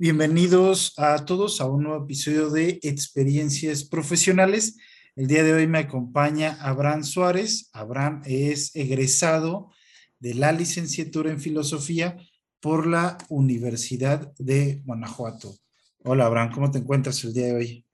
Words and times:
Bienvenidos 0.00 0.94
a 0.96 1.24
todos 1.24 1.60
a 1.60 1.68
un 1.68 1.82
nuevo 1.82 2.04
episodio 2.04 2.50
de 2.50 2.78
Experiencias 2.84 3.82
Profesionales. 3.82 4.78
El 5.16 5.26
día 5.26 5.42
de 5.42 5.52
hoy 5.52 5.66
me 5.66 5.80
acompaña 5.80 6.56
Abraham 6.60 7.02
Suárez. 7.02 7.68
Abraham 7.72 8.22
es 8.24 8.76
egresado 8.76 9.72
de 10.20 10.34
la 10.34 10.52
licenciatura 10.52 11.32
en 11.32 11.40
filosofía 11.40 12.16
por 12.60 12.86
la 12.86 13.18
Universidad 13.28 14.32
de 14.38 14.82
Guanajuato. 14.84 15.56
Hola 16.04 16.26
Abraham, 16.26 16.52
¿cómo 16.54 16.70
te 16.70 16.78
encuentras 16.78 17.24
el 17.24 17.34
día 17.34 17.46
de 17.46 17.56
hoy? 17.56 17.84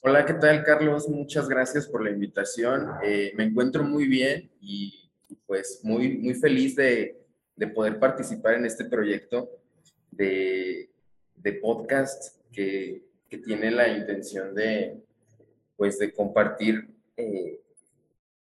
Hola, 0.00 0.24
¿qué 0.24 0.32
tal 0.32 0.64
Carlos? 0.64 1.06
Muchas 1.06 1.50
gracias 1.50 1.86
por 1.86 2.02
la 2.02 2.12
invitación. 2.12 2.92
Eh, 3.04 3.34
me 3.36 3.44
encuentro 3.44 3.84
muy 3.84 4.06
bien 4.06 4.50
y 4.58 5.10
pues 5.46 5.80
muy, 5.82 6.16
muy 6.16 6.32
feliz 6.32 6.76
de, 6.76 7.26
de 7.56 7.66
poder 7.66 7.98
participar 7.98 8.54
en 8.54 8.64
este 8.64 8.86
proyecto 8.86 9.50
de, 10.10 10.91
de 11.42 11.54
podcast 11.54 12.36
que, 12.52 13.04
que, 13.28 13.38
tiene 13.38 13.70
la 13.70 13.88
intención 13.88 14.54
de, 14.54 15.02
pues, 15.76 15.98
de 15.98 16.12
compartir 16.12 16.94
eh, 17.16 17.60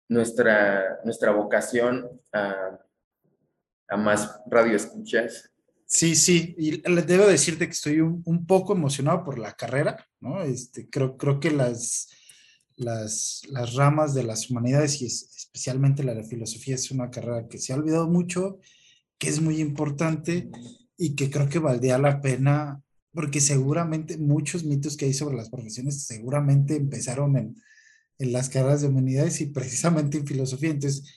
nuestra, 0.07 0.99
nuestra 1.05 1.31
vocación 1.31 2.09
a, 2.33 2.79
a 3.87 3.97
más 3.97 4.41
radioescuchas. 4.47 5.49
Sí, 5.85 6.15
sí, 6.15 6.55
y 6.57 6.81
debo 6.81 7.25
decirte 7.25 7.65
que 7.65 7.71
estoy 7.71 8.01
un, 8.01 8.21
un, 8.25 8.45
poco 8.45 8.73
emocionado 8.73 9.23
por 9.23 9.39
la 9.39 9.53
carrera, 9.53 10.05
¿no? 10.19 10.43
Este, 10.43 10.87
creo, 10.87 11.17
creo 11.17 11.39
que 11.39 11.49
las, 11.49 12.09
las, 12.75 13.41
las 13.49 13.73
ramas 13.73 14.13
de 14.13 14.23
las 14.23 14.51
humanidades 14.51 15.01
y 15.01 15.07
especialmente 15.07 16.03
la 16.03 16.13
de 16.13 16.23
filosofía 16.23 16.75
es 16.75 16.91
una 16.91 17.09
carrera 17.09 17.47
que 17.47 17.57
se 17.57 17.73
ha 17.73 17.75
olvidado 17.75 18.07
mucho, 18.07 18.59
que 19.17 19.29
es 19.29 19.41
muy 19.41 19.59
importante 19.59 20.51
y 20.95 21.15
que 21.15 21.31
creo 21.31 21.49
que 21.49 21.59
valdría 21.59 21.97
la 21.97 22.21
pena, 22.21 22.83
porque 23.13 23.41
seguramente 23.41 24.17
muchos 24.17 24.63
mitos 24.63 24.95
que 24.95 25.05
hay 25.05 25.13
sobre 25.13 25.35
las 25.35 25.49
profesiones 25.49 26.05
seguramente 26.05 26.75
empezaron 26.75 27.37
en, 27.37 27.55
en 28.19 28.33
las 28.33 28.49
carreras 28.49 28.81
de 28.81 28.89
humanidades 28.89 29.41
y 29.41 29.47
precisamente 29.47 30.17
en 30.17 30.27
filosofía. 30.27 30.69
Entonces, 30.69 31.15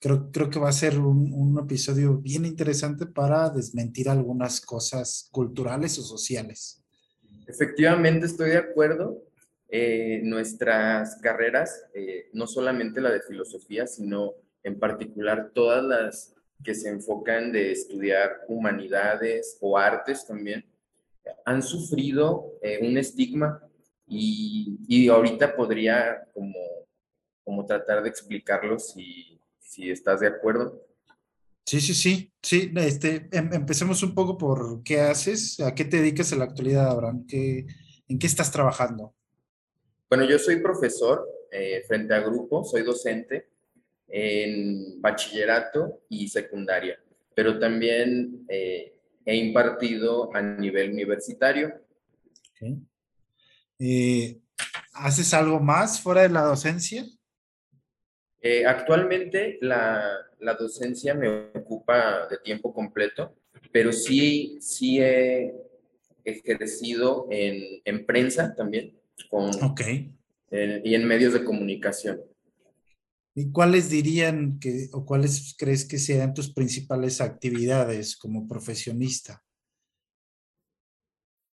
creo, 0.00 0.30
creo 0.30 0.50
que 0.50 0.60
va 0.60 0.68
a 0.68 0.72
ser 0.72 0.98
un, 0.98 1.58
episodio 1.58 2.18
bien 2.18 2.44
interesante 2.44 3.06
para 3.06 3.48
desmentir 3.48 4.08
algunas 4.08 4.60
cosas 4.60 5.28
culturales 5.30 5.98
o 5.98 6.02
sociales. 6.02 6.82
Efectivamente, 7.46 8.26
estoy 8.26 8.50
de 8.50 8.58
acuerdo. 8.58 9.22
Eh, 9.68 10.20
nuestras 10.22 11.16
carreras, 11.16 11.86
eh, 11.94 12.28
no 12.32 12.46
solamente 12.46 13.00
la 13.00 13.10
de 13.10 13.22
filosofía, 13.22 13.86
sino 13.86 14.32
en 14.62 14.78
particular 14.78 15.50
todas 15.54 15.82
las 15.82 16.34
que 16.62 16.74
se 16.74 16.90
enfocan 16.90 17.50
de 17.50 17.72
estudiar 17.72 18.42
humanidades 18.48 19.56
o 19.60 19.76
artes 19.76 20.26
también, 20.26 20.64
han 21.44 21.62
sufrido 21.62 22.58
eh, 22.62 22.78
un 22.82 22.96
estigma 22.98 23.60
y, 24.06 24.78
y, 24.86 25.08
ahorita 25.08 25.56
podría 25.56 26.28
como, 26.32 26.58
como 27.42 27.64
tratar 27.64 28.02
de 28.02 28.10
explicarlo 28.10 28.78
si, 28.78 29.40
si 29.58 29.90
estás 29.90 30.20
de 30.20 30.26
acuerdo. 30.26 30.86
Sí, 31.64 31.80
sí, 31.80 31.94
sí, 31.94 32.32
sí. 32.42 32.72
Este, 32.76 33.28
em, 33.32 33.52
empecemos 33.54 34.02
un 34.02 34.14
poco 34.14 34.36
por 34.36 34.82
qué 34.82 35.00
haces, 35.00 35.58
a 35.60 35.74
qué 35.74 35.86
te 35.86 35.96
dedicas 35.98 36.30
en 36.32 36.40
la 36.40 36.44
actualidad, 36.44 36.90
Abraham, 36.90 37.26
¿Qué, 37.26 37.66
¿en 38.08 38.18
qué 38.18 38.26
estás 38.26 38.52
trabajando? 38.52 39.14
Bueno, 40.08 40.24
yo 40.26 40.38
soy 40.38 40.56
profesor 40.56 41.26
eh, 41.50 41.82
frente 41.88 42.14
a 42.14 42.20
grupo, 42.20 42.62
soy 42.64 42.82
docente 42.82 43.48
en 44.08 45.00
bachillerato 45.00 46.02
y 46.10 46.28
secundaria, 46.28 47.00
pero 47.34 47.58
también 47.58 48.44
eh, 48.48 48.93
he 49.24 49.36
impartido 49.36 50.34
a 50.34 50.42
nivel 50.42 50.92
universitario. 50.92 51.80
Okay. 52.52 52.78
Eh, 53.78 54.40
¿Haces 54.92 55.34
algo 55.34 55.60
más 55.60 56.00
fuera 56.00 56.22
de 56.22 56.28
la 56.28 56.42
docencia? 56.42 57.04
Eh, 58.40 58.66
actualmente 58.66 59.58
la, 59.62 60.04
la, 60.38 60.54
docencia 60.54 61.14
me 61.14 61.48
ocupa 61.54 62.28
de 62.28 62.36
tiempo 62.38 62.74
completo, 62.74 63.34
pero 63.72 63.90
sí, 63.90 64.58
sí 64.60 65.00
he 65.00 65.54
ejercido 66.24 67.26
en, 67.30 67.80
en 67.84 68.04
prensa 68.04 68.54
también 68.54 69.00
con, 69.30 69.50
okay. 69.64 70.12
en, 70.50 70.82
y 70.84 70.94
en 70.94 71.06
medios 71.06 71.32
de 71.32 71.42
comunicación. 71.42 72.20
¿Y 73.36 73.50
cuáles 73.50 73.90
dirían 73.90 74.60
que, 74.60 74.88
o 74.92 75.04
cuáles 75.04 75.56
crees 75.58 75.84
que 75.84 75.98
sean 75.98 76.34
tus 76.34 76.52
principales 76.52 77.20
actividades 77.20 78.16
como 78.16 78.46
profesionista? 78.46 79.42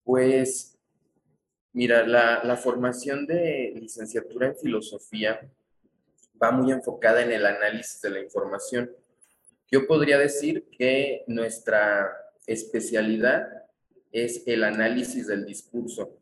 Pues, 0.03 0.78
mira, 1.72 2.06
la, 2.06 2.44
la 2.44 2.57
formación 2.57 3.25
de 3.25 3.73
licenciatura 3.79 4.47
en 4.47 4.57
filosofía 4.57 5.39
va 6.41 6.51
muy 6.51 6.72
enfocada 6.72 7.22
en 7.22 7.31
el 7.31 7.45
análisis 7.45 8.01
de 8.01 8.09
la 8.09 8.19
información. 8.19 8.91
Yo 9.72 9.88
podría 9.88 10.18
decir 10.18 10.68
que 10.78 11.23
nuestra 11.28 12.09
especialidad 12.45 13.47
es 14.12 14.44
el 14.47 14.63
análisis 14.66 15.28
del 15.28 15.45
discurso. 15.45 16.18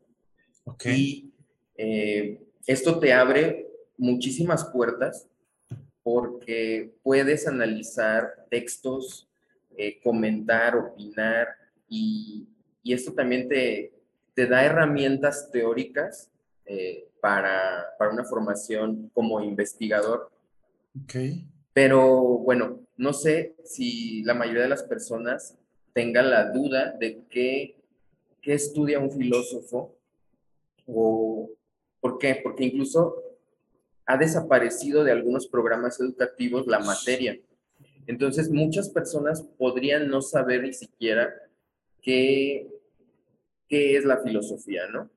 Okay. 0.64 0.94
Y 0.94 1.34
eh, 1.74 2.46
esto 2.66 3.00
te 3.00 3.12
abre 3.12 3.66
muchísimas 3.96 4.66
puertas 4.66 5.26
porque 6.10 6.90
puedes 7.02 7.46
analizar 7.46 8.46
textos, 8.48 9.28
eh, 9.76 10.00
comentar, 10.02 10.74
opinar 10.74 11.48
y, 11.86 12.48
y, 12.82 12.94
esto 12.94 13.12
también 13.12 13.46
te, 13.46 13.92
te 14.32 14.46
da 14.46 14.64
herramientas 14.64 15.50
teóricas 15.52 16.30
eh, 16.64 17.08
para, 17.20 17.84
para, 17.98 18.10
una 18.10 18.24
formación 18.24 19.10
como 19.12 19.42
investigador. 19.42 20.30
Okay. 21.04 21.44
Pero 21.74 22.38
bueno, 22.38 22.80
no 22.96 23.12
sé 23.12 23.54
si 23.64 24.22
la 24.22 24.32
mayoría 24.32 24.62
de 24.62 24.70
las 24.70 24.84
personas 24.84 25.58
tengan 25.92 26.30
la 26.30 26.50
duda 26.52 26.96
de 26.98 27.20
qué, 27.28 27.76
qué 28.40 28.54
estudia 28.54 28.98
un 28.98 29.10
filósofo 29.10 29.94
o 30.86 31.50
por 32.00 32.16
qué, 32.16 32.40
porque 32.42 32.64
incluso 32.64 33.27
ha 34.08 34.16
desaparecido 34.16 35.04
de 35.04 35.12
algunos 35.12 35.46
programas 35.46 36.00
educativos 36.00 36.66
la 36.66 36.78
materia. 36.80 37.38
Entonces, 38.06 38.50
muchas 38.50 38.88
personas 38.88 39.42
podrían 39.58 40.08
no 40.08 40.22
saber 40.22 40.62
ni 40.62 40.72
siquiera 40.72 41.30
qué, 42.00 42.66
qué 43.68 43.98
es 43.98 44.06
la 44.06 44.22
filosofía, 44.22 44.88
¿no? 44.88 45.10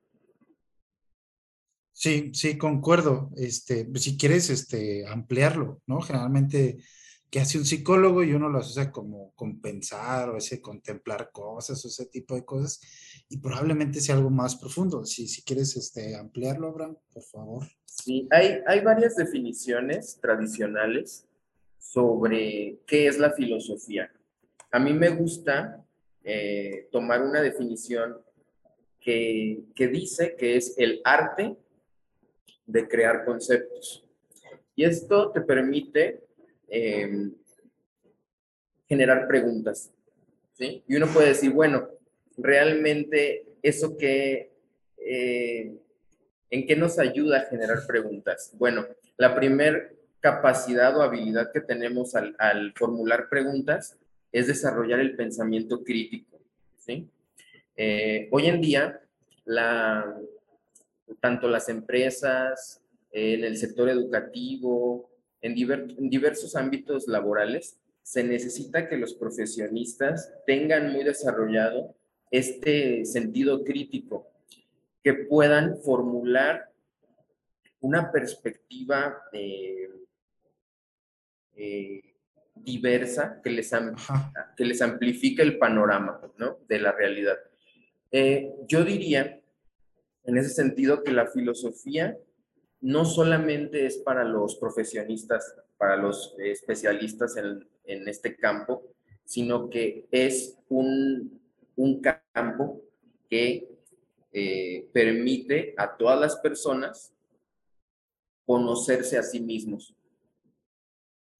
Sí, 1.92 2.32
sí, 2.34 2.58
concuerdo. 2.58 3.30
Este, 3.34 3.88
si 3.94 4.18
quieres 4.18 4.50
este, 4.50 5.06
ampliarlo, 5.06 5.80
¿no? 5.86 6.02
Generalmente, 6.02 6.76
¿qué 7.32 7.40
hace 7.40 7.56
un 7.56 7.64
psicólogo? 7.64 8.22
Y 8.22 8.34
uno 8.34 8.50
lo 8.50 8.58
asocia 8.58 8.92
como 8.92 9.32
compensar 9.34 10.28
o 10.28 10.36
ese 10.36 10.60
contemplar 10.60 11.30
cosas 11.32 11.82
o 11.82 11.88
ese 11.88 12.04
tipo 12.06 12.34
de 12.34 12.44
cosas. 12.44 12.78
Y 13.30 13.38
probablemente 13.38 14.02
sea 14.02 14.16
algo 14.16 14.28
más 14.28 14.54
profundo. 14.54 15.06
Si, 15.06 15.26
si 15.26 15.42
quieres 15.42 15.74
este, 15.78 16.14
ampliarlo, 16.14 16.68
Abraham, 16.68 16.98
por 17.10 17.22
favor. 17.22 17.66
Sí, 17.86 18.28
hay, 18.30 18.58
hay 18.66 18.80
varias 18.80 19.16
definiciones 19.16 20.18
tradicionales 20.20 21.26
sobre 21.78 22.80
qué 22.86 23.06
es 23.06 23.18
la 23.18 23.32
filosofía. 23.32 24.12
A 24.70 24.78
mí 24.78 24.92
me 24.92 25.08
gusta 25.08 25.82
eh, 26.22 26.88
tomar 26.92 27.22
una 27.22 27.40
definición 27.40 28.18
que, 29.00 29.64
que 29.74 29.88
dice 29.88 30.36
que 30.36 30.56
es 30.56 30.74
el 30.76 31.00
arte 31.02 31.56
de 32.66 32.88
crear 32.88 33.24
conceptos. 33.24 34.06
Y 34.76 34.84
esto 34.84 35.32
te 35.32 35.40
permite 35.40 36.24
eh, 36.74 37.30
generar 38.88 39.28
preguntas. 39.28 39.92
Y 40.58 40.96
uno 40.96 41.06
puede 41.08 41.28
decir, 41.28 41.50
bueno, 41.52 41.86
realmente 42.38 43.44
eso 43.62 43.96
que, 43.98 44.52
eh, 44.96 45.74
¿en 46.48 46.66
qué 46.66 46.74
nos 46.74 46.98
ayuda 46.98 47.40
a 47.40 47.46
generar 47.46 47.86
preguntas? 47.86 48.52
Bueno, 48.54 48.86
la 49.18 49.34
primer 49.34 49.96
capacidad 50.20 50.96
o 50.96 51.02
habilidad 51.02 51.52
que 51.52 51.60
tenemos 51.60 52.14
al, 52.14 52.72
formular 52.74 53.28
preguntas 53.28 53.98
es 54.30 54.46
desarrollar 54.46 55.00
el 55.00 55.14
pensamiento 55.14 55.84
crítico. 55.84 56.40
Eh, 57.76 58.28
hoy 58.30 58.46
en 58.46 58.60
día, 58.62 59.00
tanto 61.20 61.48
las 61.48 61.68
empresas, 61.68 62.80
en 63.10 63.44
el 63.44 63.58
sector 63.58 63.90
educativo, 63.90 65.11
en, 65.42 65.54
diver, 65.54 65.86
en, 65.98 66.08
diversos 66.08 66.56
ámbitos 66.56 67.06
laborales, 67.06 67.78
se 68.02 68.24
necesita 68.24 68.88
que 68.88 68.96
los 68.96 69.14
profesionistas 69.14 70.32
tengan 70.46 70.92
muy 70.92 71.04
desarrollado 71.04 71.94
este 72.30 73.04
sentido 73.04 73.62
crítico, 73.62 74.26
que 75.02 75.14
puedan 75.14 75.78
formular 75.78 76.70
una 77.80 78.10
perspectiva 78.10 79.22
eh, 79.32 79.90
eh, 81.56 82.14
diversa 82.54 83.40
que 83.42 83.50
les, 83.50 83.70
que 84.56 84.64
les 84.64 84.80
amplifique 84.80 85.42
el 85.42 85.58
panorama 85.58 86.20
¿no? 86.38 86.58
de 86.68 86.78
la 86.78 86.92
realidad. 86.92 87.36
Eh, 88.10 88.52
yo 88.68 88.84
diría, 88.84 89.40
en 90.24 90.36
ese 90.36 90.50
sentido, 90.50 91.02
que 91.02 91.12
la 91.12 91.26
filosofía 91.26 92.16
no 92.82 93.04
solamente 93.04 93.86
es 93.86 93.98
para 93.98 94.24
los 94.24 94.56
profesionistas, 94.56 95.54
para 95.78 95.96
los 95.96 96.34
especialistas 96.38 97.36
en, 97.36 98.08
este 98.08 98.36
campo, 98.36 98.94
sino 99.24 99.70
que 99.70 100.06
es 100.10 100.58
un, 100.68 101.40
campo 102.02 102.82
que 103.30 103.68
eh, 104.32 104.88
permite 104.92 105.74
a 105.76 105.96
todas 105.96 106.20
las 106.20 106.36
personas 106.36 107.12
conocerse 108.44 109.16
a 109.16 109.22
sí 109.22 109.40
mismos. 109.40 109.94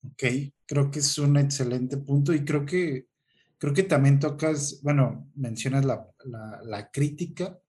Ok, 0.05 0.25
creo 0.67 0.91
que 0.91 1.01
es 1.01 1.19
un 1.19 1.37
excelente 1.37 1.97
punto 1.97 2.33
y 2.33 2.45
creo 2.45 2.65
que, 2.65 3.07
creo 3.59 3.73
que 3.73 3.83
también 3.83 4.21
tocas, 4.21 4.81
bueno, 4.83 5.29
mencionas 5.35 5.85
la, 5.85 6.09
la 6.65 6.91
crítica 6.91 7.61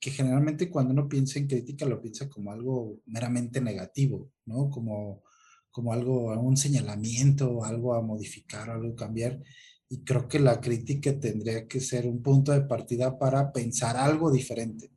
que 0.00 0.10
generalmente 0.10 0.70
cuando 0.70 0.92
uno 0.92 1.08
piensa 1.08 1.38
en 1.38 1.48
crítica 1.48 1.86
lo 1.86 2.00
piensa 2.00 2.28
como 2.28 2.52
algo 2.52 3.00
meramente 3.06 3.60
negativo, 3.60 4.30
¿no? 4.46 4.70
Como, 4.70 5.24
como 5.70 5.92
algo, 5.92 6.32
un 6.40 6.56
señalamiento, 6.56 7.64
algo 7.64 7.94
a 7.94 8.02
modificar, 8.02 8.70
algo 8.70 8.92
a 8.92 8.96
cambiar. 8.96 9.40
Y 9.88 10.04
creo 10.04 10.28
que 10.28 10.38
la 10.38 10.60
crítica 10.60 11.18
tendría 11.18 11.66
que 11.66 11.80
ser 11.80 12.06
un 12.06 12.22
punto 12.22 12.52
de 12.52 12.60
partida 12.60 13.18
para 13.18 13.52
pensar 13.52 13.96
algo 13.96 14.30
diferente, 14.30 14.90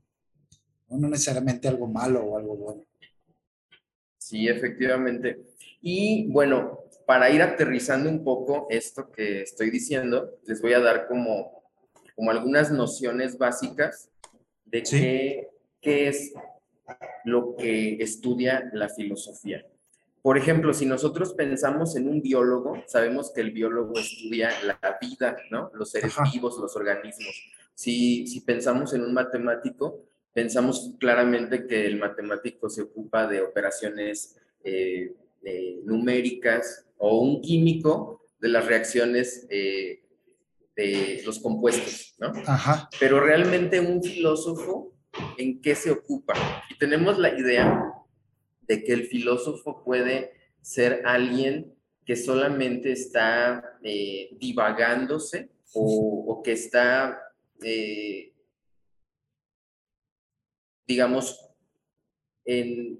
no, 0.89 0.97
no 0.97 1.09
necesariamente 1.09 1.67
algo 1.67 1.87
malo 1.87 2.23
o 2.23 2.37
algo 2.37 2.57
bueno. 2.57 2.83
Sí, 4.17 4.47
efectivamente. 4.47 5.41
Y 5.81 6.27
bueno, 6.31 6.79
para 7.07 7.29
ir 7.31 7.41
aterrizando 7.41 8.09
un 8.09 8.23
poco 8.23 8.67
esto 8.69 9.09
que 9.09 9.41
estoy 9.41 9.71
diciendo, 9.71 10.39
les 10.45 10.61
voy 10.61 10.73
a 10.73 10.79
dar 10.79 11.07
como, 11.07 11.63
como 12.15 12.29
algunas 12.29 12.71
nociones 12.71 13.37
básicas 13.37 14.10
de 14.71 15.49
qué, 15.81 16.07
es 16.07 16.33
lo 17.25 17.55
que 17.55 18.01
estudia 18.01 18.69
la 18.73 18.89
filosofía. 18.89 19.65
Por 20.21 20.37
ejemplo, 20.37 20.73
si 20.73 20.85
nosotros 20.85 21.33
pensamos 21.33 21.95
en 21.95 22.07
un 22.07 22.21
biólogo, 22.21 22.83
sabemos 22.87 23.31
que 23.33 23.41
el 23.41 23.51
biólogo 23.51 23.99
estudia 23.99 24.51
la 24.63 24.97
vida, 25.01 25.35
¿no? 25.49 25.71
Los 25.73 25.91
seres 25.91 26.13
vivos, 26.31 26.57
los 26.59 26.75
organismos. 26.75 27.51
Si, 27.73 28.27
si 28.27 28.41
pensamos 28.41 28.93
en 28.93 29.01
un 29.01 29.13
matemático, 29.13 30.05
pensamos 30.33 30.93
claramente 30.99 31.65
que 31.65 31.85
el 31.85 31.97
matemático 31.97 32.69
se 32.69 32.83
ocupa 32.83 33.27
de 33.27 33.41
operaciones 33.41 34.37
eh, 34.63 35.13
eh, 35.43 35.79
numéricas 35.83 36.85
o 36.97 37.19
un 37.19 37.41
químico 37.41 38.21
de 38.39 38.49
las 38.49 38.65
reacciones 38.67 39.47
eh, 39.49 40.03
de 40.81 41.21
los 41.25 41.39
compuestos, 41.39 42.15
¿no? 42.19 42.31
Ajá. 42.47 42.89
Pero 42.99 43.19
realmente 43.19 43.79
un 43.79 44.03
filósofo, 44.03 44.93
¿en 45.37 45.61
qué 45.61 45.75
se 45.75 45.91
ocupa? 45.91 46.33
Y 46.69 46.77
tenemos 46.77 47.17
la 47.19 47.37
idea 47.37 47.93
de 48.61 48.83
que 48.83 48.93
el 48.93 49.05
filósofo 49.05 49.83
puede 49.83 50.31
ser 50.61 51.03
alguien 51.05 51.73
que 52.05 52.15
solamente 52.15 52.91
está 52.91 53.77
eh, 53.83 54.29
divagándose 54.39 55.49
o, 55.73 56.41
que 56.43 56.53
está, 56.53 57.17
eh, 57.63 58.33
digamos, 60.87 61.49
en, 62.43 62.99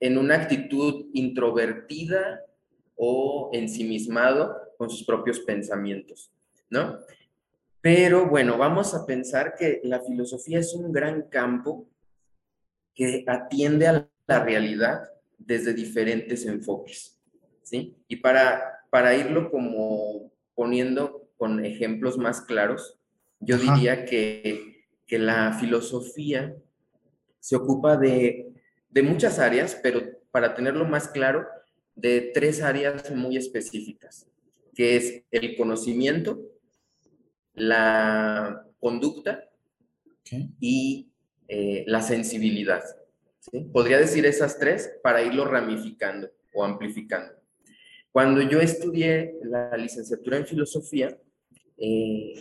en 0.00 0.18
una 0.18 0.36
actitud 0.36 1.06
introvertida 1.12 2.40
o 2.96 3.50
ensimismado 3.52 4.56
con 4.76 4.90
sus 4.90 5.04
propios 5.04 5.40
pensamientos. 5.40 6.32
¿No? 6.70 6.98
Pero 7.80 8.26
bueno, 8.26 8.58
vamos 8.58 8.94
a 8.94 9.06
pensar 9.06 9.54
que 9.56 9.80
la 9.84 10.00
filosofía 10.00 10.58
es 10.58 10.74
un 10.74 10.92
gran 10.92 11.22
campo 11.22 11.88
que 12.94 13.24
atiende 13.26 13.86
a 13.86 14.08
la 14.26 14.44
realidad 14.44 15.10
desde 15.38 15.72
diferentes 15.72 16.44
enfoques, 16.44 17.18
¿sí? 17.62 17.96
Y 18.08 18.16
para, 18.16 18.84
para 18.90 19.16
irlo 19.16 19.50
como 19.50 20.30
poniendo 20.54 21.30
con 21.38 21.64
ejemplos 21.64 22.18
más 22.18 22.42
claros, 22.42 22.98
yo 23.40 23.56
diría 23.56 24.04
que, 24.04 24.84
que, 25.06 25.18
la 25.18 25.54
filosofía 25.58 26.54
se 27.38 27.56
ocupa 27.56 27.96
de, 27.96 28.52
de 28.90 29.02
muchas 29.02 29.38
áreas, 29.38 29.80
pero 29.82 30.02
para 30.30 30.54
tenerlo 30.54 30.84
más 30.84 31.08
claro, 31.08 31.46
de 31.94 32.30
tres 32.34 32.60
áreas 32.60 33.10
muy 33.10 33.38
específicas, 33.38 34.26
que 34.74 34.96
es 34.96 35.22
el 35.30 35.56
conocimiento, 35.56 36.38
la 37.60 38.66
conducta 38.78 39.48
y 40.58 41.10
eh, 41.48 41.84
la 41.86 42.00
sensibilidad. 42.00 42.82
Podría 43.72 43.98
decir 43.98 44.24
esas 44.26 44.58
tres 44.58 44.90
para 45.02 45.22
irlo 45.22 45.44
ramificando 45.44 46.30
o 46.54 46.64
amplificando. 46.64 47.32
Cuando 48.12 48.40
yo 48.42 48.60
estudié 48.60 49.34
la 49.42 49.76
licenciatura 49.76 50.38
en 50.38 50.46
filosofía, 50.46 51.18
eh, 51.76 52.34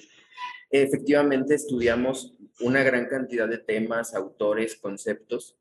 efectivamente 0.69 1.55
estudiamos 1.55 2.33
una 2.61 2.83
gran 2.83 3.07
cantidad 3.07 3.47
de 3.47 3.57
temas, 3.57 4.13
autores, 4.13 4.75
conceptos, 4.75 5.57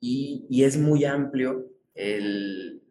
y, 0.00 0.62
es 0.62 0.76
muy 0.76 1.04
amplio 1.04 1.66
el, 1.94 2.82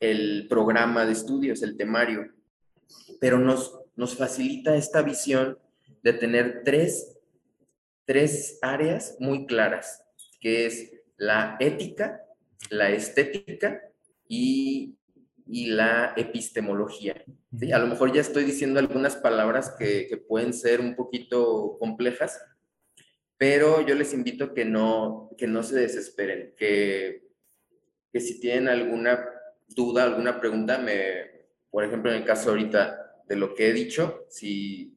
el 0.00 0.46
programa 0.48 1.04
de 1.04 1.12
estudios, 1.12 1.62
el 1.62 1.76
temario, 1.76 2.32
pero 3.20 3.38
nos 3.38 3.82
nos 3.96 4.16
facilita 4.16 4.74
esta 4.74 5.02
visión 5.02 5.58
de 6.02 6.12
tener 6.12 6.62
tres, 6.64 7.18
tres 8.04 8.58
áreas 8.62 9.16
muy 9.18 9.46
claras, 9.46 10.04
que 10.40 10.66
es 10.66 10.92
la 11.16 11.56
ética, 11.60 12.22
la 12.70 12.90
estética 12.90 13.82
y, 14.28 14.96
la 15.44 16.14
epistemología. 16.16 17.22
A 17.74 17.78
lo 17.78 17.86
mejor 17.86 18.12
ya 18.12 18.22
estoy 18.22 18.44
diciendo 18.44 18.80
algunas 18.80 19.16
palabras 19.16 19.74
que, 19.78 20.24
pueden 20.26 20.54
ser 20.54 20.80
un 20.80 20.96
poquito 20.96 21.76
complejas, 21.78 22.40
pero 23.36 23.86
yo 23.86 23.94
les 23.94 24.14
invito 24.14 24.54
que 24.54 24.64
no, 24.64 25.30
que 25.36 25.46
no 25.46 25.62
se 25.62 25.76
desesperen, 25.76 26.54
que, 26.56 27.28
que 28.12 28.20
si 28.20 28.40
tienen 28.40 28.68
alguna 28.68 29.28
duda, 29.68 30.04
alguna 30.04 30.40
pregunta, 30.40 30.78
me, 30.78 31.32
por 31.70 31.84
ejemplo, 31.84 32.10
en 32.10 32.18
el 32.18 32.24
caso 32.24 32.50
ahorita 32.50 33.24
de 33.28 33.36
lo 33.36 33.54
que 33.54 33.68
he 33.68 33.72
dicho. 33.72 34.26
Si, 34.28 34.91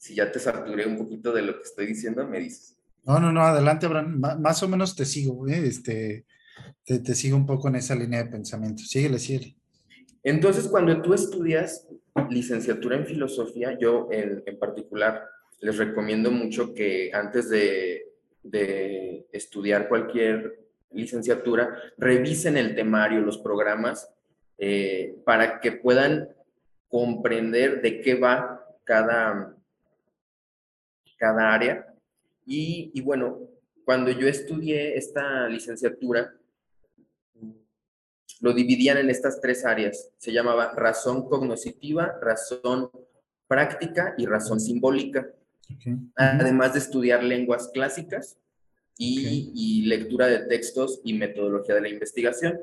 si 0.00 0.14
ya 0.14 0.32
te 0.32 0.38
saturé 0.38 0.86
un 0.86 0.96
poquito 0.96 1.30
de 1.30 1.42
lo 1.42 1.56
que 1.56 1.62
estoy 1.62 1.86
diciendo, 1.86 2.26
me 2.26 2.40
dices. 2.40 2.78
No, 3.04 3.20
no, 3.20 3.30
no, 3.32 3.42
adelante, 3.42 3.84
Abraham. 3.84 4.18
más 4.40 4.62
o 4.62 4.68
menos 4.68 4.96
te 4.96 5.04
sigo, 5.04 5.46
¿eh? 5.46 5.60
este, 5.66 6.24
te, 6.84 7.14
sigo 7.14 7.36
un 7.36 7.44
poco 7.44 7.68
en 7.68 7.76
esa 7.76 7.94
línea 7.94 8.22
de 8.22 8.30
pensamiento. 8.30 8.82
Síguele, 8.82 9.18
síguele. 9.18 9.56
Entonces, 10.22 10.68
cuando 10.68 11.02
tú 11.02 11.12
estudias 11.12 11.86
licenciatura 12.30 12.96
en 12.96 13.06
filosofía, 13.06 13.78
yo 13.78 14.08
en, 14.10 14.42
particular 14.58 15.22
les 15.60 15.76
recomiendo 15.76 16.30
mucho 16.30 16.72
que 16.72 17.10
antes 17.12 17.50
de, 17.50 18.06
estudiar 19.32 19.86
cualquier 19.86 20.60
licenciatura, 20.92 21.76
revisen 21.98 22.56
el 22.56 22.74
temario, 22.74 23.20
los 23.20 23.36
programas, 23.36 24.08
eh, 24.56 25.14
para 25.26 25.60
que 25.60 25.72
puedan 25.72 26.30
comprender 26.88 27.82
de 27.82 28.00
qué 28.00 28.14
va 28.14 28.66
cada, 28.84 29.54
cada 31.20 31.52
área. 31.52 31.86
Y, 32.46 33.00
bueno, 33.02 33.38
cuando 33.84 34.10
yo 34.10 34.26
estudié 34.26 34.96
esta 34.96 35.46
licenciatura, 35.48 36.34
lo 38.40 38.52
dividían 38.54 38.96
en 38.96 39.10
estas 39.10 39.40
tres 39.40 39.64
áreas. 39.64 40.10
Se 40.16 40.32
llamaba 40.32 40.72
razón 40.72 41.28
cognoscitiva, 41.28 42.18
razón 42.20 42.90
práctica 43.46 44.14
y 44.16 44.26
razón 44.26 44.58
simbólica. 44.58 45.28
Además 46.16 46.72
de 46.72 46.80
estudiar 46.80 47.22
lenguas 47.22 47.68
clásicas 47.68 48.38
y, 48.96 49.52
y, 49.54 49.82
lectura 49.86 50.26
de 50.26 50.40
textos 50.46 51.00
y 51.04 51.12
metodología 51.12 51.76
de 51.76 51.82
la 51.82 51.88
investigación. 51.88 52.60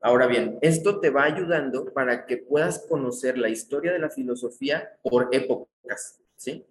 Ahora 0.00 0.28
bien, 0.28 0.58
esto 0.62 1.00
te 1.00 1.10
va 1.10 1.24
ayudando 1.24 1.92
para 1.92 2.26
que 2.26 2.36
puedas 2.36 2.86
conocer 2.88 3.36
la 3.36 3.48
historia 3.48 3.92
de 3.92 3.98
la 3.98 4.10
filosofía 4.10 4.88
por 5.02 5.28
épocas, 5.32 6.20
¿sí? 6.36 6.64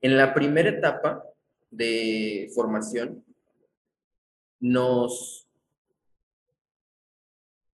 En 0.00 0.16
la 0.16 0.32
primera 0.32 0.70
etapa 0.70 1.24
de 1.70 2.50
formación, 2.54 3.24
nos, 4.60 5.46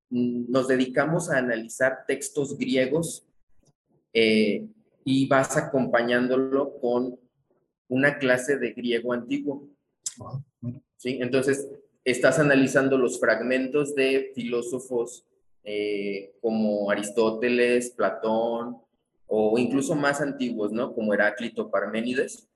dedicamos 0.08 1.30
a 1.30 1.38
analizar 1.38 2.04
textos 2.06 2.56
griegos 2.56 3.26
eh, 4.12 4.66
y 5.04 5.26
vas 5.26 5.56
acompañándolo 5.56 6.78
con 6.80 7.18
una 7.88 8.18
clase 8.18 8.56
de 8.58 8.72
griego 8.72 9.12
antiguo. 9.12 9.68
¿Sí? 10.96 11.18
Entonces, 11.20 11.68
estás 12.04 12.38
analizando 12.38 12.96
los 12.96 13.20
fragmentos 13.20 13.94
de 13.94 14.32
filósofos 14.34 15.26
eh, 15.64 16.34
como 16.40 16.90
Aristóteles, 16.90 17.90
Platón, 17.90 18.78
o 19.26 19.58
incluso 19.58 19.94
más 19.94 20.20
antiguos, 20.20 20.72
¿no? 20.72 20.94
Como 20.94 21.14
Heráclito, 21.14 21.70
Parménides. 21.70 22.48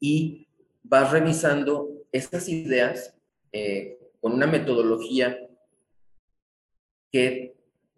y 0.00 0.48
vas 0.82 1.12
revisando 1.12 1.88
estas 2.10 2.48
ideas 2.48 3.14
eh, 3.52 3.98
con 4.20 4.32
una 4.32 4.46
metodología 4.46 5.38
que 7.12 7.54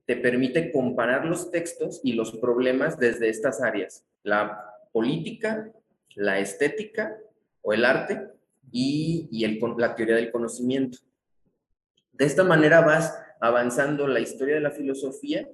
te 0.06 0.16
permite 0.16 0.70
comparar 0.70 1.24
los 1.24 1.50
textos 1.50 2.00
y 2.04 2.12
los 2.12 2.32
problemas 2.32 2.98
desde 2.98 3.30
estas 3.30 3.62
áreas, 3.62 4.04
la 4.22 4.62
política, 4.92 5.72
la 6.14 6.38
estética 6.40 7.16
o 7.62 7.72
el 7.72 7.84
arte 7.84 8.28
y, 8.70 9.28
la 9.78 9.94
teoría 9.94 10.16
del 10.16 10.30
conocimiento. 10.30 10.98
De 12.12 12.26
esta 12.26 12.44
manera 12.44 12.80
vas 12.80 13.16
avanzando 13.40 14.06
la 14.06 14.20
historia 14.20 14.56
de 14.56 14.60
la 14.60 14.70
filosofía 14.70 15.48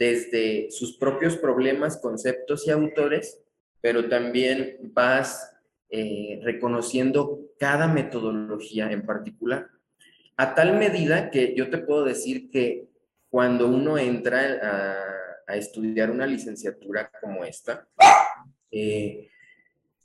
desde 0.00 0.70
sus 0.70 0.96
propios 0.96 1.36
problemas, 1.36 1.98
conceptos 1.98 2.66
y 2.66 2.70
autores, 2.70 3.38
pero 3.82 4.08
también 4.08 4.78
vas 4.94 5.54
eh, 5.90 6.40
reconociendo 6.42 7.40
cada 7.58 7.86
metodología 7.86 8.90
en 8.90 9.04
particular. 9.04 9.68
A 10.38 10.54
tal 10.54 10.78
medida 10.78 11.30
que 11.30 11.54
yo 11.54 11.68
te 11.68 11.76
puedo 11.76 12.04
decir 12.04 12.48
que 12.50 12.88
cuando 13.28 13.68
uno 13.68 13.98
entra 13.98 14.40
a, 15.46 15.56
estudiar 15.56 16.12
una 16.12 16.28
licenciatura 16.28 17.10
como 17.20 17.44
esta, 17.44 17.86
eh, 18.70 19.28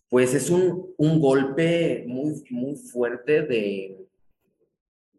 pues 0.10 0.34
es 0.34 0.50
un, 0.50 0.96
golpe 0.98 2.04
muy, 2.08 2.44
muy 2.50 2.76
fuerte 2.76 3.44
de, 3.44 3.96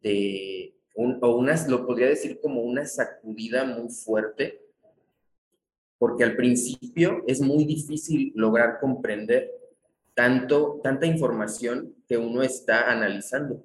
de 0.03 0.75
o 0.97 1.37
unas, 1.37 1.69
lo 1.69 1.87
podría 1.87 2.09
decir 2.09 2.41
como 2.41 2.63
una 2.63 2.85
sacudida 2.87 3.65
muy 3.65 3.89
fuerte, 3.89 4.66
porque 5.99 6.25
al 6.25 6.37
principio 6.37 7.23
es 7.27 7.41
muy 7.41 7.65
difícil 7.65 8.33
lograr 8.35 8.79
comprender 8.81 9.51
tanto, 10.15 10.81
tanta 10.83 11.07
información 11.07 11.95
que 12.07 12.17
uno 12.17 12.43
está 12.43 12.91
analizando. 12.91 13.65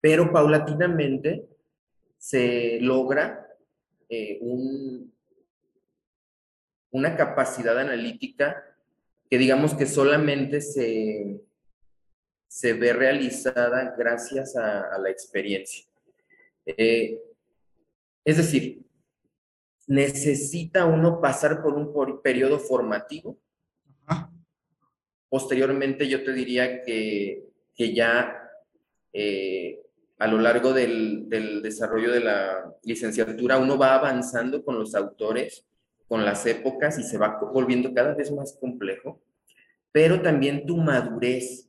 Pero 0.00 0.32
paulatinamente 0.32 1.48
se 2.16 2.78
logra 2.80 3.46
eh, 4.08 4.40
una 6.90 7.16
capacidad 7.16 7.78
analítica 7.78 8.64
que 9.30 9.38
digamos 9.38 9.74
que 9.74 9.86
solamente 9.86 10.60
se, 10.60 11.40
se 12.48 12.72
ve 12.72 12.92
realizada 12.92 13.94
gracias 13.96 14.56
a, 14.56 14.98
la 14.98 15.10
experiencia. 15.10 15.84
Eh, 16.64 17.20
es 18.24 18.36
decir, 18.36 18.87
necesita 19.88 20.84
uno 20.84 21.20
pasar 21.20 21.62
por 21.62 21.74
un 21.74 22.22
periodo 22.22 22.58
formativo. 22.58 23.38
Posteriormente 25.28 26.06
yo 26.06 26.22
te 26.22 26.32
diría 26.32 26.82
que, 26.82 27.44
ya 27.76 28.50
eh, 29.12 29.80
a 30.18 30.26
lo 30.26 30.38
largo 30.38 30.72
del, 30.72 31.28
desarrollo 31.62 32.12
de 32.12 32.20
la 32.20 32.74
licenciatura 32.82 33.58
uno 33.58 33.78
va 33.78 33.94
avanzando 33.94 34.62
con 34.62 34.78
los 34.78 34.94
autores, 34.94 35.64
con 36.06 36.24
las 36.24 36.44
épocas 36.46 36.98
y 36.98 37.02
se 37.02 37.18
va 37.18 37.38
volviendo 37.52 37.92
cada 37.92 38.14
vez 38.14 38.30
más 38.30 38.56
complejo, 38.60 39.20
pero 39.92 40.20
también 40.20 40.66
tu 40.66 40.76
madurez 40.76 41.68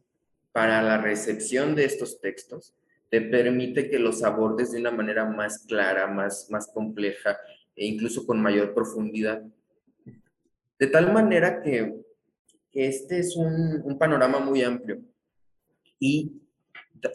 para 0.52 0.82
la 0.82 0.98
recepción 0.98 1.76
de 1.76 1.86
estos 1.86 2.20
textos 2.20 2.74
te 3.10 3.22
permite 3.22 3.90
que 3.90 4.00
los 4.00 4.24
abordes 4.24 4.72
de 4.72 4.80
una 4.80 4.92
manera 4.92 5.26
más 5.26 5.66
clara, 5.68 6.08
más, 6.08 6.48
más 6.50 6.68
compleja 6.68 7.38
e 7.80 7.86
incluso 7.86 8.26
con 8.26 8.42
mayor 8.42 8.74
profundidad. 8.74 9.42
De 10.78 10.88
tal 10.88 11.14
manera 11.14 11.62
que, 11.62 11.96
este 12.72 13.20
es 13.20 13.36
un, 13.36 13.82
un 13.84 13.98
panorama 13.98 14.40
muy 14.40 14.62
amplio 14.62 15.02
y 16.00 16.40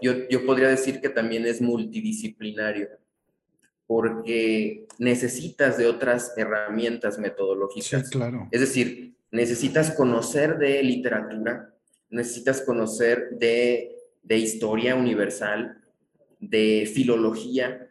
yo, 0.01 0.47
podría 0.47 0.69
decir 0.69 1.01
que 1.01 1.09
también 1.09 1.47
es 1.47 1.61
multidisciplinario, 1.61 2.89
porque 3.87 4.87
necesitas 4.99 5.77
de 5.77 5.87
otras 5.87 6.33
herramientas 6.37 7.19
metodológicas. 7.19 8.09
claro. 8.11 8.49
Es 8.51 8.61
decir, 8.61 9.15
necesitas 9.31 9.91
conocer 9.91 10.59
de 10.59 10.83
literatura, 10.83 11.75
necesitas 12.09 12.63
conocer 12.63 13.31
de, 13.33 13.91
historia 14.29 14.95
universal, 14.95 15.83
de 16.41 16.91
filología, 16.93 17.89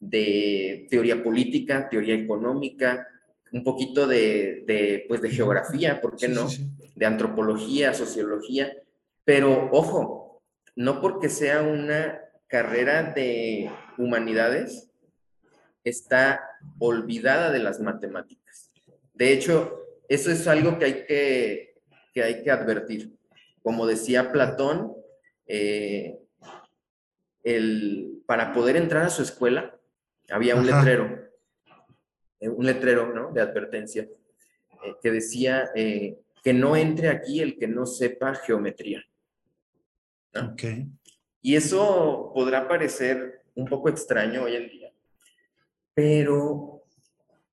de 0.00 0.86
teoría 0.90 1.22
política, 1.22 1.88
teoría 1.88 2.14
económica, 2.14 3.08
un 3.52 3.64
poquito 3.64 4.06
de, 4.06 5.04
pues 5.08 5.22
de 5.22 5.30
geografía, 5.30 6.00
¿por 6.00 6.16
qué 6.16 6.28
no? 6.28 6.48
De 6.94 7.06
antropología, 7.06 7.94
sociología. 7.94 8.72
Pero 9.24 9.68
ojo, 9.72 10.42
no 10.76 11.00
porque 11.00 11.28
sea 11.28 11.62
una 11.62 12.20
carrera 12.46 13.12
de 13.14 13.70
humanidades, 13.96 14.90
está 15.84 16.40
olvidada 16.78 17.50
de 17.50 17.58
las 17.58 17.80
matemáticas. 17.80 18.70
De 19.14 19.32
hecho, 19.32 19.82
eso 20.08 20.30
es 20.30 20.46
algo 20.46 20.78
que 20.78 20.84
hay 20.84 21.04
que, 21.04 22.22
hay 22.22 22.42
que 22.42 22.50
advertir. 22.50 23.14
Como 23.62 23.86
decía 23.86 24.32
Platón, 24.32 24.94
eh, 25.46 26.18
el, 27.42 28.22
para 28.26 28.52
poder 28.52 28.76
entrar 28.76 29.04
a 29.04 29.10
su 29.10 29.22
escuela 29.22 29.77
había 30.30 30.56
un 30.56 30.66
letrero, 30.66 31.30
eh, 32.40 32.48
un 32.48 32.66
letrero 32.66 33.12
¿no? 33.12 33.32
de 33.32 33.40
advertencia, 33.40 34.02
eh, 34.02 34.94
que 35.02 35.10
decía 35.10 35.70
que 35.74 36.52
no 36.52 36.76
entre 36.76 37.08
aquí 37.08 37.40
el 37.40 37.58
que 37.58 37.68
no 37.68 37.86
sepa 37.86 38.34
geometría. 38.34 39.04
Y 41.42 41.56
eso 41.56 42.30
podrá 42.34 42.68
parecer 42.68 43.42
un 43.54 43.66
poco 43.66 43.88
extraño 43.88 44.44
hoy 44.44 44.56
en 44.56 44.68
día, 44.68 44.92
pero 45.94 46.78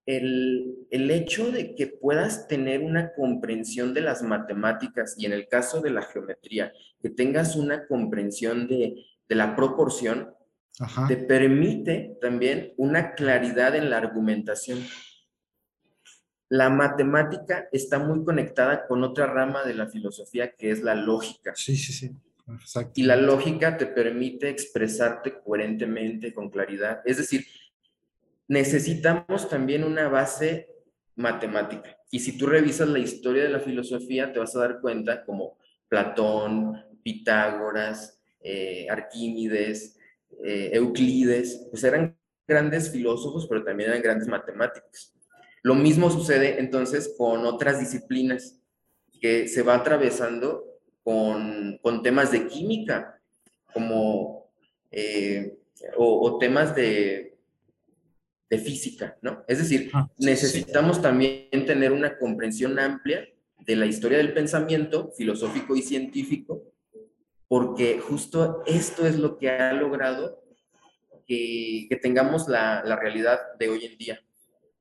el, 0.06 0.88
hecho 0.92 1.52
de 1.52 1.76
que 1.76 1.88
puedas 1.88 2.48
tener 2.48 2.82
una 2.82 3.14
comprensión 3.14 3.94
de 3.94 4.02
las 4.02 4.22
matemáticas 4.22 5.16
y 5.18 5.26
en 5.26 5.34
el 5.34 5.48
caso 5.48 5.82
de 5.82 5.90
la 5.90 6.04
geometría, 6.04 6.72
que 7.02 7.10
tengas 7.10 7.56
una 7.56 7.88
comprensión 7.88 8.68
de, 8.68 9.04
la 9.30 9.56
proporción, 9.56 10.35
te 11.08 11.18
permite 11.18 12.18
también 12.22 12.74
una 12.78 13.14
claridad 13.14 13.76
en 13.76 13.90
la 13.90 13.98
argumentación. 13.98 14.80
La 16.50 16.70
matemática 16.70 17.68
está 17.72 18.00
muy 18.00 18.24
conectada 18.24 18.86
con 18.88 19.04
otra 19.04 19.26
rama 19.26 19.64
de 19.64 19.74
la 19.74 19.88
filosofía 19.88 20.52
que 20.56 20.72
es 20.72 20.82
la 20.82 20.96
lógica. 20.96 21.54
Sí, 21.56 21.76
sí, 21.76 21.94
sí. 21.94 22.12
Y 22.94 23.04
la 23.04 23.16
lógica 23.16 23.78
te 23.78 23.88
permite 23.88 24.50
expresarte 24.50 25.40
coherentemente, 25.40 26.34
con 26.34 26.50
claridad. 26.50 27.02
Es 27.06 27.18
decir, 27.18 27.46
necesitamos 28.48 29.50
también 29.50 29.84
una 29.84 30.08
base 30.10 30.70
matemática. 31.16 31.98
Y 32.12 32.20
si 32.20 32.38
tú 32.38 32.46
revisas 32.46 32.88
la 32.88 33.00
historia 33.00 33.44
de 33.44 33.50
la 33.50 33.60
filosofía, 33.60 34.32
te 34.32 34.40
vas 34.40 34.56
a 34.56 34.60
dar 34.60 34.80
cuenta 34.80 35.26
como 35.26 35.58
Platón, 35.88 36.84
Pitágoras, 37.02 38.22
eh, 38.42 38.88
Arquímedes, 38.90 39.98
eh, 40.44 40.72
Euclides, 40.74 41.68
pues 41.70 41.84
eran 41.84 42.18
grandes 42.48 42.92
filósofos, 42.92 43.48
pero 43.48 43.64
también 43.64 43.90
eran 43.90 44.02
grandes 44.02 44.28
matemáticos. 44.28 45.14
Lo 45.64 45.76
mismo 45.76 46.12
sucede 46.12 46.60
entonces 46.60 47.16
con 47.18 47.46
otras 47.46 47.80
disciplinas, 47.80 48.60
que 49.20 49.48
se 49.48 49.64
va 49.64 49.76
atravesando 49.76 50.64
con, 51.04 51.80
con 51.82 52.04
temas 52.04 52.32
de 52.32 52.48
química, 52.48 53.20
como, 53.74 54.50
eh, 54.92 55.58
o, 55.98 56.38
temas 56.38 56.76
de, 56.76 57.36
de, 58.50 58.58
física, 58.58 59.18
¿no? 59.22 59.44
Es 59.48 59.58
decir, 59.58 59.90
ah, 59.94 60.10
necesitamos 60.18 61.02
también 61.02 61.66
tener 61.66 61.92
una 61.92 62.18
comprensión 62.18 62.78
amplia 62.80 63.28
de 63.66 63.76
la 63.76 63.86
historia 63.86 64.20
del 64.20 64.34
pensamiento 64.34 65.12
filosófico 65.18 65.76
y 65.76 65.82
científico, 65.82 66.64
porque 67.48 68.00
justo 68.00 68.64
esto 68.66 69.06
es 69.06 69.18
lo 69.18 69.38
que 69.38 69.50
ha 69.50 69.74
logrado 69.74 70.44
que, 71.28 71.88
tengamos 72.02 72.48
la, 72.48 72.84
la, 72.84 72.96
realidad 72.96 73.40
de 73.58 73.70
hoy 73.70 73.86
en 73.86 73.98
día. 73.98 74.20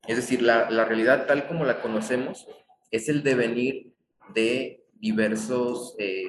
Es 0.06 0.16
decir, 0.16 0.42
la, 0.42 0.70
la 0.70 0.84
realidad 0.84 1.26
tal 1.26 1.46
como 1.46 1.64
la 1.64 1.80
conocemos 1.80 2.46
es 2.90 3.08
el 3.08 3.22
devenir 3.22 3.94
de 4.34 4.84
diversos 4.92 5.94
eh, 5.98 6.24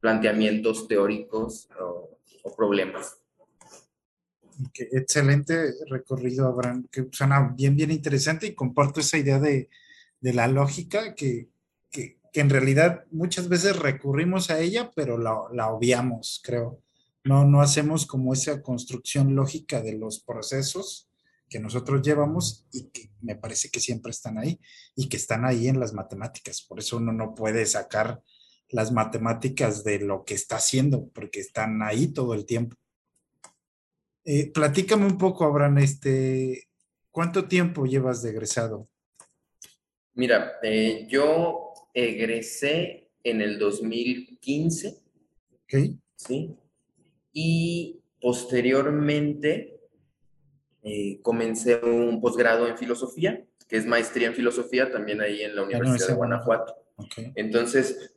planteamientos 0.00 0.88
teóricos 0.88 1.68
o, 1.80 2.18
problemas. 2.56 3.18
excelente 4.74 5.74
recorrido, 5.90 6.46
Abraham, 6.46 6.86
que 6.90 7.08
suena 7.10 7.52
bien, 7.56 7.74
bien 7.74 7.90
interesante 7.90 8.46
y 8.46 8.54
comparto 8.54 9.00
esa 9.00 9.18
idea 9.18 9.40
de, 9.40 9.68
la 10.20 10.46
lógica 10.46 11.14
que, 11.14 11.48
en 12.40 12.50
realidad 12.50 13.04
muchas 13.10 13.48
veces 13.48 13.78
recurrimos 13.78 14.50
a 14.50 14.60
ella, 14.60 14.90
pero 14.94 15.18
la, 15.18 15.36
la, 15.52 15.70
obviamos, 15.70 16.40
creo. 16.42 16.82
No, 17.24 17.44
no 17.44 17.60
hacemos 17.60 18.06
como 18.06 18.32
esa 18.32 18.62
construcción 18.62 19.34
lógica 19.34 19.80
de 19.80 19.94
los 19.94 20.20
procesos 20.20 21.08
que 21.48 21.60
nosotros 21.60 22.02
llevamos 22.02 22.66
y 22.72 22.88
que 22.90 23.10
me 23.20 23.36
parece 23.36 23.70
que 23.70 23.80
siempre 23.80 24.10
están 24.10 24.38
ahí 24.38 24.60
y 24.94 25.08
que 25.08 25.16
están 25.16 25.44
ahí 25.44 25.68
en 25.68 25.80
las 25.80 25.92
matemáticas. 25.92 26.62
Por 26.62 26.78
eso 26.78 26.96
uno 26.96 27.12
no 27.12 27.34
puede 27.34 27.66
sacar 27.66 28.22
las 28.68 28.92
matemáticas 28.92 29.84
de 29.84 30.00
lo 30.00 30.24
que 30.24 30.34
está 30.34 30.56
haciendo, 30.56 31.08
porque 31.14 31.40
están 31.40 31.82
ahí 31.82 32.08
todo 32.08 32.34
el 32.34 32.46
tiempo. 32.46 32.76
Eh, 34.24 34.50
platícame 34.50 35.06
un 35.06 35.18
poco, 35.18 35.44
Abraham, 35.44 35.78
este, 35.78 36.68
¿cuánto 37.12 37.46
tiempo 37.46 37.86
llevas 37.86 38.22
de 38.22 38.30
egresado? 38.30 38.88
Mira, 40.14 40.54
eh, 40.62 41.06
yo 41.08 41.65
egresé 41.96 43.08
en 43.24 43.40
el 43.40 43.58
2015. 43.58 44.88
Ok. 45.64 45.96
¿Sí? 46.14 46.54
Y 47.32 48.00
posteriormente 48.20 49.80
eh, 50.82 51.20
comencé 51.22 51.76
un 51.76 52.20
posgrado 52.20 52.68
en 52.68 52.78
filosofía, 52.78 53.44
que 53.66 53.76
es 53.76 53.86
maestría 53.86 54.28
en 54.28 54.34
filosofía 54.34 54.90
también 54.92 55.20
ahí 55.20 55.42
en 55.42 55.56
la 55.56 55.62
Universidad 55.62 56.08
de 56.08 56.14
Guanajuato. 56.14 56.76
Entonces, 57.34 58.14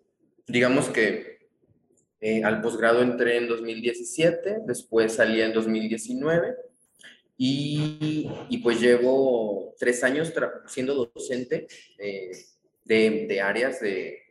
digamos 0.48 0.89
que 0.89 1.48
eh, 2.21 2.43
al 2.43 2.62
posgrado 2.62 3.01
entré 3.01 3.38
en 3.38 3.48
2017, 3.48 4.59
después 4.65 5.13
salí 5.13 5.41
en 5.41 5.53
2019 5.53 6.55
y, 7.38 8.29
y 8.50 8.57
pues 8.57 8.81
llevo 8.81 9.74
tres 9.79 10.03
años 10.03 10.33
siendo 10.67 11.12
docente 11.13 11.67
eh, 11.98 12.31
de, 12.89 13.27
de, 13.27 13.39
áreas 13.39 13.79
de, 13.79 14.24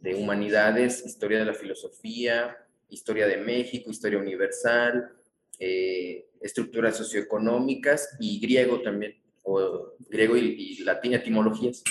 de 0.00 0.14
humanidades, 0.16 1.06
historia 1.06 1.38
de 1.38 1.44
la 1.44 1.54
filosofía, 1.54 2.56
historia 2.88 3.26
de 3.28 3.36
México, 3.36 3.88
historia 3.88 4.18
universal, 4.18 5.12
eh, 5.60 6.28
estructuras 6.40 6.96
socioeconómicas 6.96 8.16
y 8.18 8.40
griego 8.40 8.82
también, 8.82 9.14
o 9.44 9.94
griego 10.08 10.36
y, 10.36 10.78
latín, 10.78 11.14
etimologías. 11.14 11.84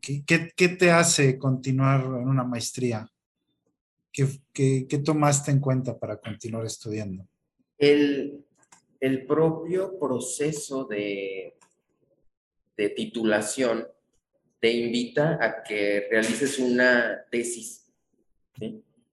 ¿Qué, 0.00 0.24
¿Qué, 0.24 0.68
te 0.68 0.90
hace 0.90 1.38
continuar 1.38 2.04
en 2.04 2.26
una 2.28 2.44
maestría? 2.44 3.06
¿Qué, 4.10 4.26
¿Qué, 4.50 4.86
qué, 4.88 4.98
tomaste 4.98 5.50
en 5.50 5.60
cuenta 5.60 5.98
para 5.98 6.16
continuar 6.16 6.64
estudiando? 6.64 7.28
El, 7.76 8.46
el 8.98 9.26
propio 9.26 9.98
proceso 9.98 10.84
de, 10.84 11.58
de 12.78 12.88
titulación 12.88 13.86
te 14.64 14.72
invita 14.72 15.38
a 15.42 15.62
que 15.62 16.08
realices 16.10 16.58
una 16.58 17.22
tesis. 17.30 17.92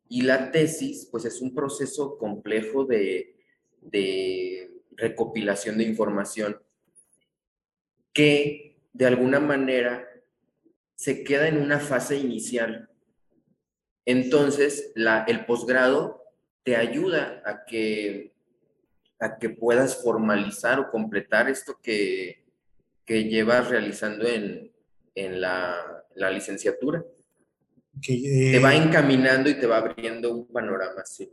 Y 0.08 0.22
la 0.22 0.50
tesis, 0.50 1.10
pues 1.12 1.25
es 1.25 1.41
un 1.41 1.53
proceso 1.53 2.17
complejo 2.17 2.86
de, 2.86 3.36
de 3.81 4.72
recopilación 4.91 5.77
de 5.77 5.84
información 5.84 6.58
que 8.13 8.77
de 8.93 9.05
alguna 9.05 9.41
manera 9.41 10.08
se 10.96 11.22
queda 11.22 11.50
en 11.50 11.58
una 11.58 11.81
fase 11.81 12.15
inicial. 12.15 12.89
Entonces, 14.05 14.93
la, 14.96 15.25
el 15.27 15.46
posgrado 15.46 16.24
te 16.63 16.77
ayuda 16.77 17.43
a 17.46 17.65
que, 17.65 18.34
a 19.20 19.38
que 19.38 19.50
puedas 19.50 20.01
formalizar 20.01 20.79
o 20.79 20.89
completar 20.89 21.50
esto 21.50 21.77
que, 21.84 22.46
que 23.03 23.25
llevas 23.25 23.67
realizando 23.67 24.25
en, 24.25 24.72
en 25.15 25.41
la, 25.41 25.75
la, 26.15 26.32
licenciatura. 26.32 27.03
te 28.01 28.60
va 28.60 28.74
eh, 28.74 28.77
encaminando 28.77 29.50
y 29.50 29.60
te 29.60 29.68
va 29.68 29.77
abriendo 29.77 30.34
un 30.34 30.48
panorama, 30.48 31.06
sí 31.06 31.30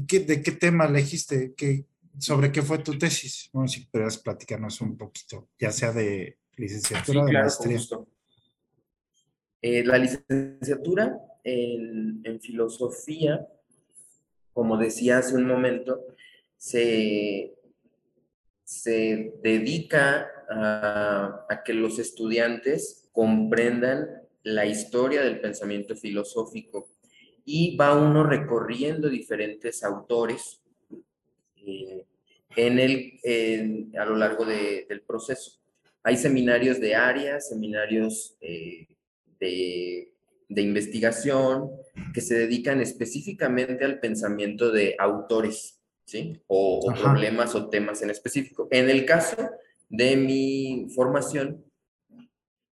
de 0.00 0.42
qué 0.42 0.52
tema 0.52 0.86
elegiste? 0.86 1.54
¿Qué, 1.56 1.86
¿Sobre 2.18 2.52
qué 2.52 2.62
fue 2.62 2.78
tu 2.78 2.98
tesis? 2.98 3.50
Bueno, 3.52 3.68
si 3.68 3.86
pudieras 3.86 4.18
platicarnos 4.18 4.80
un 4.80 4.96
poquito, 4.96 5.48
ya 5.58 5.70
sea 5.70 5.92
de 5.92 6.38
licenciatura 6.56 7.22
o 7.22 7.26
de 7.26 7.32
maestría. 7.32 7.78
Eh, 9.60 9.84
la 9.84 9.98
licenciatura 9.98 11.18
en, 11.44 12.20
en, 12.24 12.40
filosofía, 12.40 13.46
como 14.52 14.76
decía 14.76 15.18
hace 15.18 15.36
un 15.36 15.46
momento, 15.46 16.00
se, 16.56 17.54
se 18.72 19.34
dedica 19.42 20.28
a, 20.48 21.62
que 21.64 21.74
los 21.74 21.98
estudiantes 21.98 23.08
comprendan 23.12 24.08
la 24.42 24.66
historia 24.66 25.22
del 25.22 25.40
pensamiento 25.40 25.94
filosófico 25.94 26.88
y 27.44 27.76
va 27.76 27.94
uno 27.94 28.24
recorriendo 28.24 29.08
diferentes 29.08 29.84
autores 29.84 30.60
eh, 31.56 32.06
en 32.56 32.78
el, 32.78 33.92
a 33.98 34.04
lo 34.04 34.16
largo 34.16 34.44
del 34.44 35.02
proceso. 35.06 35.60
Hay 36.02 36.16
seminarios 36.16 36.80
de 36.80 36.94
áreas, 36.94 37.48
seminarios 37.50 38.36
eh, 38.40 38.86
de, 39.38 40.12
de, 40.48 40.62
investigación 40.62 41.70
que 42.12 42.20
se 42.20 42.38
dedican 42.38 42.80
específicamente 42.80 43.84
al 43.84 44.00
pensamiento 44.00 44.72
de 44.72 44.96
autores, 44.98 45.81
¿sí? 46.04 46.40
O, 46.46 46.80
o 46.82 46.94
problemas 46.94 47.54
o 47.54 47.68
temas 47.68 48.02
en 48.02 48.10
específico. 48.10 48.68
En 48.70 48.90
el 48.90 49.04
caso 49.04 49.36
de 49.88 50.16
mi 50.16 50.86
formación, 50.94 51.64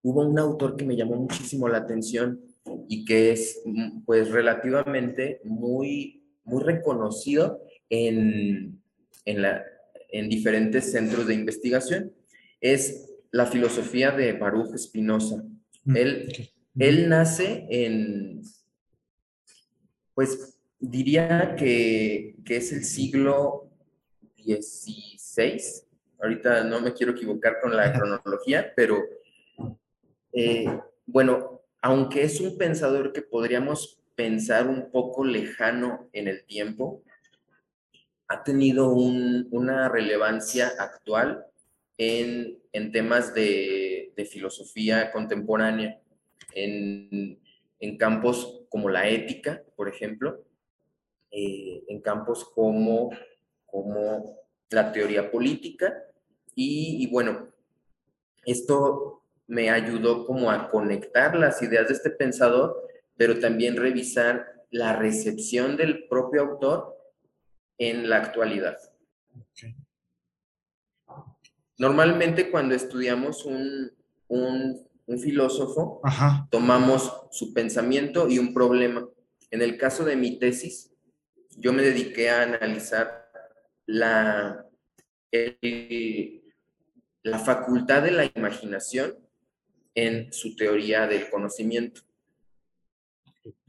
hubo 0.02 0.26
un 0.26 0.38
autor 0.38 0.76
que 0.76 0.84
me 0.84 0.96
llamó 0.96 1.16
muchísimo 1.16 1.68
la 1.68 1.78
atención 1.78 2.40
y 2.88 3.04
que 3.04 3.32
es 3.32 3.60
mm, 3.64 4.02
pues 4.04 4.30
relativamente 4.30 5.40
muy, 5.44 6.24
muy 6.44 6.62
reconocido 6.62 7.62
en, 7.88 8.82
en, 9.24 9.42
la, 9.42 9.64
en 10.08 10.28
diferentes 10.28 10.92
centros 10.92 11.26
de 11.26 11.34
investigación. 11.34 12.12
Es 12.60 13.12
la 13.30 13.46
filosofía 13.46 14.10
de 14.10 14.32
Baruch 14.32 14.76
Spinoza. 14.76 15.44
Mm, 15.84 15.96
él, 15.96 16.50
él 16.78 17.08
nace 17.08 17.66
en, 17.70 18.42
pues 20.14 20.59
diría 20.80 21.54
que, 21.56 22.36
que 22.44 22.56
es 22.56 22.72
el 22.72 22.84
siglo 22.84 23.70
XVI. 24.36 25.62
Ahorita 26.20 26.64
no 26.64 26.80
me 26.80 26.92
quiero 26.92 27.12
equivocar 27.12 27.60
con 27.60 27.76
la 27.76 27.92
cronología, 27.92 28.72
pero 28.74 29.02
eh, 30.32 30.66
bueno, 31.06 31.62
aunque 31.80 32.22
es 32.22 32.40
un 32.40 32.58
pensador 32.58 33.12
que 33.12 33.22
podríamos 33.22 34.00
pensar 34.14 34.68
un 34.68 34.90
poco 34.90 35.24
lejano 35.24 36.08
en 36.12 36.28
el 36.28 36.44
tiempo, 36.44 37.02
ha 38.28 38.44
tenido 38.44 38.92
una 38.92 39.88
relevancia 39.88 40.72
actual 40.78 41.46
en, 41.98 42.92
temas 42.92 43.34
de, 43.34 44.12
filosofía 44.30 45.10
contemporánea, 45.10 45.98
en, 46.54 47.38
campos 47.98 48.62
como 48.68 48.88
la 48.88 49.08
ética, 49.08 49.62
por 49.74 49.88
ejemplo, 49.88 50.44
eh, 51.30 51.84
en 51.88 52.00
campos 52.00 52.44
como, 52.54 53.10
como 53.66 54.36
la 54.70 54.92
teoría 54.92 55.30
política, 55.30 55.94
y, 56.54 57.02
y 57.04 57.06
bueno, 57.06 57.48
esto 58.44 59.22
me 59.46 59.70
ayudó 59.70 60.26
como 60.26 60.50
a 60.50 60.68
conectar 60.68 61.36
las 61.36 61.60
ideas 61.62 61.88
de 61.88 61.94
este 61.94 62.10
pensador, 62.10 62.76
pero 63.16 63.38
también 63.38 63.76
revisar 63.76 64.64
la 64.70 64.96
recepción 64.96 65.76
del 65.76 66.06
propio 66.08 66.42
autor 66.42 66.96
en 67.78 68.08
la 68.08 68.18
actualidad. 68.18 68.76
Normalmente 71.78 72.50
cuando 72.50 72.74
estudiamos 72.74 73.44
un, 73.46 73.90
filósofo, 75.18 76.00
tomamos 76.50 77.12
su 77.32 77.52
pensamiento 77.52 78.28
y 78.28 78.38
un 78.38 78.54
problema. 78.54 79.08
En 79.50 79.60
el 79.62 79.76
caso 79.76 80.04
de 80.04 80.14
mi 80.14 80.38
tesis, 80.38 80.89
yo 81.56 81.72
me 81.72 81.82
dediqué 81.82 82.30
a 82.30 82.42
analizar 82.42 83.30
la, 83.86 84.66
la 87.22 87.38
facultad 87.38 88.02
de 88.02 88.10
la 88.12 88.30
imaginación 88.34 89.16
en 89.94 90.32
su 90.32 90.56
teoría 90.56 91.06
del 91.06 91.28
conocimiento. 91.28 92.02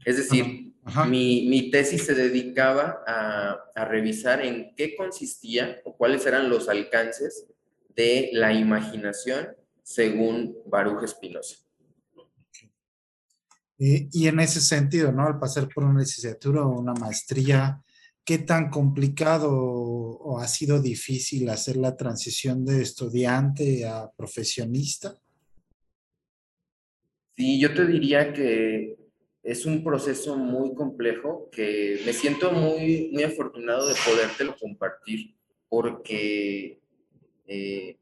Es 0.04 0.16
decir, 0.16 0.72
Mi, 1.06 1.70
tesis 1.70 2.04
se 2.06 2.14
dedicaba 2.14 3.04
a, 3.06 3.84
revisar 3.84 4.44
en 4.44 4.74
qué 4.74 4.96
consistía 4.96 5.80
o 5.84 5.96
cuáles 5.96 6.26
eran 6.26 6.50
los 6.50 6.68
alcances 6.68 7.46
de 7.94 8.30
la 8.32 8.52
imaginación 8.52 9.56
según 9.82 10.58
Baruch 10.66 11.06
Spinoza. 11.06 11.61
Y, 13.84 14.28
en 14.28 14.38
ese 14.38 14.60
sentido, 14.60 15.10
¿no? 15.10 15.26
Al 15.26 15.40
pasar 15.40 15.68
por 15.68 15.82
una 15.82 16.00
licenciatura 16.00 16.64
o 16.64 16.78
una 16.78 16.92
maestría, 16.94 17.82
¿qué 18.24 18.38
tan 18.38 18.70
complicado 18.70 19.50
o 19.50 20.38
ha 20.38 20.46
sido 20.46 20.80
difícil 20.80 21.48
hacer 21.48 21.76
la 21.76 21.96
transición 21.96 22.64
de 22.64 22.80
estudiante 22.80 23.84
a 23.84 24.08
profesionista? 24.16 25.18
Sí, 27.36 27.58
yo 27.58 27.74
te 27.74 27.84
diría 27.86 28.32
que 28.32 28.96
es 29.42 29.66
un 29.66 29.82
proceso 29.82 30.36
muy 30.36 30.74
complejo 30.74 31.48
que 31.50 32.00
me 32.06 32.12
siento 32.12 32.52
muy, 32.52 33.10
muy 33.12 33.24
afortunado 33.24 33.88
de 33.88 33.94
podértelo 34.06 34.54
compartir 34.60 35.34
porque 35.68 36.78
Eh, 37.46 37.98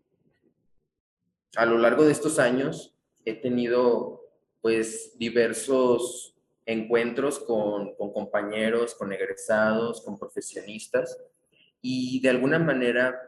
a 1.57 1.67
lo 1.67 1.79
largo 1.79 2.05
de 2.05 2.13
estos 2.13 2.39
años 2.39 2.95
he 3.25 3.35
tenido 3.35 4.20
pues 4.61 5.17
diversos 5.19 6.35
encuentros 6.67 7.39
con, 7.39 7.95
compañeros, 7.97 8.95
con 8.95 9.13
egresados, 9.13 10.03
con 10.03 10.19
profesionistas 10.19 11.19
y 11.81 12.21
de 12.21 12.29
alguna 12.29 12.59
manera 12.59 13.19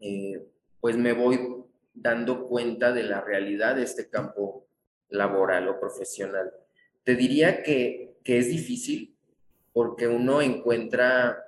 eh, 0.00 0.44
pues 0.80 0.96
me 0.96 1.12
voy 1.12 1.64
dando 1.94 2.46
cuenta 2.46 2.92
de 2.92 3.04
la 3.04 3.20
realidad 3.20 3.76
de 3.76 3.82
este 3.82 4.08
campo 4.08 4.66
laboral 5.08 5.68
o 5.68 5.80
profesional. 5.80 6.52
Te 7.04 7.16
diría 7.16 7.62
que, 7.62 8.06
es 8.24 8.50
difícil 8.50 9.16
porque 9.72 10.06
uno 10.06 10.42
encuentra 10.42 11.42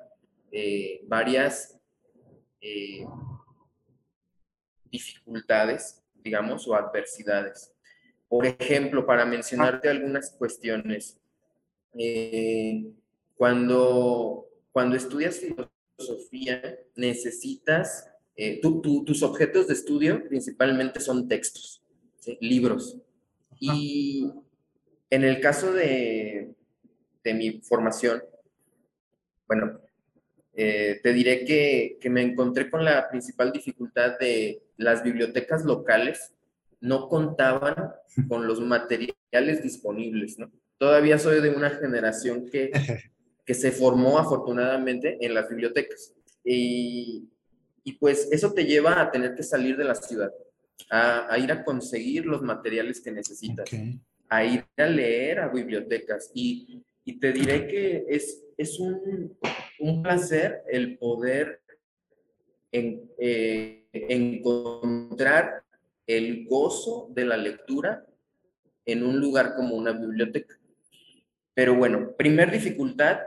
eh, 0.50 1.02
varias 1.06 1.78
eh, 2.62 3.04
dificultades, 4.90 6.02
digamos, 6.14 6.66
o 6.66 6.74
adversidades. 6.74 7.74
Por 8.30 8.46
ejemplo, 8.46 9.04
para 9.04 9.26
mencionarte 9.26 9.88
algunas 9.88 10.30
cuestiones, 10.30 11.18
eh, 11.98 12.86
cuando, 13.34 14.46
cuando 14.70 14.94
estudias 14.94 15.40
filosofía, 15.40 16.78
necesitas, 16.94 18.08
eh, 18.36 18.60
tus 18.60 19.24
objetos 19.24 19.66
de 19.66 19.74
estudio 19.74 20.28
principalmente 20.28 21.00
son 21.00 21.26
textos, 21.26 21.82
libros. 22.40 22.96
Y 23.58 24.30
en 25.10 25.24
el 25.24 25.40
caso 25.40 25.72
de, 25.72 26.54
de 27.24 27.34
mi 27.34 27.60
formación, 27.62 28.22
bueno, 29.48 29.80
eh, 30.54 31.00
te 31.02 31.12
diré 31.12 31.44
que, 31.44 31.98
que, 32.00 32.08
me 32.08 32.22
encontré 32.22 32.70
con 32.70 32.84
la 32.84 33.08
principal 33.08 33.50
dificultad 33.50 34.20
de 34.20 34.62
las 34.76 35.02
bibliotecas 35.02 35.64
locales 35.64 36.32
no 36.80 37.08
contaban 37.08 37.92
con 38.28 38.46
los 38.46 38.60
materiales 38.60 39.62
disponibles, 39.62 40.38
¿no? 40.38 40.50
Todavía 40.78 41.18
soy 41.18 41.42
de 41.42 41.50
una 41.50 41.70
generación 41.70 42.48
que, 42.50 42.70
que 43.44 43.54
se 43.54 43.70
formó 43.70 44.18
afortunadamente 44.18 45.18
en 45.20 45.34
las 45.34 45.48
bibliotecas. 45.48 46.14
Y, 46.42 47.28
y, 47.84 47.92
pues 47.92 48.28
eso 48.32 48.52
te 48.52 48.64
lleva 48.64 49.00
a 49.00 49.10
tener 49.10 49.34
que 49.34 49.42
salir 49.42 49.76
de 49.76 49.84
la 49.84 49.94
ciudad, 49.94 50.32
a, 50.90 51.32
a 51.32 51.38
ir 51.38 51.52
a 51.52 51.64
conseguir 51.64 52.24
los 52.24 52.40
materiales 52.40 53.00
que 53.00 53.10
necesitas, 53.10 53.68
a 54.28 54.44
ir 54.44 54.64
a 54.76 54.86
leer 54.86 55.40
a 55.40 55.48
bibliotecas. 55.48 56.30
Y, 56.34 56.82
y 57.04 57.18
te 57.18 57.32
diré 57.32 57.66
que 57.66 58.06
es, 58.08 58.42
es 58.56 58.80
un, 58.80 59.36
un 59.80 60.02
placer 60.02 60.62
el 60.68 60.96
poder 60.96 61.60
en, 62.72 63.10
eh, 63.18 63.86
encontrar 63.92 65.64
el 66.16 66.46
gozo 66.46 67.08
de 67.14 67.24
la 67.24 67.36
lectura 67.36 68.04
en 68.84 69.04
un 69.04 69.20
lugar 69.20 69.54
como 69.54 69.76
una 69.76 69.92
biblioteca. 69.92 70.58
Pero 71.54 71.76
bueno, 71.76 72.16
primer 72.16 72.50
dificultad, 72.50 73.20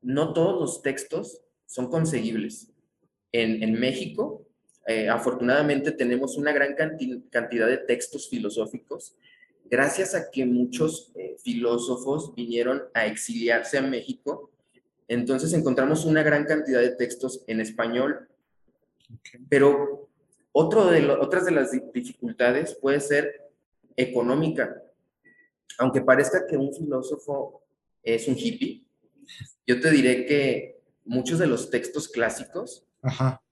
no 0.00 0.32
todos 0.32 0.58
los 0.58 0.82
textos 0.82 1.42
son 1.66 1.90
conseguibles. 1.90 2.70
En, 3.32 3.78
México, 3.78 4.46
eh, 4.86 5.08
afortunadamente, 5.08 5.90
tenemos 5.90 6.36
una 6.36 6.52
gran 6.52 6.74
cantidad 7.30 7.66
de 7.66 7.78
textos 7.78 8.28
filosóficos, 8.30 9.16
gracias 9.64 10.14
a 10.14 10.30
que 10.30 10.46
muchos 10.46 11.10
eh, 11.16 11.36
filósofos 11.42 12.32
vinieron 12.34 12.84
a 12.94 13.06
exiliarse 13.06 13.76
a 13.76 13.82
México. 13.82 14.50
Entonces 15.08 15.52
encontramos 15.52 16.04
una 16.04 16.22
gran 16.22 16.44
cantidad 16.44 16.80
de 16.80 16.94
textos 16.94 17.42
en 17.48 17.60
español, 17.60 18.28
pero 19.48 20.08
otro 20.56 20.86
de 20.86 21.10
otras 21.10 21.44
de 21.44 21.50
las 21.50 21.72
dificultades 21.92 22.78
puede 22.80 23.00
ser 23.00 23.50
económica. 23.96 24.80
Aunque 25.78 26.00
parezca 26.00 26.46
que 26.46 26.56
un 26.56 26.72
filósofo 26.72 27.64
es 28.04 28.28
un 28.28 28.36
hippie, 28.38 28.84
yo 29.66 29.80
te 29.80 29.90
diré 29.90 30.26
que 30.26 30.80
muchos 31.04 31.40
de 31.40 31.48
los 31.48 31.70
textos 31.70 32.06
clásicos 32.06 32.86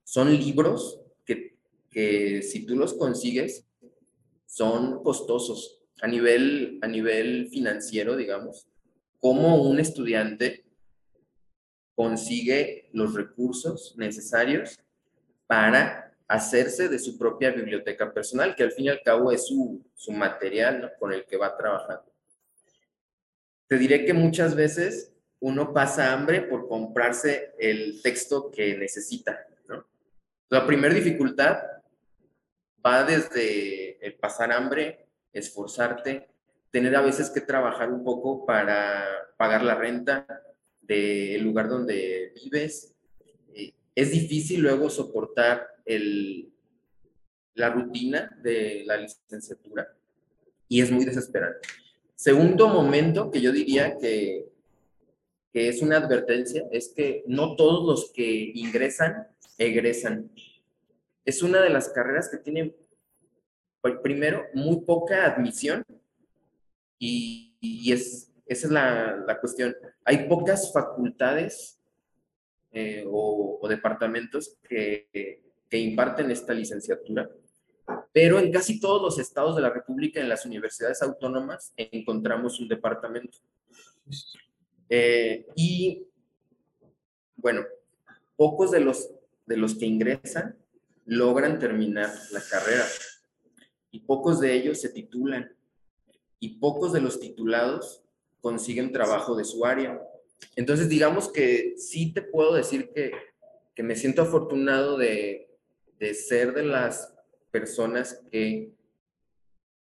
son 0.05 0.31
libros 0.31 1.01
que, 1.25 1.57
que, 1.89 2.41
si 2.41 2.65
tú 2.65 2.77
los 2.77 2.93
consigues 2.93 3.65
son 4.45 5.03
costosos 5.03 5.81
a 6.01 6.07
nivel, 6.07 6.79
a 6.81 6.87
nivel 6.87 7.49
financiero, 7.49 8.15
digamos. 8.15 8.69
Como 9.19 9.61
un 9.61 9.79
estudiante 9.79 10.63
consigue 11.95 12.89
los 12.93 13.13
recursos 13.13 13.93
necesarios 13.97 14.79
para 15.47 16.02
hacerse 16.27 16.87
de 16.87 16.99
su 16.99 17.17
propia 17.17 17.51
biblioteca 17.51 18.13
personal, 18.13 18.55
que 18.55 18.63
al 18.63 18.71
fin 18.71 18.85
y 18.85 18.89
al 18.89 19.01
cabo 19.03 19.31
es 19.31 19.47
su, 19.47 19.83
material 20.11 20.93
con 20.99 21.13
el 21.13 21.25
que 21.25 21.37
va 21.37 21.47
a 21.47 21.57
trabajar. 21.57 22.03
Te 23.67 23.77
diré 23.77 24.05
que 24.05 24.13
muchas 24.13 24.55
veces 24.55 25.11
uno 25.39 25.73
pasa 25.73 26.13
hambre 26.13 26.41
por 26.41 26.67
comprarse 26.67 27.53
el 27.57 28.01
texto 28.01 28.51
que 28.51 28.77
necesita. 28.77 29.45
La 30.49 30.67
primera 30.67 30.93
dificultad 30.93 31.57
va 32.85 33.03
desde 33.03 34.05
el 34.05 34.15
pasar 34.15 34.51
hambre, 34.51 35.07
esforzarte, 35.31 36.27
tener 36.69 36.95
a 36.95 37.01
veces 37.01 37.29
que 37.29 37.41
trabajar 37.41 37.91
un 37.91 38.03
poco 38.03 38.45
para 38.45 39.05
pagar 39.37 39.63
la 39.63 39.75
renta 39.75 40.27
del 40.81 41.43
lugar 41.43 41.69
donde 41.69 42.33
vives. 42.35 42.93
Eh, 43.53 43.73
es 43.95 44.11
difícil 44.11 44.61
luego 44.61 44.89
soportar 44.89 45.72
el, 45.85 46.51
la 47.55 47.69
rutina 47.69 48.37
de 48.41 48.83
la 48.85 48.97
licenciatura 48.97 49.95
y 50.67 50.81
es 50.81 50.91
muy 50.91 51.05
desesperante. 51.05 51.67
Segundo 52.15 52.67
momento 52.67 53.29
que 53.31 53.41
yo 53.41 53.51
diría 53.51 53.97
que, 53.97 54.45
que 55.51 55.67
es 55.67 55.81
una 55.81 55.97
advertencia 55.97 56.63
es 56.71 56.93
que 56.95 57.23
no 57.27 57.55
todos 57.55 57.85
los 57.85 58.11
que 58.11 58.51
ingresan 58.55 59.27
egresan. 59.57 60.31
Es 61.25 61.41
una 61.41 61.61
de 61.61 61.69
las 61.69 61.89
carreras 61.89 62.29
que 62.29 62.37
tiene, 62.37 62.75
pues, 63.81 63.95
primero, 64.01 64.45
muy 64.53 64.81
poca 64.81 65.25
admisión 65.25 65.85
y, 66.99 67.55
y 67.59 67.91
es, 67.91 68.31
esa 68.45 68.67
es 68.67 68.71
la, 68.71 69.23
la, 69.27 69.39
cuestión. 69.39 69.75
Hay 70.03 70.27
pocas 70.27 70.71
facultades 70.73 71.79
eh, 72.71 73.05
o, 73.07 73.59
o, 73.61 73.67
departamentos 73.67 74.57
que, 74.67 75.41
que 75.73 75.79
imparten 75.79 76.29
esta 76.29 76.53
licenciatura, 76.53 77.27
pero 78.11 78.37
en 78.37 78.51
casi 78.51 78.79
todos 78.79 79.01
los 79.01 79.17
estados 79.17 79.55
de 79.55 79.63
la 79.63 79.71
República, 79.71 80.21
en 80.21 80.29
las 80.29 80.45
universidades 80.45 81.01
autónomas, 81.01 81.73
encontramos 81.75 82.59
un 82.59 82.67
departamento. 82.67 83.39
Eh, 84.87 85.47
y 85.55 86.05
bueno, 87.37 87.63
pocos 88.35 88.69
de 88.69 88.81
los, 88.81 89.09
de 89.47 89.57
los 89.57 89.73
que 89.73 89.87
ingresan 89.87 90.55
logran 91.07 91.57
terminar 91.57 92.13
la 92.31 92.41
carrera 92.47 92.85
y 93.89 94.01
pocos 94.01 94.39
de 94.39 94.53
ellos 94.53 94.79
se 94.79 94.89
titulan 94.89 95.55
y 96.39 96.59
pocos 96.59 96.93
de 96.93 97.01
los 97.01 97.19
titulados 97.19 98.03
consiguen 98.41 98.91
trabajo 98.91 99.35
de 99.35 99.43
su 99.43 99.65
área. 99.65 99.99
Entonces, 100.55 100.87
digamos 100.87 101.31
que 101.31 101.73
sí 101.77 102.13
te 102.13 102.21
puedo 102.21 102.53
decir 102.53 102.91
que, 102.93 103.11
que 103.73 103.81
me 103.81 103.95
siento 103.95 104.21
afortunado 104.21 104.99
de, 104.99 105.49
de 106.03 106.13
ser 106.13 106.53
de 106.53 106.65
las 106.65 107.13
personas 107.49 108.21
que 108.29 108.73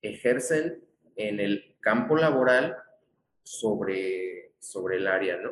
ejercen 0.01 0.85
en 1.17 1.41
el 1.41 1.75
campo 1.81 2.15
laboral 2.15 2.77
sobre, 3.43 4.53
sobre 4.61 4.99
el 4.99 5.09
área, 5.09 5.37
¿no? 5.39 5.51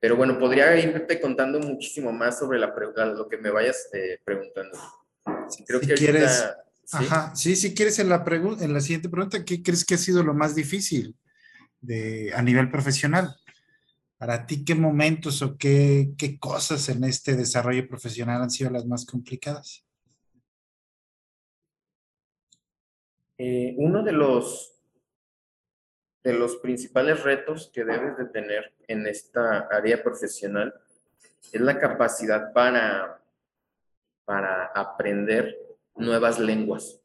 Pero 0.00 0.16
bueno, 0.16 0.40
podría 0.40 0.76
irte 0.76 1.20
contando 1.20 1.60
muchísimo 1.60 2.10
más 2.12 2.40
sobre 2.40 2.58
la 2.58 2.74
lo 3.04 3.28
que 3.28 3.38
me 3.38 3.50
vayas 3.50 3.88
eh, 3.92 4.18
preguntando. 4.24 4.76
Creo 5.64 5.80
si 5.80 5.86
que 5.86 5.94
quieres, 5.94 6.44
Ajá, 6.90 7.36
sí, 7.36 7.54
si 7.54 7.72
quieres 7.72 8.00
en 8.00 8.08
la, 8.08 8.24
en 8.60 8.72
la 8.72 8.80
siguiente 8.80 9.08
pregunta, 9.08 9.44
¿qué 9.44 9.62
crees 9.62 9.84
que 9.84 9.94
ha 9.94 9.98
sido 9.98 10.24
lo 10.24 10.34
más 10.34 10.56
difícil 10.56 11.14
de, 11.80 12.32
a 12.34 12.42
nivel 12.42 12.72
profesional? 12.72 13.36
Para 14.18 14.46
ti, 14.46 14.64
¿qué 14.64 14.74
momentos 14.74 15.42
o 15.42 15.58
qué, 15.58 16.12
qué 16.16 16.38
cosas 16.38 16.88
en 16.88 17.04
este 17.04 17.36
desarrollo 17.36 17.86
profesional 17.86 18.42
han 18.42 18.50
sido 18.50 18.70
las 18.70 18.86
más 18.86 19.04
complicadas? 19.04 19.84
Eh, 23.38 23.74
uno 23.76 24.02
de 24.02 24.12
los, 24.12 24.74
de 26.24 26.32
los 26.32 26.56
principales 26.56 27.22
retos 27.22 27.70
que 27.72 27.84
debes 27.84 28.16
de 28.16 28.24
tener 28.26 28.72
en 28.88 29.06
esta 29.06 29.68
área 29.70 30.02
profesional 30.02 30.74
es 31.52 31.60
la 31.60 31.78
capacidad 31.78 32.54
para, 32.54 33.22
para 34.24 34.66
aprender 34.74 35.54
nuevas 35.94 36.38
lenguas. 36.38 36.98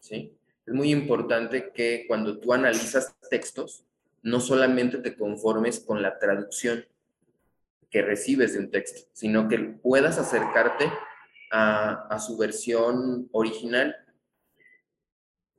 ¿sí? 0.00 0.36
Es 0.66 0.74
muy 0.74 0.90
importante 0.90 1.70
que 1.72 2.04
cuando 2.08 2.40
tú 2.40 2.52
analizas 2.52 3.14
textos, 3.30 3.85
no 4.26 4.40
solamente 4.40 4.98
te 4.98 5.16
conformes 5.16 5.78
con 5.78 6.02
la 6.02 6.18
traducción 6.18 6.84
que 7.90 8.02
recibes 8.02 8.54
de 8.54 8.58
un 8.58 8.72
texto, 8.72 9.08
sino 9.12 9.46
que 9.48 9.56
puedas 9.56 10.18
acercarte 10.18 10.90
a, 11.52 12.18
su 12.18 12.36
versión 12.36 13.28
original. 13.30 13.94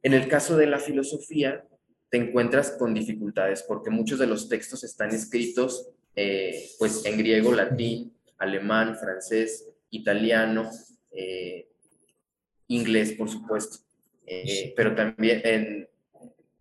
En 0.04 0.14
el 0.14 0.28
caso 0.28 0.58
de 0.58 0.68
la 0.68 0.80
filosofía, 0.80 1.66
te 2.10 2.18
encuentras 2.18 2.72
con 2.72 2.94
dificultades 2.94 3.64
porque 3.64 3.90
muchos 3.90 4.20
de 4.20 4.28
los 4.28 4.50
textos 4.50 4.84
están 4.84 5.12
escritos 5.12 5.90
eh, 6.14 6.72
pues 6.78 7.06
en 7.06 7.18
griego, 7.18 7.54
latín, 7.54 8.14
alemán, 8.38 8.98
francés, 8.98 9.70
italiano, 9.92 10.70
eh, 11.12 11.70
inglés, 12.68 13.14
por 13.14 13.30
supuesto, 13.30 13.78
eh, 14.26 14.74
pero 14.76 14.94
también 14.94 15.42
en 15.46 15.90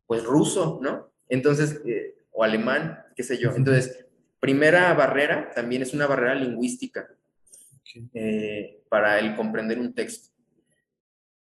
pues 0.06 0.22
ruso, 0.22 0.78
¿no? 0.80 1.15
Entonces, 1.28 1.80
o 2.32 2.44
alemán, 2.44 3.04
qué 3.14 3.22
sé 3.22 3.38
yo. 3.38 3.52
Entonces, 3.56 4.06
primera 4.40 4.92
barrera 4.94 5.50
también 5.54 5.82
es 5.82 5.94
una 5.94 6.06
barrera 6.06 6.34
lingüística 6.34 7.08
eh, 8.12 8.82
para 8.88 9.18
el 9.18 9.34
comprender 9.34 9.78
un 9.78 9.94
texto. 9.94 10.28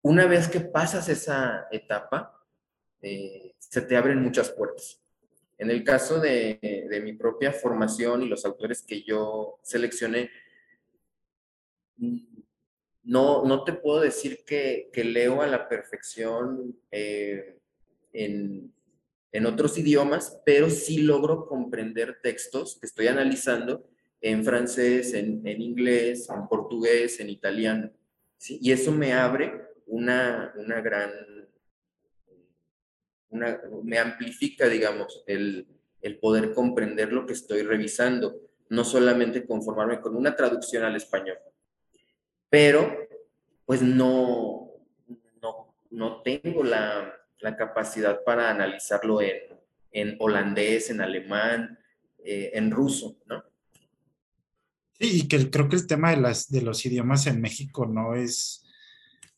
Una 0.02 0.26
vez 0.26 0.48
que 0.48 0.60
pasas 0.60 1.08
esa 1.10 1.67
etapa, 1.72 2.46
eh, 3.02 3.56
se 3.58 3.82
te 3.82 3.96
abren 3.96 4.22
muchas 4.22 4.50
puertas. 4.52 5.02
En 5.58 5.70
el 5.70 5.84
caso 5.84 6.20
de, 6.20 6.60
mi 7.04 7.13
propia 7.13 7.54
formación 7.54 8.24
y 8.24 8.28
los 8.28 8.46
autores 8.46 8.82
que 8.82 9.04
yo 9.04 9.60
seleccioné, 9.62 10.30
no, 13.04 13.46
no 13.46 13.63
te 13.63 13.74
puedo 13.74 14.02
decir 14.02 14.44
que, 14.46 14.89
leo 14.96 15.41
a 15.41 15.48
la 15.48 15.70
perfección 15.70 16.76
eh, 16.89 17.60
en, 18.12 18.74
en 19.32 19.46
otros 19.46 19.78
idiomas, 19.78 20.41
pero 20.46 20.70
sí 20.70 21.00
logro 21.00 21.46
comprender 21.48 22.20
textos 22.22 22.78
que 22.80 22.86
estoy 22.86 23.08
analizando 23.08 23.88
en 24.20 24.44
francés, 24.44 25.13
en, 25.13 25.46
inglés, 25.48 26.30
en 26.30 26.48
portugués, 26.48 27.20
en 27.20 27.30
italiano. 27.30 27.91
¿sí? 28.38 28.60
Y 28.62 28.72
eso 28.72 28.91
me 28.91 29.13
abre 29.13 29.54
una, 29.88 30.54
una 30.58 30.82
gran, 30.82 31.12
una, 33.30 33.60
me 33.84 33.98
amplifica, 33.98 34.67
digamos, 34.67 35.24
el, 35.26 35.65
el 36.02 36.20
poder 36.20 36.54
comprender 36.54 37.13
lo 37.13 37.26
que 37.26 37.34
estoy 37.34 37.63
revisando, 37.63 38.36
no 38.70 38.84
solamente 38.84 39.46
conformarme 39.46 40.02
con 40.02 40.15
una 40.15 40.36
traducción 40.36 40.84
al 40.84 40.96
español. 40.96 41.38
Pero, 42.50 43.08
pues 43.65 43.82
no, 43.82 44.72
no, 45.41 45.74
no 45.89 46.22
tengo 46.22 46.63
la, 46.63 47.20
la 47.41 47.56
capacidad 47.56 48.23
para 48.23 48.49
analizarlo 48.49 49.19
en, 49.21 50.15
holandés, 50.19 50.89
en 50.89 51.01
alemán, 51.01 51.80
eh, 52.23 52.51
en 52.54 52.71
ruso, 52.71 53.17
¿no? 53.25 53.43
Sí, 54.99 55.21
y 55.21 55.27
que 55.27 55.49
creo 55.49 55.67
que 55.67 55.75
el 55.75 55.88
tema 55.88 56.12
de, 56.12 56.17
las, 56.17 56.49
de 56.49 56.62
los 56.62 56.86
idiomas 56.86 57.25
en 57.27 57.41
México 57.41 57.86
no 57.86 58.15
es, 58.15 58.63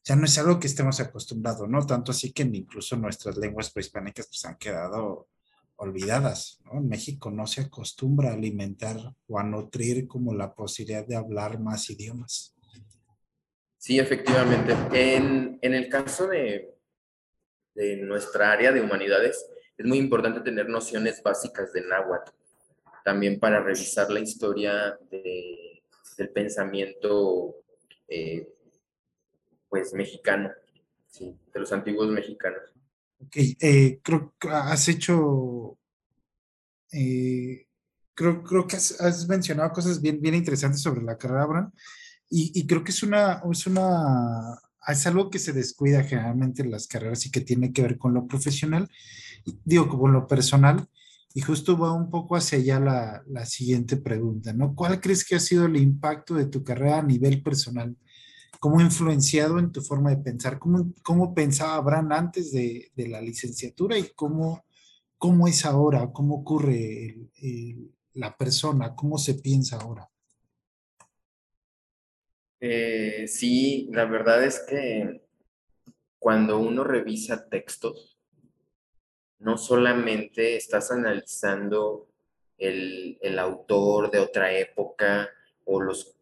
ya 0.03 0.15
no 0.15 0.25
es 0.25 0.37
algo 0.37 0.59
que 0.59 0.67
estemos 0.67 0.99
acostumbrados, 0.99 1.69
¿no? 1.69 1.85
Tanto 1.85 2.11
así 2.11 2.33
que 2.33 2.43
incluso 2.43 2.97
nuestras 2.97 3.37
lenguas 3.37 3.71
prehispánicas 3.71 4.27
pues 4.27 4.43
han 4.45 4.57
quedado 4.57 5.29
olvidadas, 5.77 6.59
¿no? 6.65 6.79
En 6.79 6.89
México 6.89 7.31
no 7.31 7.47
se 7.47 7.61
acostumbra 7.61 8.31
a 8.31 8.33
alimentar 8.33 8.97
o 9.27 9.39
a 9.39 9.43
nutrir 9.43 10.07
como 10.07 10.33
la 10.33 10.53
posibilidad 10.53 11.05
de 11.05 11.15
hablar 11.15 11.59
más 11.59 11.89
idiomas. 11.89 12.53
Sí, 13.77 13.99
efectivamente. 13.99 14.75
En, 14.93 15.59
en 15.61 15.73
el 15.73 15.89
caso 15.89 16.27
de, 16.27 16.72
de 17.75 17.97
nuestra 17.97 18.51
área 18.51 18.71
de 18.71 18.81
humanidades, 18.81 19.45
es 19.77 19.85
muy 19.85 19.97
importante 19.97 20.41
tener 20.41 20.69
nociones 20.69 21.21
básicas 21.23 21.73
de 21.73 21.81
náhuatl, 21.81 22.31
también 23.03 23.39
para 23.39 23.61
revisar 23.61 24.09
la 24.11 24.19
historia 24.19 24.97
del 25.09 26.29
pensamiento 26.33 27.55
eh, 28.07 28.47
pues 29.67 29.93
mexicano, 29.93 30.51
de 31.19 31.59
los 31.59 31.71
antiguos 31.71 32.09
mexicanos. 32.09 32.61
Ok, 33.19 33.35
eh, 33.59 33.99
creo 34.03 34.33
que 34.39 34.49
has 34.49 34.87
hecho, 34.87 35.77
eh, 36.91 37.67
creo, 38.13 38.43
creo 38.43 38.67
que 38.67 38.75
has, 38.75 39.27
mencionado 39.27 39.71
cosas 39.71 40.01
bien, 40.01 40.21
bien 40.21 40.35
interesantes 40.35 40.81
sobre 40.81 41.01
la 41.01 41.17
carrera, 41.17 41.43
Abraham, 41.43 41.71
y, 42.29 42.51
y 42.53 42.67
creo 42.67 42.83
que 42.83 42.91
es 42.91 43.01
una, 43.03 43.41
es 43.51 43.65
una 43.65 44.59
es 44.91 45.07
algo 45.07 45.29
que 45.29 45.39
se 45.39 45.53
descuida 45.53 46.03
generalmente 46.03 46.61
en 46.61 46.71
las 46.71 46.87
carreras 46.87 47.25
y 47.25 47.31
que 47.31 47.41
tiene 47.41 47.71
que 47.71 47.81
ver 47.81 47.97
con 47.97 48.13
lo 48.13 48.27
profesional, 48.27 48.89
digo, 49.63 49.87
con 49.87 50.11
lo 50.11 50.27
personal, 50.27 50.87
y 51.33 51.41
justo 51.41 51.77
va 51.77 51.93
un 51.93 52.09
poco 52.09 52.35
hacia 52.35 52.59
allá 52.59 52.79
la, 53.25 53.45
siguiente 53.45 53.97
pregunta, 53.97 54.53
¿no? 54.53 54.75
¿Cuál 54.75 55.01
crees 55.01 55.25
que 55.25 55.35
ha 55.35 55.39
sido 55.39 55.65
el 55.65 55.77
impacto 55.77 56.35
de 56.35 56.45
tu 56.45 56.63
carrera 56.63 56.99
a 56.99 57.03
nivel 57.03 57.41
personal? 57.41 57.97
¿Cómo 58.59 58.79
ha 58.79 58.83
influenciado 58.83 59.57
en 59.57 59.71
tu 59.71 59.81
forma 59.81 60.11
de 60.11 60.17
pensar? 60.17 60.59
¿Cómo, 60.59 60.93
cómo 61.01 61.33
pensaba 61.33 61.75
Abraham 61.75 62.11
antes 62.11 62.51
de, 62.51 62.91
de, 62.95 63.07
la 63.07 63.19
licenciatura 63.19 63.97
y 63.97 64.11
cómo, 64.15 64.63
cómo 65.17 65.47
es 65.47 65.65
ahora? 65.65 66.11
¿Cómo 66.11 66.35
ocurre 66.35 67.17
la 68.13 68.37
persona? 68.37 68.95
¿Cómo 68.95 69.17
se 69.17 69.33
piensa 69.33 69.77
ahora? 69.77 70.12
Eh, 72.65 73.27
sí, 73.27 73.89
la 73.91 74.05
verdad 74.05 74.41
es 74.41 74.61
que 74.61 75.21
cuando 76.17 76.59
uno 76.59 76.85
revisa 76.85 77.49
textos, 77.49 78.17
no 79.39 79.57
solamente 79.57 80.55
estás 80.55 80.89
analizando 80.89 82.07
el, 82.57 83.37
autor 83.37 84.09
de 84.11 84.19
otra 84.19 84.57
época 84.57 85.29
o 85.65 85.81
los, 85.81 86.15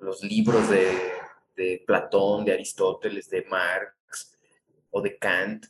los 0.00 0.22
libros 0.22 0.68
de, 0.68 1.82
Platón, 1.86 2.44
de 2.44 2.52
Aristóteles, 2.52 3.30
de 3.30 3.46
Marx 3.46 4.36
o 4.90 5.00
de 5.00 5.16
Kant, 5.16 5.64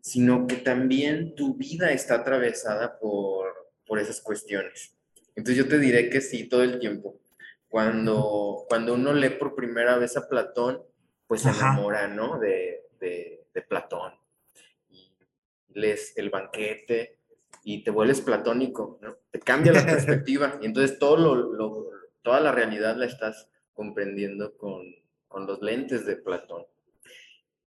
sino 0.00 0.46
que 0.46 0.58
también 0.58 1.34
tu 1.34 1.56
vida 1.56 1.90
está 1.90 2.14
atravesada 2.14 3.00
por, 3.00 3.52
por 3.84 3.98
esas 3.98 4.20
cuestiones. 4.20 4.94
Entonces 5.34 5.64
yo 5.64 5.68
te 5.68 5.80
diré 5.80 6.08
que 6.08 6.20
sí, 6.20 6.44
todo 6.48 6.62
el 6.62 6.78
tiempo. 6.78 7.21
Cuando, 7.72 8.66
cuando 8.68 8.92
uno 8.92 9.14
lee 9.14 9.30
por 9.30 9.54
primera 9.54 9.96
vez 9.96 10.18
a 10.18 10.28
Platón, 10.28 10.82
pues 11.26 11.40
se 11.40 11.48
enamora, 11.48 12.06
¿no? 12.06 12.38
De, 12.38 12.82
de, 13.00 13.62
Platón. 13.66 14.12
Y 14.90 15.16
lees 15.72 16.12
el 16.18 16.28
banquete 16.28 17.18
y 17.64 17.82
te 17.82 17.90
vuelves 17.90 18.20
platónico, 18.20 18.98
¿no? 19.00 19.16
Te 19.30 19.40
cambia 19.40 19.72
la 19.72 19.86
perspectiva 19.86 20.58
y 20.60 20.66
entonces 20.66 20.98
todo 20.98 21.16
lo, 21.16 21.88
toda 22.20 22.40
la 22.40 22.52
realidad 22.52 22.94
la 22.96 23.06
estás 23.06 23.48
comprendiendo 23.72 24.54
con, 24.58 24.82
con 25.26 25.46
los 25.46 25.62
lentes 25.62 26.04
de 26.04 26.16
Platón. 26.16 26.66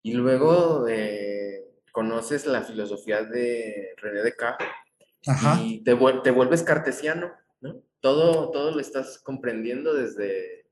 Y 0.03 0.15
luego 0.15 0.89
eh, 0.89 1.65
conoces 1.93 2.45
la 2.47 2.63
filosofía 2.63 3.23
de 3.23 3.95
René 3.99 4.23
Descartes 4.23 4.67
y 5.61 5.85
te, 5.85 5.97
te 6.25 6.31
vuelves 6.33 6.65
cartesiano, 6.65 7.29
¿no? 7.29 7.42
Todo, 8.03 8.51
todo 8.51 8.73
lo 8.73 8.81
estás 8.81 9.19
comprendiendo 9.19 9.95
desde 9.95 10.67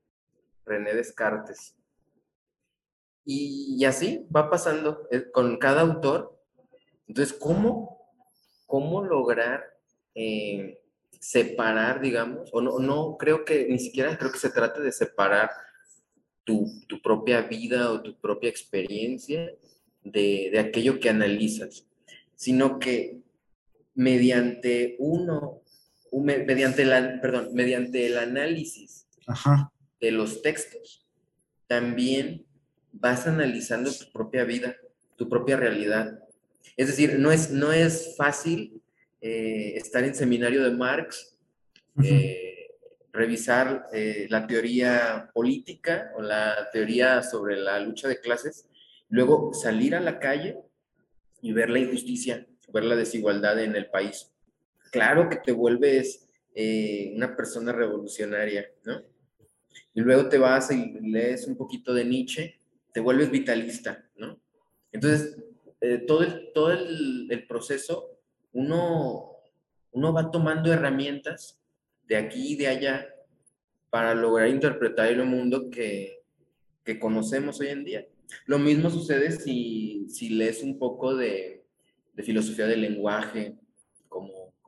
René 0.65 0.93
Descartes. 0.93 1.75
Y, 3.23 3.83
así 3.85 4.27
va 4.35 4.49
pasando 4.49 5.07
eh, 5.11 5.31
con 5.31 5.57
cada 5.57 5.81
autor. 5.81 6.37
Entonces, 7.07 7.33
¿cómo, 7.33 7.97
cómo 8.67 9.03
lograr 9.03 9.63
eh, 10.13 10.81
separar, 11.19 12.01
digamos? 12.01 12.49
O 12.51 12.61
no, 12.61 12.79
no, 12.79 13.15
creo 13.17 13.45
que 13.45 13.65
ni 13.67 13.79
siquiera 13.79 14.17
creo 14.17 14.31
que 14.31 14.39
se 14.39 14.49
trate 14.49 14.81
de 14.81 14.91
separar 14.91 15.49
tu, 16.43 16.67
propia 17.01 17.43
vida 17.43 17.91
o 17.91 18.01
tu 18.01 18.19
propia 18.19 18.49
experiencia 18.49 19.53
de, 20.03 20.49
de 20.51 20.59
aquello 20.59 20.99
que 20.99 21.09
analizas, 21.09 21.87
sino 22.35 22.77
que 22.77 23.21
mediante 23.93 24.97
uno 24.99 25.60
mediante, 26.11 26.85
la, 26.85 27.19
perdón, 27.21 27.49
mediante 27.53 28.07
el 28.07 28.17
análisis 28.17 29.07
de 29.99 30.11
los 30.11 30.41
textos, 30.41 31.07
también 31.67 32.45
vas 32.91 33.27
analizando 33.27 33.91
tu 33.93 34.11
propia 34.11 34.43
vida, 34.43 34.75
tu 35.15 35.29
propia 35.29 35.55
realidad. 35.55 36.19
Es 36.75 36.87
decir, 36.87 37.17
no 37.17 37.31
es, 37.31 37.51
no 37.51 37.71
es 37.71 38.15
fácil 38.17 38.81
eh, 39.21 39.73
estar 39.75 40.03
en 40.03 40.15
seminario 40.15 40.63
de 40.63 40.71
Marx, 40.71 41.37
eh, 42.03 42.71
revisar 43.13 43.87
eh, 43.93 44.27
la 44.29 44.47
teoría 44.47 45.29
política 45.33 46.11
o 46.15 46.21
la 46.21 46.69
teoría 46.71 47.23
sobre 47.23 47.57
la 47.57 47.79
lucha 47.79 48.07
de 48.07 48.19
clases, 48.19 48.67
luego 49.09 49.53
salir 49.53 49.95
a 49.95 49.99
la 49.99 50.19
calle 50.19 50.57
y 51.41 51.53
ver 51.53 51.69
la 51.69 51.79
injusticia, 51.79 52.45
ver 52.73 52.83
la 52.83 52.95
desigualdad 52.95 53.61
en 53.61 53.75
el 53.75 53.89
país 53.89 54.30
claro 54.91 55.29
que 55.29 55.37
te 55.37 55.51
vuelves 55.51 56.29
eh, 56.53 57.13
una 57.15 57.35
persona 57.35 57.71
revolucionaria, 57.71 58.69
¿no? 58.83 59.01
Y 59.93 60.01
luego 60.01 60.29
te 60.29 60.37
vas 60.37 60.71
y 60.71 60.99
lees 61.01 61.47
un 61.47 61.57
poquito 61.57 61.93
de 61.93 62.05
Nietzsche, 62.05 62.59
te 62.93 62.99
vuelves 62.99 63.31
vitalista, 63.31 64.05
¿no? 64.17 64.39
Entonces, 64.91 65.37
eh, 65.79 66.03
todo, 66.05 66.23
el, 66.23 66.51
todo 66.53 66.71
el, 66.71 67.45
proceso, 67.47 68.19
uno, 68.53 69.31
uno 69.91 70.13
va 70.13 70.29
tomando 70.29 70.71
herramientas 70.71 71.59
de 72.07 72.17
aquí 72.17 72.53
y 72.53 72.55
de 72.55 72.67
allá 72.67 73.07
para 73.89 74.13
lograr 74.13 74.49
interpretar 74.49 75.07
el 75.07 75.23
mundo 75.25 75.69
que, 75.69 76.21
que 76.83 76.99
conocemos 76.99 77.59
hoy 77.61 77.69
en 77.69 77.83
día. 77.83 78.07
Lo 78.45 78.59
mismo 78.59 78.89
sucede 78.89 79.31
si, 79.31 80.05
si 80.09 80.29
lees 80.29 80.61
un 80.63 80.77
poco 80.77 81.15
de, 81.15 81.65
de 82.13 82.23
filosofía 82.23 82.67
del 82.67 82.81
lenguaje, 82.81 83.55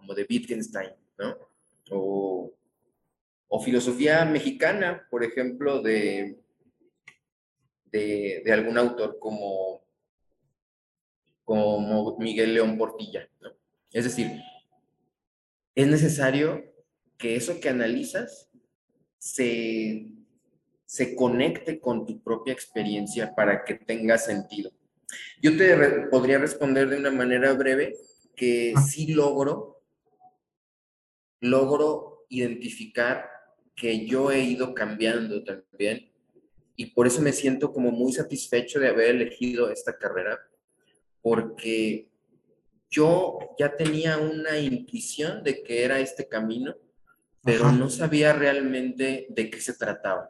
como, 0.04 0.13
de 0.13 0.28
Wittgenstein, 0.30 0.92
¿no? 1.18 1.38
O, 1.92 2.54
o 3.48 3.60
filosofía 3.62 4.26
mexicana, 4.26 5.08
por 5.10 5.24
ejemplo, 5.24 5.82
de, 5.82 6.38
de, 7.92 8.42
de 8.44 8.52
algún 8.52 8.78
autor 8.78 9.18
como, 9.20 9.84
como 11.46 12.18
Miguel 12.20 12.54
León 12.54 12.78
Portilla. 12.78 13.30
¿no? 13.42 13.52
Es 13.92 14.06
decir, 14.06 14.32
es 15.76 15.88
necesario 15.88 16.63
que 17.18 17.36
eso 17.36 17.60
que 17.60 17.70
analizas 17.70 18.50
se, 19.18 20.08
se 20.86 21.16
conecte 21.16 21.80
con 21.80 22.06
tu 22.06 22.22
propia 22.22 22.54
experiencia 22.54 23.34
para 23.36 23.63
que 23.63 23.76
tenga 23.76 24.18
sentido. 24.18 24.72
Yo 25.42 25.56
te 25.58 25.76
podría 26.10 26.39
responder 26.39 26.89
de 26.89 26.98
una 26.98 27.12
manera 27.12 27.54
breve 27.54 27.96
que 28.36 28.74
sí 28.89 29.13
logro, 29.13 29.72
logro 31.43 32.25
identificar 32.29 33.29
que 33.75 34.06
yo 34.06 34.32
he 34.32 34.41
ido 34.41 34.73
cambiando 34.73 35.43
también 35.43 36.12
y 36.75 36.88
por 36.88 37.06
eso 37.06 37.21
me 37.21 37.34
siento 37.34 37.71
como 37.71 37.91
muy 37.91 38.13
satisfecho 38.13 38.79
de 38.79 38.88
haber 38.88 39.15
elegido 39.15 39.69
esta 39.69 39.97
carrera, 39.97 40.39
porque 41.21 42.10
yo 42.89 43.38
ya 43.60 43.75
tenía 43.75 44.17
una 44.17 44.58
intuición 44.58 45.43
de 45.43 45.63
que 45.63 45.84
era 45.84 45.99
este 45.99 46.27
camino, 46.27 46.75
pero 47.43 47.71
no 47.71 47.89
sabía 47.89 48.34
realmente 48.34 49.27
de 49.29 49.49
qué 49.49 49.60
se 49.60 49.73
trataba. 49.73 50.29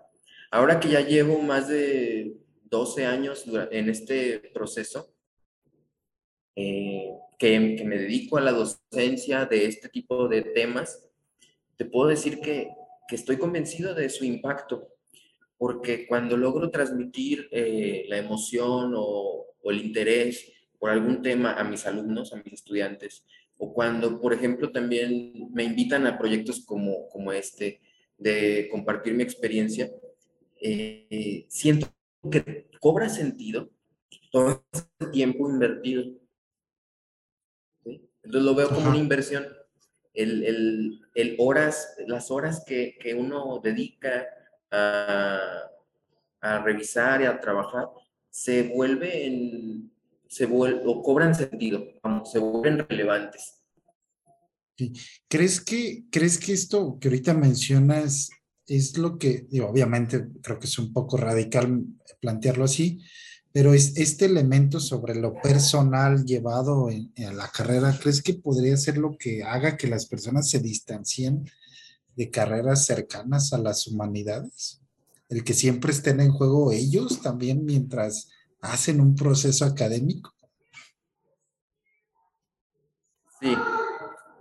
Ahora 0.51 0.79
que 0.79 0.89
ya 0.89 1.01
llevo 1.01 1.39
más 1.39 1.67
de 1.67 2.35
12 2.63 3.05
años 3.05 3.45
en 3.71 3.89
este 3.89 4.39
proceso, 4.53 5.13
eh, 6.55 7.09
que, 7.37 7.59
me 7.59 7.97
dedico 7.97 8.37
a 8.37 8.41
la 8.41 8.51
docencia 8.51 9.45
de 9.45 9.65
este 9.65 9.89
tipo 9.89 10.27
de 10.27 10.41
temas, 10.41 11.07
te 11.77 11.85
puedo 11.85 12.09
decir 12.09 12.39
que, 12.39 12.69
que 13.07 13.15
estoy 13.15 13.37
convencido 13.37 13.93
de 13.93 14.09
su 14.09 14.25
impacto, 14.25 14.89
porque 15.57 16.07
cuando 16.07 16.37
logro 16.37 16.69
transmitir 16.69 17.47
eh, 17.51 18.05
la 18.07 18.17
emoción 18.17 18.93
o, 18.95 19.45
o 19.61 19.71
el 19.71 19.81
interés 19.81 20.51
por 20.79 20.89
algún 20.89 21.21
tema 21.21 21.53
a 21.53 21.63
mis 21.63 21.85
alumnos, 21.85 22.33
a 22.33 22.37
mis 22.37 22.53
estudiantes, 22.53 23.25
o 23.57 23.73
cuando, 23.73 24.19
por 24.19 24.33
ejemplo, 24.33 24.71
también 24.71 25.49
me 25.53 25.63
invitan 25.63 26.05
a 26.07 26.17
proyectos 26.17 26.65
como, 26.65 27.07
como 27.09 27.31
este, 27.31 27.81
de 28.17 28.67
compartir 28.71 29.13
mi 29.13 29.23
experiencia, 29.23 29.89
eh, 30.59 31.45
siento 31.49 31.87
que 32.29 32.67
cobra 32.79 33.09
sentido 33.09 33.69
todo 34.31 34.65
ese 34.71 35.11
tiempo 35.11 35.49
invertido. 35.49 36.05
Entonces 38.23 38.45
lo 38.45 38.55
veo 38.55 38.69
como 38.69 38.89
una 38.89 38.97
inversión. 38.97 39.45
El, 40.13 40.43
el, 40.43 41.01
el, 41.15 41.35
horas, 41.39 41.95
las 42.07 42.29
horas 42.29 42.63
que, 42.65 42.97
que 42.99 43.13
uno 43.13 43.59
dedica 43.63 44.27
a, 44.71 45.39
a, 46.41 46.63
revisar 46.63 47.21
y 47.21 47.25
a 47.25 47.39
trabajar, 47.39 47.87
se 48.29 48.63
vuelven, 48.63 49.91
se 50.27 50.45
vuelve, 50.45 50.83
o 50.85 51.01
cobran 51.01 51.33
sentido, 51.33 51.83
se 52.25 52.39
vuelven 52.39 52.87
relevantes. 52.87 53.63
¿Crees 55.27 55.61
que, 55.61 56.03
¿Crees 56.11 56.37
que 56.39 56.53
esto 56.53 56.97
que 56.99 57.07
ahorita 57.07 57.33
mencionas 57.33 58.29
es 58.67 58.97
lo 58.97 59.17
que, 59.17 59.45
digo, 59.49 59.67
obviamente 59.67 60.27
creo 60.41 60.59
que 60.59 60.67
es 60.67 60.79
un 60.79 60.93
poco 60.93 61.17
radical 61.17 61.83
plantearlo 62.19 62.65
así, 62.65 62.99
pero 63.53 63.75
es 63.75 63.95
este 63.97 64.25
elemento 64.25 64.79
sobre 64.79 65.13
lo 65.13 65.35
personal 65.39 66.25
llevado 66.25 66.89
en, 66.89 67.13
la 67.37 67.47
carrera, 67.49 67.95
¿crees 68.01 68.21
que 68.23 68.33
podría 68.33 68.75
ser 68.77 68.97
lo 68.97 69.15
que 69.15 69.43
haga 69.43 69.77
que 69.77 69.87
las 69.87 70.07
personas 70.07 70.49
se 70.49 70.57
distancien 70.59 71.47
de 72.15 72.31
carreras 72.31 72.87
cercanas 72.87 73.53
a 73.53 73.59
las 73.59 73.85
humanidades? 73.85 74.81
El 75.29 75.43
que 75.43 75.53
siempre 75.53 75.91
estén 75.91 76.19
en 76.19 76.31
juego 76.31 76.71
ellos 76.71 77.21
también 77.21 77.63
mientras 77.63 78.27
hacen 78.59 78.99
un 78.99 79.15
proceso 79.15 79.65
académico. 79.65 80.33
Sí, 83.39 83.55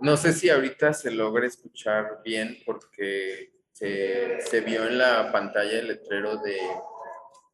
no 0.01 0.17
sé 0.17 0.33
si 0.33 0.49
ahorita 0.49 0.91
se 0.91 1.11
logra 1.11 1.45
escuchar 1.45 2.21
bien 2.25 2.57
porque 2.65 3.53
se, 3.71 4.41
se, 4.41 4.61
vio 4.61 4.87
en 4.87 4.97
la 4.97 5.31
pantalla 5.31 5.79
el 5.79 5.89
letrero 5.89 6.37
de 6.37 6.57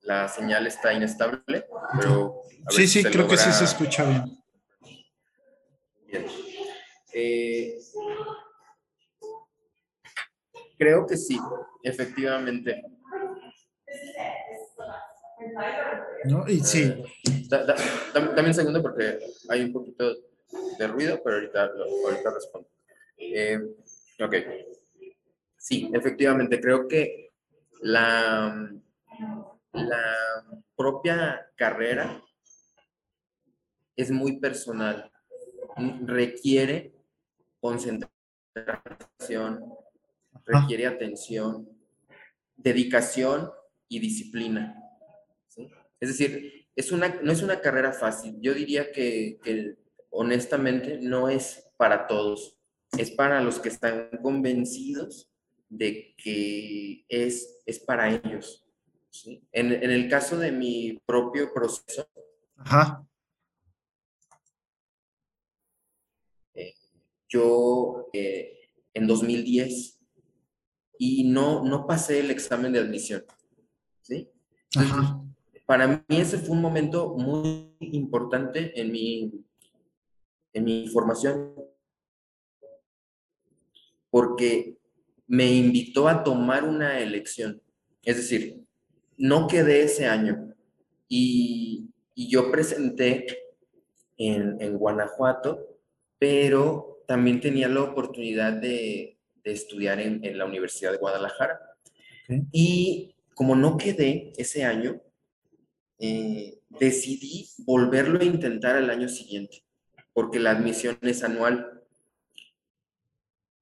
la 0.02 0.28
señal 0.28 0.68
está 0.68 0.94
inestable, 0.94 1.66
pero... 2.00 2.42
Sí, 2.70 2.88
sí, 2.88 3.04
creo 3.04 3.24
logra... 3.24 3.30
que 3.30 3.38
sí 3.38 3.52
se 3.52 3.64
escucha 3.64 4.06
bien. 4.06 4.44
Bien. 6.06 6.26
Eh, 7.14 7.78
creo 10.78 11.06
que 11.06 11.18
sí, 11.18 11.40
efectivamente. 11.84 12.84
¿No? 16.26 16.48
Y 16.48 16.60
sí. 16.60 17.04
Da, 17.48 17.66
da, 17.66 17.76
dame 18.14 18.50
un 18.50 18.54
segundo 18.54 18.82
porque 18.82 19.20
hay 19.50 19.64
un 19.64 19.74
poquito 19.74 20.16
de 20.78 20.88
ruido, 20.88 21.22
pero 21.24 21.38
ahorita, 21.38 21.72
ahorita 22.06 22.32
respondo. 22.34 22.70
Eh, 23.18 23.60
ok. 24.20 24.36
Sí, 25.58 25.90
efectivamente, 25.94 26.60
creo 26.60 26.88
que 26.88 27.32
la, 27.82 28.72
la 29.74 30.66
propia 30.76 31.48
carrera 31.56 32.24
es 33.96 34.12
muy 34.12 34.40
personal, 34.40 35.12
requiere 36.06 36.94
concentración, 37.60 38.10
requiere 40.46 40.88
atención, 40.88 41.70
dedicación 42.56 43.52
y 43.88 44.00
disciplina. 44.00 44.76
¿sí? 45.48 45.70
Es 46.00 46.10
decir, 46.10 46.68
es 46.76 46.92
una, 46.92 47.20
no 47.22 47.32
es 47.32 47.42
una 47.42 47.60
carrera 47.60 47.92
fácil. 47.92 48.38
Yo 48.40 48.54
diría 48.54 48.92
que, 48.92 49.40
que 49.44 49.76
honestamente 50.10 51.00
no 51.02 51.30
es 51.30 51.70
para 51.78 52.08
todos, 52.08 52.58
es 52.98 53.12
para 53.12 53.42
los 53.42 53.60
que 53.60 53.70
están 53.70 54.10
convencidos 54.22 55.30
de 55.68 56.16
que 56.18 57.06
es, 57.08 57.62
es 57.66 57.80
para 57.80 58.10
ellos. 58.10 58.66
¿Sí? 59.10 59.42
En, 59.52 59.72
en, 59.72 59.92
el 59.92 60.10
caso 60.10 60.38
de 60.38 60.52
mi 60.52 61.00
propio 61.06 61.54
proceso, 61.54 62.08
Ajá. 62.58 63.06
Eh, 66.54 66.74
yo 67.30 68.10
eh, 68.14 68.70
en 68.94 69.08
2010 69.08 70.00
y 70.98 71.24
no, 71.30 71.64
no 71.64 71.88
pasé 71.88 72.20
el 72.20 72.32
examen 72.32 72.74
de 72.74 72.80
admisión. 72.80 73.24
¿sí? 74.02 74.30
Ajá. 74.76 75.22
Para 75.66 75.88
mí 75.88 76.04
ese 76.10 76.38
fue 76.38 76.56
un 76.56 76.62
momento 76.62 77.16
muy 77.16 77.76
importante 77.80 78.80
en 78.80 78.92
mi, 78.92 79.46
en 80.52 80.64
mi 80.64 80.88
formación, 80.88 81.56
porque 84.10 84.78
me 85.28 85.54
invitó 85.54 86.08
a 86.08 86.24
tomar 86.24 86.64
una 86.64 87.00
elección. 87.00 87.62
Es 88.02 88.18
decir, 88.18 88.66
no 89.20 89.48
quedé 89.48 89.84
ese 89.84 90.08
año 90.08 90.56
y, 91.08 91.92
y 92.16 92.30
yo 92.30 92.50
presenté 92.52 93.28
en, 94.18 94.58
en, 94.62 94.78
Guanajuato, 94.78 95.78
pero 96.18 97.04
también 97.06 97.42
tenía 97.42 97.68
la 97.68 97.84
oportunidad 97.84 98.54
de, 98.54 99.18
de 99.44 99.52
estudiar 99.52 100.00
en, 100.00 100.24
en, 100.24 100.38
la 100.38 100.46
Universidad 100.46 100.94
de 100.94 100.98
Guadalajara. 100.98 101.60
Okay. 102.24 102.44
Y 102.52 103.16
como 103.36 103.56
no 103.56 103.78
quedé 103.78 104.32
ese 104.38 104.64
año, 104.64 105.02
eh, 106.00 106.60
decidí 106.70 107.50
volverlo 107.60 108.22
a 108.22 108.26
intentar 108.26 108.78
al 108.78 108.90
año 108.90 109.10
siguiente, 109.10 109.64
porque 110.14 110.40
la 110.40 110.52
admisión 110.52 110.98
es 111.02 111.24
anual. 111.24 111.82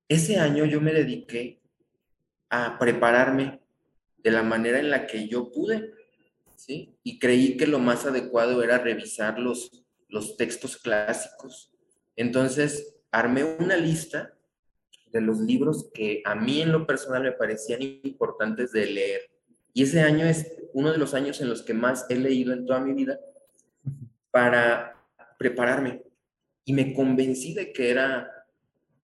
Ese 0.07 0.37
año 0.37 0.65
yo 0.65 0.81
me 0.81 0.93
dediqué 0.93 1.61
a 2.49 2.77
prepararme 2.77 3.59
de 4.17 4.31
la 4.31 4.43
manera 4.43 4.79
en 4.79 4.89
la 4.89 5.07
que 5.07 5.27
yo 5.27 5.51
pude, 5.51 5.93
¿sí? 6.55 6.95
Y 7.03 7.19
creí 7.19 7.57
que 7.57 7.67
lo 7.67 7.79
más 7.79 8.05
adecuado 8.05 8.63
era 8.63 8.77
revisar 8.77 9.39
los, 9.39 9.85
los 10.09 10.37
textos 10.37 10.77
clásicos. 10.77 11.71
Entonces, 12.15 12.95
armé 13.11 13.43
una 13.43 13.77
lista 13.77 14.33
de 15.11 15.21
los 15.21 15.39
libros 15.39 15.89
que 15.93 16.21
a 16.25 16.35
mí 16.35 16.61
en 16.61 16.71
lo 16.71 16.85
personal 16.85 17.23
me 17.23 17.31
parecían 17.31 17.81
importantes 17.81 18.71
de 18.71 18.85
leer. 18.87 19.21
Y 19.73 19.83
ese 19.83 20.01
año 20.01 20.25
es 20.25 20.51
uno 20.73 20.91
de 20.91 20.97
los 20.97 21.13
años 21.13 21.39
en 21.41 21.49
los 21.49 21.61
que 21.61 21.73
más 21.73 22.05
he 22.09 22.15
leído 22.15 22.53
en 22.53 22.65
toda 22.65 22.79
mi 22.79 22.93
vida 22.93 23.19
para 24.31 25.05
prepararme. 25.37 26.03
Y 26.65 26.73
me 26.73 26.93
convencí 26.93 27.53
de 27.53 27.71
que 27.71 27.89
era, 27.89 28.29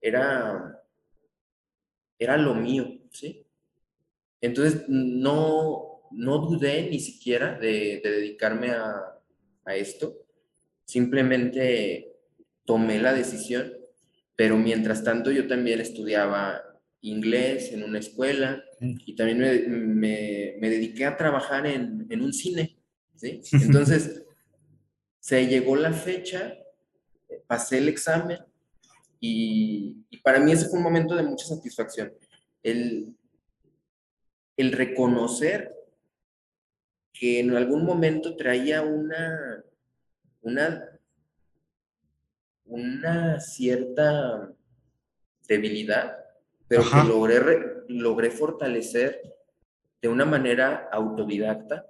era 0.02 0.84
era 2.24 2.38
lo 2.38 2.56
mío, 2.56 2.88
¿sí? 3.12 3.43
Entonces, 4.44 4.84
no, 4.90 6.02
no 6.12 6.38
dudé 6.40 6.90
ni 6.90 7.00
siquiera 7.00 7.58
de, 7.58 8.02
dedicarme 8.04 8.72
a, 8.72 8.94
a 9.64 9.76
esto. 9.78 10.18
Simplemente 10.84 12.18
tomé 12.66 13.00
la 13.00 13.14
decisión, 13.14 13.72
pero 14.36 14.58
mientras 14.58 15.02
tanto 15.02 15.32
yo 15.32 15.48
también 15.48 15.80
estudiaba 15.80 16.62
inglés 17.00 17.72
en 17.72 17.86
una 17.86 18.00
escuela 18.00 18.62
y 18.82 19.16
también 19.16 19.40
me, 19.40 20.56
me, 20.60 20.70
dediqué 20.70 21.06
a 21.06 21.16
trabajar 21.16 21.66
en, 21.66 22.06
en, 22.10 22.22
un 22.22 22.34
cine, 22.34 22.78
¿sí? 23.16 23.40
Entonces, 23.54 24.26
se 25.22 25.48
llegó 25.48 25.78
la 25.78 25.94
fecha, 25.94 26.54
pasé 27.48 27.78
el 27.78 27.88
examen 27.88 28.40
y, 29.22 30.04
y, 30.10 30.18
para 30.18 30.42
mí 30.42 30.52
ese 30.52 30.68
fue 30.68 30.80
un 30.80 30.84
momento 30.84 31.16
de 31.16 31.24
mucha 31.24 31.46
satisfacción. 31.46 32.12
El, 32.62 33.16
el 34.58 34.72
reconocer 34.72 35.76
que 37.14 37.40
en 37.40 37.56
algún 37.56 37.86
momento 37.86 38.36
traía 38.36 38.82
una, 38.82 39.64
una, 40.42 41.00
una 42.66 43.40
cierta 43.40 44.52
debilidad, 45.48 46.18
pero 46.68 46.84
que 46.84 47.08
logré, 47.08 47.84
logré 47.88 48.32
fortalecer 48.32 49.22
de 50.02 50.10
una 50.10 50.26
manera 50.26 50.90
autodidacta. 50.92 51.86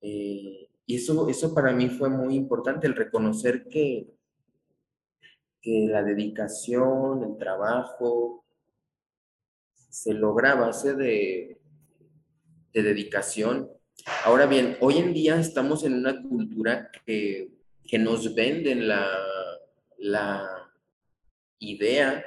Eh, 0.00 0.68
y 0.84 0.94
eso, 0.94 1.28
eso 1.28 1.52
para 1.52 1.72
mí 1.72 1.88
fue 1.88 2.08
muy 2.08 2.36
importante, 2.36 2.86
el 2.86 2.94
reconocer 2.94 3.66
que, 3.68 4.06
que 5.60 5.88
la 5.90 6.04
dedicación, 6.04 7.24
el 7.24 7.36
trabajo, 7.38 8.45
se 9.96 10.12
logra 10.12 10.52
a 10.52 10.56
base 10.56 10.94
de, 10.94 11.58
de 12.74 12.82
dedicación. 12.82 13.70
Ahora 14.24 14.44
bien, 14.44 14.76
hoy 14.80 14.98
en 14.98 15.14
día 15.14 15.40
estamos 15.40 15.84
en 15.84 15.94
una 15.94 16.22
cultura 16.22 16.90
que, 17.06 17.50
que 17.82 17.98
nos 17.98 18.34
venden 18.34 18.88
la, 18.88 19.08
la 19.96 20.70
idea 21.60 22.22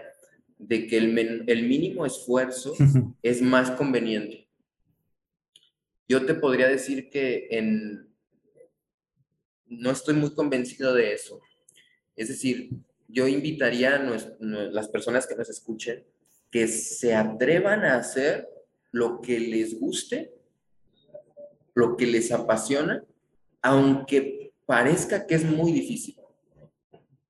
de 0.57 0.87
que 0.87 0.97
el, 0.97 1.45
el 1.47 1.67
mínimo 1.67 2.07
esfuerzo 2.07 2.73
es 3.21 3.39
más 3.39 3.69
conveniente. 3.69 4.49
Yo 6.07 6.25
te 6.25 6.33
podría 6.33 6.67
decir 6.67 7.11
que 7.11 7.49
en, 7.51 8.09
no 9.67 9.91
estoy 9.91 10.15
muy 10.15 10.33
convencido 10.33 10.95
de 10.95 11.13
eso. 11.13 11.39
Es 12.15 12.29
decir, 12.29 12.71
yo 13.07 13.27
invitaría 13.27 13.95
a 13.95 14.19
las 14.39 14.87
personas 14.87 15.27
que 15.27 15.35
nos 15.35 15.51
escuchen 15.51 16.03
que 16.51 16.67
se 16.67 17.15
atrevan 17.15 17.85
a 17.85 17.97
hacer 17.97 18.47
lo 18.91 19.21
que 19.21 19.39
les 19.39 19.79
guste, 19.79 20.33
lo 21.73 21.95
que 21.95 22.07
les 22.07 22.31
apasiona, 22.31 23.03
aunque 23.61 24.53
parezca 24.65 25.25
que 25.25 25.35
es 25.35 25.43
muy 25.43 25.71
difícil. 25.71 26.15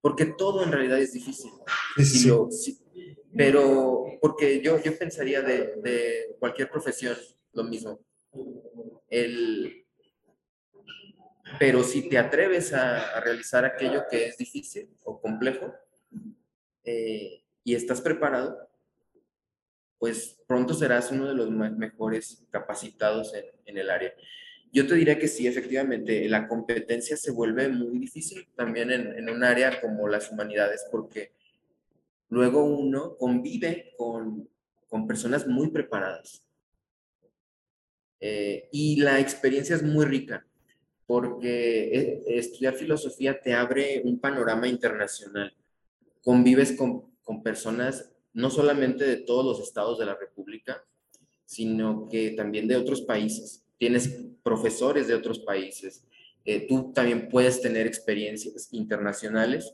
Porque 0.01 0.26
todo 0.26 0.63
en 0.63 0.72
realidad 0.72 0.99
es 0.99 1.13
difícil. 1.13 1.51
sí. 1.97 2.80
Pero, 3.36 4.05
porque 4.22 4.61
yo, 4.61 4.82
yo 4.82 4.97
pensaría 4.97 5.41
de, 5.41 6.36
cualquier 6.39 6.70
profesión 6.70 7.15
lo 7.53 7.63
mismo. 7.63 7.99
El, 9.07 9.86
pero 11.59 11.84
si 11.84 12.09
te 12.09 12.17
atreves 12.17 12.74
a, 12.74 13.20
realizar 13.22 13.65
aquello 13.65 14.03
que 14.09 14.28
es 14.28 14.38
difícil 14.38 14.89
o 15.03 15.20
complejo 15.20 15.74
eh, 16.84 17.43
y 17.63 17.76
estás 17.76 18.01
preparado, 18.01 18.57
pues 20.00 20.39
pronto 20.47 20.74
serás 20.74 21.12
uno 21.12 21.28
de 21.28 21.36
los 21.36 21.52
mejores 21.52 22.45
capacitados 22.50 23.34
en, 23.36 23.45
en, 23.66 23.78
el 23.78 23.89
área. 23.89 24.14
Yo 24.72 24.88
te 24.88 24.95
diría 24.95 25.20
que 25.20 25.28
sí, 25.28 25.45
efectivamente, 25.45 26.28
la 26.30 26.47
competencia 26.47 27.18
se 27.18 27.32
vuelve 27.32 27.70
muy 27.70 28.00
difícil 28.00 28.47
también 28.56 28.91
en, 28.91 29.18
en 29.18 29.30
un 29.30 29.43
área 29.43 29.82
como 29.82 30.08
las 30.08 30.32
humanidades, 30.32 30.86
porque 30.89 31.34
Luego 32.30 32.64
uno 32.64 33.18
convive 33.18 33.93
con, 33.97 34.47
personas 35.08 35.47
muy 35.47 35.70
preparadas. 35.70 36.43
Eh, 38.20 38.70
y 38.72 38.97
la 38.97 39.20
experiencia 39.20 39.76
es 39.76 39.84
muy 39.84 40.06
rica, 40.06 40.45
porque 41.08 41.89
eh, 41.93 42.24
estudiar 42.28 42.76
filosofía 42.76 43.39
te 43.39 43.54
abre 43.54 44.02
un 44.04 44.20
panorama 44.20 44.68
internacional. 44.68 45.56
Convives 46.24 46.74
con, 46.74 47.10
personas 47.43 48.12
no 48.40 48.50
solamente 48.50 49.06
de 49.06 49.18
todos 49.18 49.46
los 49.46 49.68
estados 49.68 50.00
de 50.00 50.06
la 50.06 50.16
República, 50.16 50.84
sino 51.46 52.08
que 52.10 52.32
también 52.32 52.68
de 52.68 52.78
otros 52.78 53.02
países. 53.02 53.64
Tienes 53.78 54.10
profesores 54.44 55.08
de 55.08 55.16
otros 55.16 55.40
países. 55.40 56.06
Eh, 56.46 56.68
tú 56.68 56.92
también 56.94 57.30
puedes 57.30 57.62
tener 57.62 57.88
experiencias 57.88 58.70
internacionales 58.72 59.74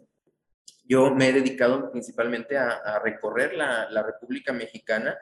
yo 0.88 1.13
me 1.13 1.30
he 1.30 1.34
dedicado 1.34 1.91
principalmente 1.91 2.57
a, 2.57 2.99
recorrer 3.03 3.55
la, 3.55 4.03
República 4.03 4.53
Mexicana 4.53 5.18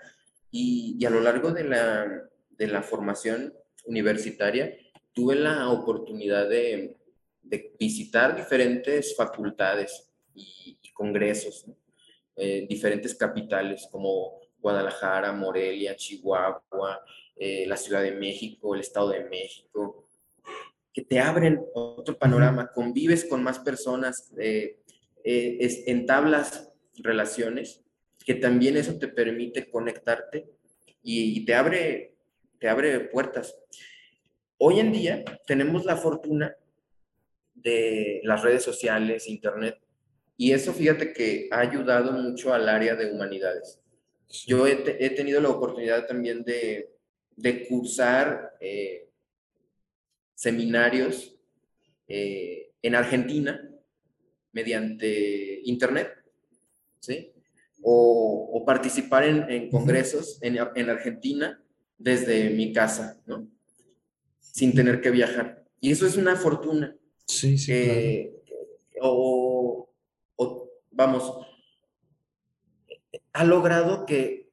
y, 0.52 1.04
a 1.06 1.10
lo 1.10 1.22
largo 1.22 1.52
de 1.52 1.64
la, 1.64 2.84
formación 2.84 3.54
universitaria 3.86 4.74
tuve 5.14 5.36
la 5.36 5.70
oportunidad 5.70 6.50
de, 6.50 6.98
visitar 7.80 8.36
diferentes 8.36 9.16
facultades 9.16 10.10
y, 10.34 10.78
congresos, 10.94 11.66
eh, 12.36 12.66
diferentes 12.68 13.16
capitales 13.16 13.88
como 13.92 14.42
Guadalajara, 14.60 15.32
Morelia, 15.34 15.96
Chihuahua, 15.96 17.04
eh, 17.36 17.66
la 17.68 17.78
Ciudad 17.78 18.02
de 18.02 18.14
México, 18.14 18.74
el 18.74 18.82
Estado 18.82 19.10
de 19.10 19.26
México, 19.26 20.08
que 20.94 21.02
te 21.02 21.20
abren 21.20 21.66
otro 21.74 22.18
panorama, 22.18 22.72
convives 22.72 23.26
con 23.26 23.44
más 23.44 23.60
personas. 23.60 24.32
Eh, 24.38 24.78
eh, 25.24 25.58
es, 25.62 25.88
entablas 25.88 26.70
relaciones, 26.98 27.82
que 28.26 28.36
también 28.36 28.78
eso 28.78 28.98
te 29.00 29.08
permite 29.08 29.70
conectarte 29.70 30.50
y, 31.02 31.44
te, 31.46 31.56
abre, 31.56 32.16
te 32.60 32.68
abre 32.70 33.00
puertas. 33.00 33.58
Hoy 34.58 34.80
en 34.80 34.92
día 34.92 35.24
tenemos 35.48 35.86
la 35.86 35.98
fortuna 35.98 36.56
de 37.54 38.22
las 38.24 38.44
redes 38.44 38.64
sociales, 38.64 39.28
internet, 39.28 39.80
y 40.38 40.52
eso 40.52 40.74
fíjate 40.74 41.14
que 41.14 41.48
ha 41.52 41.60
ayudado 41.60 42.12
mucho 42.12 42.54
al 42.54 42.68
área 42.68 42.96
de 42.96 43.12
humanidades. 43.12 43.80
Yo 44.48 44.66
he, 44.66 44.76
tenido 45.12 45.40
la 45.40 45.50
oportunidad 45.50 46.08
también 46.08 46.44
de, 46.44 46.90
cursar 47.68 48.56
eh, 48.60 49.10
seminarios 50.34 51.36
eh, 52.08 52.72
en 52.82 52.96
Argentina 52.96 53.70
mediante 54.52 55.62
Internet, 55.66 56.12
¿sí? 57.00 57.32
O, 57.82 58.64
participar 58.66 59.26
en, 59.26 59.70
congresos 59.70 60.40
en, 60.42 60.58
Argentina 60.90 61.62
desde 61.98 62.50
mi 62.50 62.72
casa, 62.72 63.22
¿no? 63.26 63.48
Sin 64.40 64.74
tener 64.74 65.02
que 65.02 65.12
viajar. 65.12 65.66
Y 65.82 65.92
eso 65.92 66.08
es 66.08 66.16
una 66.16 66.38
fortuna. 66.38 66.96
Sí, 67.28 67.58
sí. 67.58 67.74
o, 67.74 68.43
vamos, 70.94 71.46
ha 73.34 73.44
logrado 73.44 74.06
que 74.06 74.52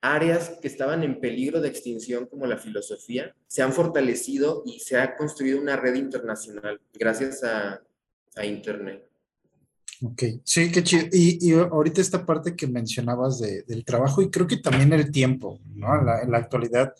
áreas 0.00 0.50
que 0.60 0.68
estaban 0.68 1.02
en 1.02 1.20
peligro 1.20 1.60
de 1.60 1.68
extinción 1.68 2.26
como 2.26 2.46
la 2.46 2.58
filosofía 2.58 3.34
se 3.46 3.62
han 3.62 3.72
fortalecido 3.72 4.62
y 4.64 4.80
se 4.80 4.98
ha 4.98 5.16
construido 5.16 5.60
una 5.60 5.76
red 5.76 5.94
internacional 5.94 6.80
gracias 6.92 7.42
a 7.42 7.80
Internet. 8.44 9.06
Ok, 10.02 10.22
sí, 10.44 10.70
qué 10.70 10.82
chido. 10.82 11.06
Y, 11.12 11.52
ahorita 11.52 12.00
esta 12.00 12.26
parte 12.26 12.54
que 12.54 12.66
mencionabas 12.66 13.38
del 13.38 13.84
trabajo 13.84 14.20
y 14.20 14.30
creo 14.30 14.46
que 14.46 14.58
también 14.58 14.92
el 14.92 15.10
tiempo, 15.10 15.58
¿no? 15.74 15.88
En 15.98 16.30
la, 16.30 16.38
actualidad 16.38 16.92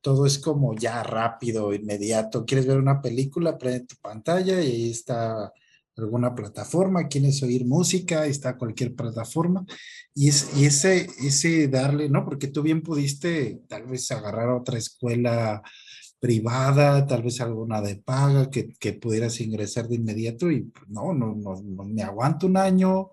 todo 0.00 0.26
es 0.26 0.38
como 0.38 0.74
ya 0.76 1.02
rápido, 1.02 1.74
inmediato. 1.74 2.44
Quieres 2.44 2.66
ver 2.66 2.78
una 2.78 3.02
película, 3.02 3.58
prende 3.58 3.86
tu 3.86 3.96
pantalla 3.96 4.60
y 4.62 4.66
ahí 4.66 4.90
está 4.90 5.52
alguna 5.96 6.34
plataforma, 6.34 7.08
quieres 7.08 7.42
oír 7.42 7.66
música, 7.66 8.26
está 8.26 8.56
cualquier 8.56 8.94
plataforma. 8.94 9.64
Y, 10.14 10.28
es, 10.28 10.50
y 10.56 10.66
ese, 10.66 11.08
ese 11.18 11.68
darle, 11.68 12.08
¿no? 12.08 12.24
Porque 12.24 12.48
tú 12.48 12.62
bien 12.62 12.82
pudiste 12.82 13.60
tal 13.68 13.86
vez 13.86 14.10
agarrar 14.10 14.50
a 14.50 14.56
otra 14.56 14.78
escuela 14.78 15.62
privada, 16.18 17.06
tal 17.06 17.22
vez 17.22 17.40
alguna 17.40 17.80
de 17.80 17.96
paga 17.96 18.50
que, 18.50 18.68
que 18.80 18.94
pudieras 18.94 19.40
ingresar 19.40 19.86
de 19.88 19.96
inmediato 19.96 20.50
y 20.50 20.62
pues, 20.62 20.88
no, 20.88 21.12
no, 21.12 21.34
no, 21.34 21.62
no, 21.62 21.84
me 21.84 22.02
aguanto 22.02 22.46
un 22.46 22.56
año, 22.56 23.10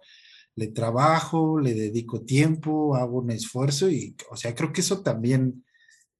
le 0.55 0.67
trabajo, 0.67 1.59
le 1.59 1.73
dedico 1.73 2.21
tiempo, 2.21 2.95
hago 2.95 3.19
un 3.19 3.31
esfuerzo 3.31 3.89
y, 3.89 4.15
o 4.31 4.35
sea, 4.35 4.55
creo 4.55 4.71
que 4.71 4.81
eso 4.81 5.01
también 5.01 5.63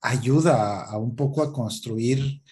ayuda 0.01 0.84
a, 0.84 0.97
un 0.97 1.16
poco 1.16 1.41
a 1.41 1.53
construir, 1.53 2.43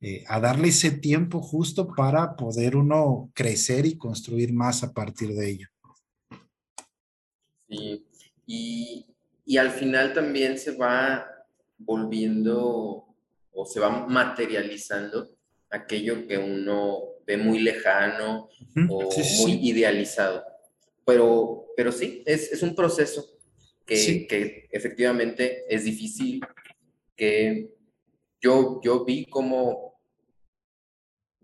eh, 0.00 0.24
a 0.28 0.40
darle 0.40 0.68
ese 0.68 0.92
tiempo 0.92 1.40
justo 1.40 1.92
para 1.94 2.34
poder 2.34 2.76
uno 2.76 3.30
crecer 3.34 3.84
y 3.84 3.98
construir 3.98 4.52
más 4.52 4.82
a 4.82 4.92
partir 4.92 5.34
de 5.34 5.50
ello. 5.50 5.68
Sí, 7.68 8.06
y, 8.46 9.06
y 9.44 9.56
al 9.58 9.70
final 9.70 10.14
también 10.14 10.58
se 10.58 10.76
va 10.76 11.26
volviendo 11.76 13.06
o 13.52 13.66
se 13.66 13.80
va 13.80 14.06
materializando 14.06 15.36
aquello 15.70 16.26
que 16.26 16.38
uno 16.38 17.00
ve 17.26 17.36
muy 17.36 17.60
lejano 17.60 18.48
o 18.88 19.10
muy 19.42 19.52
idealizado. 19.68 20.44
Pero, 21.04 21.66
pero 21.76 21.92
sí, 21.92 22.22
es, 22.26 22.52
es 22.52 22.62
un 22.62 22.74
proceso 22.74 23.24
que, 23.84 24.26
que, 24.26 24.68
efectivamente 24.70 25.64
es 25.68 25.84
difícil, 25.84 26.40
que 27.16 27.70
yo, 28.40 28.80
yo 28.82 29.04
vi 29.04 29.26
como 29.26 29.89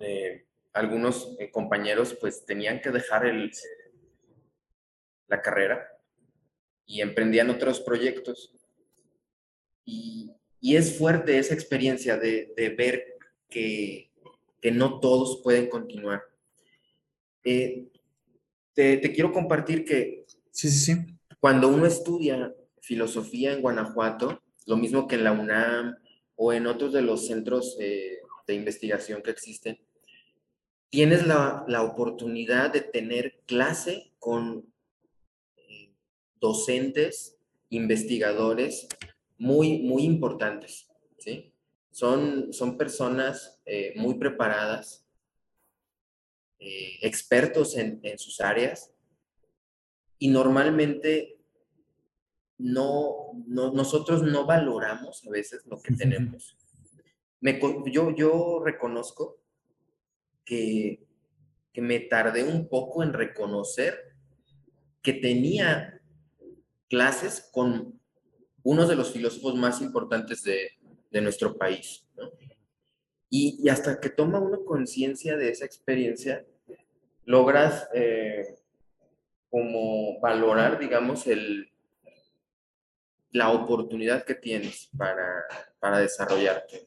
eh, 0.01 0.45
algunos 0.73 1.37
eh, 1.39 1.51
compañeros 1.51 2.17
pues 2.21 2.45
tenían 2.45 2.81
que 2.81 2.91
dejar 2.91 3.27
el, 3.27 3.51
la 5.29 5.43
carrera 5.43 5.89
y 6.87 7.01
emprendían 7.01 7.51
otros 7.51 7.81
proyectos. 7.81 8.55
Y, 9.85 10.33
y 10.61 10.77
es 10.77 10.99
fuerte 10.99 11.39
esa 11.39 11.55
experiencia 11.55 12.17
de, 12.17 12.53
de 12.57 12.69
ver 12.71 13.05
que, 13.49 14.11
que, 14.61 14.71
no 14.71 15.01
todos 15.01 15.41
pueden 15.43 15.69
continuar. 15.69 16.23
Eh, 17.45 17.89
te, 18.75 18.99
te, 18.99 19.13
quiero 19.13 19.33
compartir 19.33 19.85
que 19.85 20.27
sí, 20.51 20.69
sí, 20.69 20.95
sí. 20.95 21.07
cuando 21.41 21.69
uno 21.69 21.87
estudia 21.87 22.53
filosofía 22.81 23.53
en 23.53 23.63
Guanajuato, 23.63 24.43
lo 24.67 24.77
mismo 24.77 25.07
que 25.07 25.15
en 25.15 25.25
la 25.25 25.33
UNAM 25.33 25.97
o 26.35 26.53
en 26.53 26.67
otros 26.67 26.93
de 26.93 27.03
los 27.03 27.27
centros 27.27 27.77
eh, 27.81 28.19
de 28.47 28.55
investigación 28.55 29.23
que 29.23 29.31
existen, 29.31 29.79
tienes 30.91 31.26
la, 31.26 31.64
la, 31.68 31.82
oportunidad 31.82 32.72
de 32.72 32.80
tener 32.80 33.41
clase 33.47 34.12
con 34.18 34.72
docentes, 36.41 37.39
investigadores 37.70 38.89
muy, 39.39 39.82
muy 39.82 40.05
importantes, 40.05 40.89
¿sí? 41.18 41.53
Son, 41.91 42.53
son 42.53 42.76
personas 42.76 43.61
eh, 43.64 43.95
muy 43.97 44.14
preparadas, 44.14 45.07
eh, 46.59 46.99
expertos 47.03 47.76
en, 47.76 48.01
en, 48.03 48.18
sus 48.18 48.41
áreas 48.41 48.93
y 50.18 50.28
normalmente 50.28 51.39
no, 52.59 53.32
no, 53.47 53.72
nosotros 53.72 54.22
no 54.22 54.47
valoramos 54.47 55.26
a 55.26 55.30
veces 55.30 55.66
lo 55.66 55.80
que 55.80 55.95
tenemos. 55.95 56.57
Me, 57.41 57.61
yo, 57.87 58.14
yo 58.14 58.62
reconozco 58.64 59.39
que, 60.47 61.05
que 61.75 61.83
me 61.83 62.01
tardé 62.01 62.43
un 62.43 62.71
poco 62.71 63.03
en 63.03 63.13
reconocer 63.13 64.17
que 65.03 65.13
tenía 65.13 66.01
clases 66.89 67.49
con 67.53 68.01
uno 68.63 68.87
de 68.89 68.97
los 68.97 69.13
filósofos 69.13 69.55
más 69.55 69.81
importantes 69.83 70.43
de, 70.43 70.71
nuestro 71.21 71.57
país. 71.57 72.07
Y, 73.31 73.69
hasta 73.71 74.01
que 74.01 74.11
toma 74.11 74.39
uno 74.39 74.65
conciencia 74.67 75.37
de 75.37 75.49
esa 75.49 75.65
experiencia, 75.65 76.45
logras 77.25 77.89
eh, 77.95 78.59
como 79.49 80.21
valorar, 80.21 80.79
digamos, 80.79 81.27
el, 81.27 81.73
la 83.31 83.51
oportunidad 83.51 84.25
que 84.25 84.35
tienes 84.35 84.91
para, 84.97 85.45
para 85.79 86.01
desarrollarte. 86.01 86.87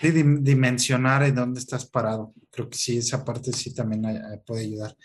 Sí, 0.00 0.12
dimensionar 0.12 1.22
en 1.24 1.34
dónde 1.34 1.60
estás 1.60 1.84
parado. 1.84 2.32
Creo 2.50 2.70
que 2.70 2.78
sí, 2.78 2.98
esa 2.98 3.22
parte 3.24 3.52
sí 3.52 3.74
también 3.74 4.02
puede 4.46 4.62
ayudar. 4.62 4.96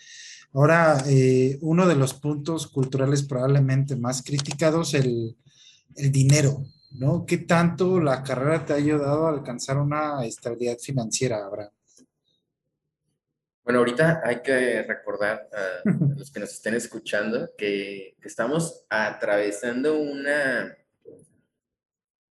Ahora, 0.54 1.04
eh, 1.08 1.58
uno 1.62 1.86
de 1.86 1.96
los 1.96 2.14
puntos 2.14 2.68
culturales 2.68 3.24
probablemente 3.24 3.98
más 3.98 4.24
criticados, 4.24 4.93
el, 4.93 5.36
el 5.98 6.12
dinero, 6.14 6.64
¿no? 6.91 7.26
¿Qué 7.26 7.39
tanto 7.39 8.00
la 8.00 8.24
carrera 8.24 8.66
te 8.66 8.72
ha 8.72 8.78
ayudado 8.78 9.28
a 9.28 9.32
alcanzar 9.32 9.78
una 9.78 10.24
estabilidad 10.26 10.78
financiera, 10.78 11.46
Abraham? 11.46 11.72
Bueno, 13.66 13.80
ahorita 13.80 14.22
hay 14.24 14.41
que 14.41 14.84
recordar 14.84 15.50
a 15.52 15.89
los 16.18 16.32
que 16.32 16.39
nos 16.39 16.52
estén 16.52 16.76
escuchando 16.76 17.50
que, 17.58 18.16
estamos 18.24 18.86
atravesando 18.89 19.98
una, 20.00 20.76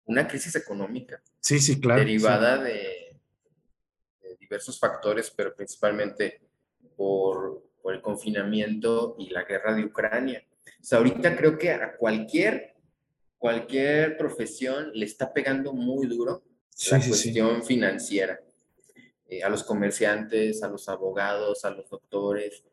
una 0.06 0.26
crisis 0.26 0.54
económica. 0.54 1.20
Sí, 1.44 1.60
sí, 1.60 1.78
claro. 1.78 2.00
Derivada 2.00 2.56
De, 2.56 3.18
de, 4.22 4.36
diversos 4.40 4.78
factores, 4.78 5.30
pero 5.30 5.54
principalmente 5.54 6.40
por, 6.96 7.62
por 7.82 7.92
el 7.92 8.00
confinamiento 8.00 9.14
y 9.18 9.28
la 9.28 9.44
guerra 9.44 9.74
de 9.74 9.84
Ucrania. 9.84 10.42
O 10.66 10.84
sea, 10.84 10.98
ahorita 10.98 11.36
creo 11.36 11.58
que 11.58 11.70
a 11.70 11.98
cualquier, 11.98 12.74
cualquier 13.36 14.16
profesión 14.16 14.90
le 14.94 15.04
está 15.04 15.34
pegando 15.34 15.74
muy 15.74 16.06
duro 16.06 16.42
la 16.90 17.06
cuestión 17.06 17.62
financiera. 17.62 18.40
Eh, 19.28 19.42
a 19.42 19.50
los 19.50 19.64
comerciantes, 19.64 20.62
a 20.62 20.68
los 20.68 20.88
abogados, 20.88 21.66
a 21.66 21.70
los 21.70 21.90
doctores. 21.90 22.64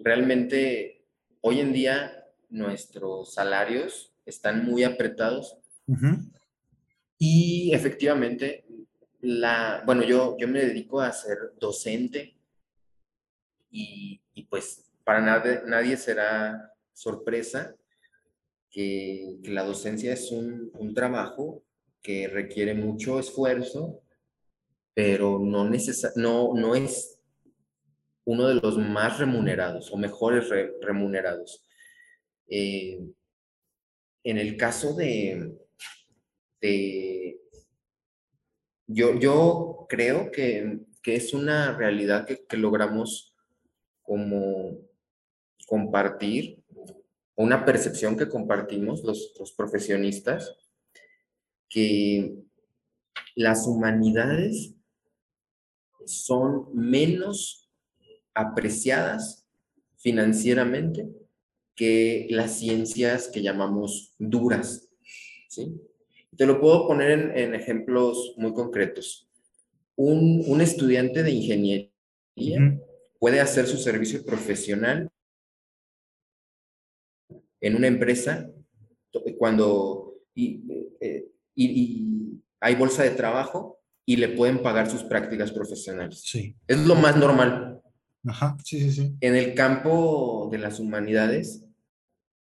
Realmente, 0.00 1.04
hoy 1.40 1.60
en 1.60 1.72
día 1.72 2.26
nuestros 2.50 3.34
salarios 3.34 4.12
están 4.26 4.64
muy 4.64 4.82
apretados. 4.82 5.56
Y 7.18 7.72
efectivamente, 7.74 8.64
la, 9.20 9.82
bueno, 9.84 10.04
yo, 10.04 10.36
yo 10.38 10.46
me 10.46 10.64
dedico 10.64 11.00
a 11.00 11.12
ser 11.12 11.36
docente 11.58 12.36
y, 13.70 14.20
pues 14.48 14.90
para 15.04 15.20
nadie, 15.20 15.60
nadie 15.66 15.96
será 15.96 16.72
sorpresa 16.92 17.74
que, 18.70 19.38
la 19.44 19.64
docencia 19.64 20.12
es 20.12 20.30
un, 20.30 20.94
trabajo 20.94 21.62
que 22.02 22.28
requiere 22.28 22.74
mucho 22.74 23.18
esfuerzo, 23.18 24.00
pero 24.94 25.38
no, 25.38 25.68
no, 26.16 26.54
no 26.54 26.74
es 26.74 27.18
uno 28.24 28.48
de 28.48 28.54
los 28.54 28.78
más 28.78 29.18
remunerados 29.18 29.90
o 29.92 29.96
mejores 29.96 30.48
remunerados. 30.80 31.64
Eh, 32.48 33.00
en 34.24 34.38
el 34.38 34.56
caso 34.56 34.94
de, 34.94 35.56
yo, 38.86 39.18
yo 39.18 39.86
creo 39.88 40.30
que, 40.30 40.80
es 41.04 41.32
una 41.32 41.74
realidad 41.74 42.26
que, 42.26 42.44
que 42.44 42.58
logramos 42.58 43.34
como 44.02 44.78
compartir, 45.66 46.62
una 47.36 47.64
percepción 47.64 48.16
que 48.16 48.28
compartimos 48.28 49.04
los, 49.04 49.52
profesionistas, 49.56 50.56
que 51.68 52.34
las 53.36 53.66
humanidades 53.66 54.74
son 56.04 56.74
menos 56.74 57.70
apreciadas 58.34 59.46
financieramente 59.98 61.08
que 61.76 62.26
las 62.30 62.58
ciencias 62.58 63.28
que 63.28 63.42
llamamos 63.42 64.14
duras. 64.18 64.88
¿sí? 65.48 65.80
Te 66.38 66.46
lo 66.46 66.60
puedo 66.60 66.86
poner 66.86 67.36
en, 67.36 67.52
ejemplos 67.52 68.34
muy 68.36 68.54
concretos. 68.54 69.28
Un, 69.96 70.60
estudiante 70.60 71.24
de 71.24 71.32
ingeniería 71.32 71.90
puede 73.18 73.40
hacer 73.40 73.66
su 73.66 73.76
servicio 73.76 74.24
profesional 74.24 75.10
en 77.60 77.74
una 77.74 77.88
empresa 77.88 78.48
cuando 79.36 80.14
eh, 80.36 81.28
y, 81.56 82.40
hay 82.60 82.74
bolsa 82.76 83.02
de 83.02 83.10
trabajo 83.10 83.80
y 84.06 84.14
le 84.14 84.28
pueden 84.28 84.62
pagar 84.62 84.88
sus 84.88 85.02
prácticas 85.02 85.50
profesionales. 85.50 86.22
Sí. 86.24 86.54
Es 86.68 86.78
lo 86.86 86.94
más 86.94 87.16
normal. 87.16 87.80
Ajá, 88.24 88.56
sí, 88.64 88.80
sí, 88.80 88.92
sí. 88.92 89.16
En 89.20 89.34
el 89.34 89.54
campo 89.54 90.48
de 90.52 90.58
las 90.58 90.78
humanidades, 90.78 91.64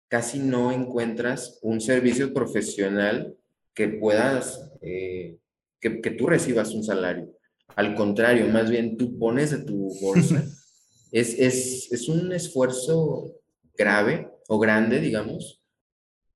casi 0.09 0.39
no 0.39 0.71
encuentras 0.71 1.59
un 1.63 1.81
servicio 1.81 2.35
profesional 2.35 3.39
que 3.81 3.89
puedas, 3.89 4.71
eh, 4.83 5.39
que, 5.81 6.03
que 6.03 6.11
tú 6.11 6.27
recibas 6.27 6.75
un 6.75 6.85
salario. 6.85 7.35
Al 7.77 7.95
contrario, 7.95 8.47
más 8.49 8.71
bien 8.71 8.99
tú 8.99 9.19
pones 9.19 9.53
de 9.53 9.65
tu 9.65 9.89
bolsa. 10.03 10.45
es, 11.13 11.39
es, 11.39 11.91
es 11.91 12.07
un 12.07 12.31
esfuerzo 12.31 13.37
grave 13.75 14.29
o 14.49 14.59
grande, 14.59 15.01
digamos, 15.01 15.63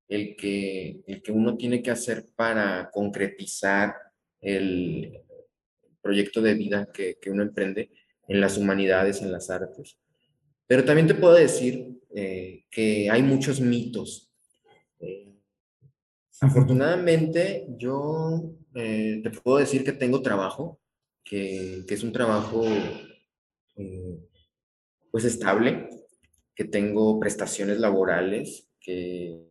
el 0.07 0.35
que, 0.35 1.03
el 1.05 1.21
que 1.21 1.31
uno 1.31 1.55
tiene 1.55 1.83
que 1.83 1.91
hacer 1.91 2.25
para 2.35 2.89
concretizar 2.91 3.93
el 4.41 5.21
proyecto 6.01 6.41
de 6.41 6.55
vida 6.55 6.89
que, 6.91 7.19
que 7.21 7.29
uno 7.29 7.43
emprende 7.43 7.91
en 8.27 8.41
las 8.41 8.57
humanidades, 8.57 9.21
en 9.21 9.31
las 9.31 9.51
artes. 9.51 9.99
Pero 10.65 10.83
también 10.83 11.05
te 11.05 11.13
puedo 11.13 11.35
decir 11.35 11.91
eh, 12.15 12.63
que 12.71 13.07
hay 13.11 13.21
muchos 13.21 13.61
mitos. 13.61 14.24
Afortunadamente, 16.41 17.65
yo 17.77 18.55
eh, 18.75 19.21
te 19.23 19.29
puedo 19.29 19.57
decir 19.57 19.83
que 19.83 19.93
tengo 19.93 20.21
trabajo, 20.21 20.79
que, 21.23 21.85
es 21.87 22.03
un 22.03 22.11
trabajo 22.11 22.65
eh, 23.77 24.19
pues 25.11 25.23
estable, 25.23 25.89
que 26.53 26.65
tengo 26.65 27.19
prestaciones 27.19 27.79
laborales, 27.79 28.67
que, 28.81 29.41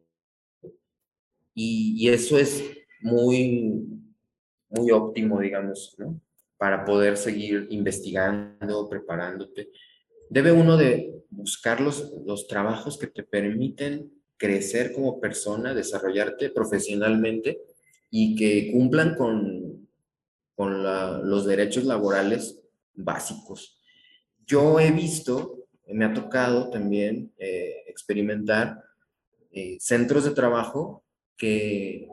y, 1.54 2.08
eso 2.08 2.38
es 2.38 2.62
muy, 3.00 3.86
muy 4.68 4.90
óptimo, 4.90 5.40
digamos, 5.40 5.94
¿no? 5.98 6.20
Para 6.58 6.84
poder 6.84 7.16
seguir 7.16 7.66
investigando, 7.70 8.88
preparándote. 8.88 9.70
Debe 10.28 10.52
uno 10.52 10.76
de 10.76 11.22
buscar 11.30 11.80
los, 11.80 12.12
los 12.26 12.46
trabajos 12.46 12.98
que 12.98 13.06
te 13.06 13.22
permiten 13.22 14.10
crecer 14.36 14.92
como 14.92 15.20
persona, 15.20 15.74
desarrollarte 15.74 16.50
profesionalmente 16.50 17.60
y 18.10 18.36
que 18.36 18.70
cumplan 18.72 19.14
con, 19.16 19.88
con 20.54 20.82
los 20.82 21.46
derechos 21.46 21.84
laborales 21.84 22.60
básicos. 22.94 23.80
Yo 24.46 24.78
he 24.78 24.90
visto, 24.90 25.66
me 25.88 26.04
ha 26.04 26.12
tocado 26.12 26.70
también 26.70 27.32
eh, 27.38 27.84
experimentar 27.86 28.82
eh, 29.50 29.76
centros 29.80 30.24
de 30.24 30.32
trabajo 30.32 31.04
que, 31.36 32.08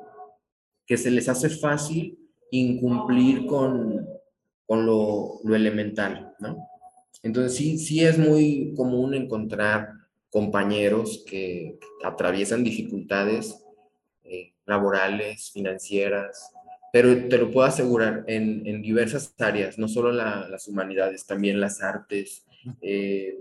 que 0.85 0.97
se 0.97 1.11
les 1.11 1.27
hace 1.29 1.49
fácil 1.49 2.17
incumplir 2.51 3.45
con, 3.45 4.05
con 4.65 4.85
lo, 4.85 5.39
lo, 5.43 5.55
elemental, 5.55 6.33
¿no? 6.39 6.67
Entonces 7.23 7.55
sí, 7.55 7.77
sí 7.77 8.03
es 8.03 8.17
muy 8.17 8.73
común 8.75 9.13
encontrar 9.13 9.89
compañeros 10.31 11.23
que 11.27 11.77
atraviesan 12.03 12.63
dificultades 12.63 13.63
eh, 14.23 14.53
laborales, 14.65 15.51
financieras, 15.51 16.51
pero 16.91 17.27
te 17.27 17.37
lo 17.37 17.51
puedo 17.51 17.67
asegurar, 17.67 18.23
en, 18.27 18.81
diversas 18.81 19.33
áreas, 19.37 19.77
no 19.77 19.87
solo 19.87 20.11
las 20.11 20.67
humanidades, 20.67 21.25
también 21.25 21.61
las 21.61 21.81
artes, 21.81 22.45
eh, 22.81 23.37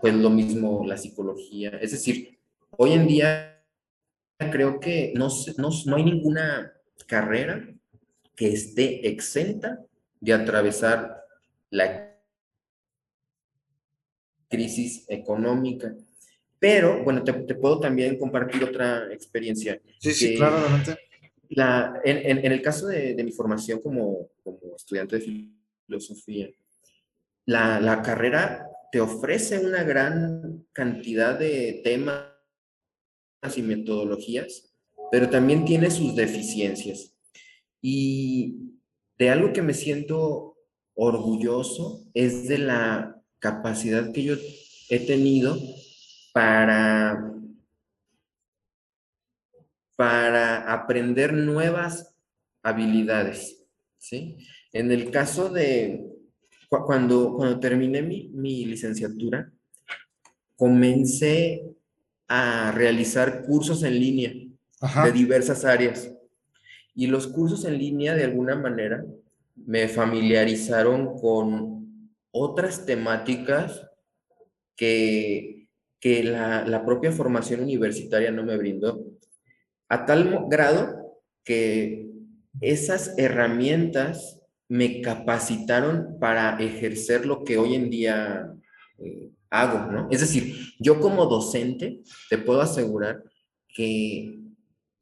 pues 0.00 0.14
lo 0.14 0.30
mismo 0.30 0.84
la 0.86 0.96
psicología. 0.96 1.70
Es 1.80 1.92
decir, 1.92 2.38
hoy 2.76 2.92
en 2.92 3.06
día 3.06 3.64
creo 4.50 4.80
que 4.80 5.12
no, 5.14 5.28
no, 5.58 5.70
no 5.86 5.96
hay 5.96 6.04
ninguna 6.04 6.72
carrera 7.06 7.68
que 8.34 8.52
esté 8.52 9.08
exenta 9.08 9.84
de 10.20 10.32
atravesar 10.32 11.22
la 11.70 12.16
crisis 14.48 15.04
económica. 15.08 15.94
Pero, 16.60 17.04
bueno, 17.04 17.22
te, 17.22 17.32
puedo 17.54 17.78
también 17.78 18.18
compartir 18.18 18.64
otra 18.64 19.12
experiencia. 19.12 19.80
Sí, 20.00 20.12
sí, 20.12 20.36
claro, 20.36 20.56
adelante. 20.56 20.98
La, 21.50 22.00
en, 22.04 22.44
en, 22.44 22.52
el 22.52 22.60
caso 22.60 22.88
de, 22.88 23.14
de 23.14 23.24
mi 23.24 23.32
formación 23.32 23.80
como, 23.80 24.28
como, 24.42 24.76
estudiante 24.76 25.18
de 25.18 25.48
filosofía, 25.86 26.50
la, 27.46 27.80
la, 27.80 28.02
carrera 28.02 28.68
te 28.92 29.00
ofrece 29.00 29.58
una 29.58 29.82
gran 29.82 30.66
cantidad 30.72 31.38
de 31.38 31.80
temas 31.84 32.26
y 33.56 33.62
metodologías, 33.62 34.74
pero 35.10 35.30
también 35.30 35.64
tiene 35.64 35.90
sus 35.90 36.14
deficiencias. 36.14 37.14
Y 37.80 38.56
de 39.18 39.30
algo 39.30 39.52
que 39.52 39.62
me 39.62 39.72
siento 39.72 40.56
orgulloso 40.94 42.04
es 42.12 42.48
de 42.48 42.58
la 42.58 43.22
capacidad 43.38 44.12
que 44.12 44.24
yo 44.24 44.34
he 44.90 45.00
tenido 45.00 45.56
para, 46.38 47.34
para 49.96 50.72
aprender 50.72 51.32
nuevas 51.32 52.14
habilidades. 52.62 53.66
¿sí? 53.96 54.36
En 54.72 54.92
el 54.92 55.10
caso 55.10 55.48
de 55.48 56.06
cuando, 56.68 57.34
cuando 57.34 57.58
terminé 57.58 58.02
mi, 58.02 58.28
mi 58.28 58.64
licenciatura, 58.66 59.50
comencé 60.54 61.64
a 62.28 62.70
realizar 62.70 63.42
cursos 63.42 63.82
en 63.82 63.98
línea 63.98 64.32
de 65.02 65.12
diversas 65.12 65.64
áreas. 65.64 66.08
Y 66.94 67.08
los 67.08 67.26
cursos 67.26 67.64
en 67.64 67.78
línea, 67.78 68.14
de 68.14 68.22
alguna 68.22 68.54
manera, 68.54 69.04
me 69.56 69.88
familiarizaron 69.88 71.18
con 71.18 72.12
otras 72.30 72.86
temáticas 72.86 73.90
que, 74.76 75.57
que 76.00 76.22
la, 76.22 76.66
la 76.66 76.84
propia 76.84 77.12
formación 77.12 77.60
universitaria 77.60 78.30
no 78.30 78.44
me 78.44 78.56
brindó. 78.56 79.04
A 79.88 80.04
tal 80.06 80.46
grado 80.48 81.18
que 81.44 82.08
esas 82.60 83.16
herramientas 83.18 84.42
me 84.68 85.00
capacitaron 85.00 86.18
para 86.20 86.58
ejercer 86.58 87.24
lo 87.24 87.42
que 87.42 87.56
hoy 87.56 87.74
en 87.74 87.90
día 87.90 88.52
eh, 88.98 89.30
hago, 89.50 89.90
¿no? 89.90 90.08
Es 90.10 90.20
decir, 90.20 90.54
yo 90.78 91.00
como 91.00 91.26
docente 91.26 92.02
te 92.28 92.38
puedo 92.38 92.60
asegurar 92.60 93.24
que 93.68 94.38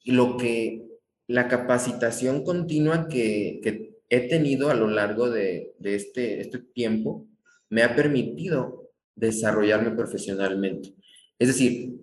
lo 0.04 0.36
que 0.36 0.86
la 1.26 1.48
capacitación 1.48 2.44
continua 2.44 3.08
que, 3.08 3.60
que 3.62 3.96
he 4.08 4.28
tenido 4.28 4.70
a 4.70 4.74
lo 4.74 4.86
largo 4.86 5.28
de, 5.30 5.74
de 5.78 5.96
este, 5.96 6.40
este 6.40 6.58
tiempo 6.58 7.26
me 7.68 7.82
ha 7.82 7.96
permitido 7.96 8.85
desarrollarme 9.16 9.90
profesionalmente. 9.90 10.94
Es 11.38 11.48
decir, 11.48 11.96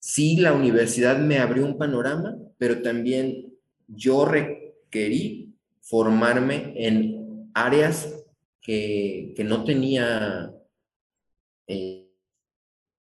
sí, 0.00 0.36
la 0.36 0.52
universidad 0.52 1.18
me 1.18 1.38
abrió 1.38 1.64
un 1.64 1.78
panorama, 1.78 2.36
pero 2.58 2.82
también 2.82 3.54
yo 3.86 4.24
requerí 4.24 5.54
formarme 5.80 6.74
en 6.76 7.50
áreas 7.54 8.12
que, 8.60 9.32
que 9.36 9.44
no 9.44 9.64
tenía 9.64 10.52
eh, 11.66 12.10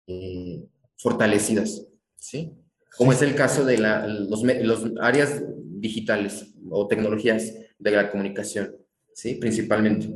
eh, 0.07 0.65
fortalecidas, 0.97 1.87
¿sí? 2.17 2.53
Como 2.97 3.13
es 3.13 3.23
el 3.23 3.35
caso 3.35 3.65
de 3.65 3.79
la, 3.79 4.07
los, 4.07 4.43
los, 4.43 4.93
áreas 5.01 5.43
digitales 5.81 6.55
o 6.71 6.87
tecnologías 6.87 7.55
de 7.79 7.91
la 7.91 8.11
comunicación, 8.11 8.77
¿sí? 9.15 9.37
Principalmente. 9.37 10.09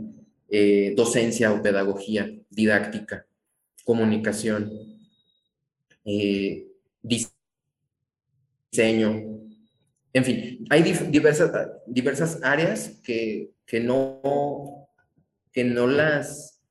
Eh, 0.49 0.95
docencia 0.97 1.53
o 1.53 1.61
pedagogía, 1.61 2.31
didáctica, 2.51 3.27
comunicación, 3.85 4.71
diseño, 7.03 7.33
en 10.17 10.25
fin, 10.25 10.67
hay 10.71 10.83
diversas, 11.11 11.53
diversas 11.87 12.41
áreas 12.43 12.99
que, 13.05 13.51
que, 13.67 13.81
no, 13.81 14.89
que 15.53 15.63
no 15.63 15.87
las, 15.87 16.63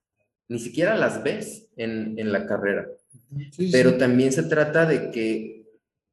ni 0.47 0.57
siquiera 0.57 0.97
las 0.97 1.21
ves 1.21 1.67
en, 1.75 2.31
la 2.31 2.47
carrera. 2.47 2.87
Pero 3.71 3.97
también 3.97 4.31
se 4.31 4.41
trata 4.41 4.87
de 4.87 5.11
que 5.11 5.63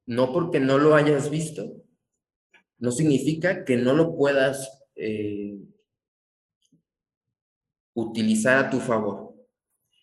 no 0.05 0.31
porque 0.31 0.61
no 0.61 0.77
lo 0.77 0.95
hayas 0.95 1.31
visto, 1.31 1.83
no 2.79 2.93
significa 2.93 3.65
que 3.65 3.79
no 3.79 3.95
lo 3.95 4.15
puedas 4.15 4.83
eh, 4.95 5.57
utilizar 7.95 8.64
a 8.64 8.70
tu 8.70 8.80
favor. 8.80 9.34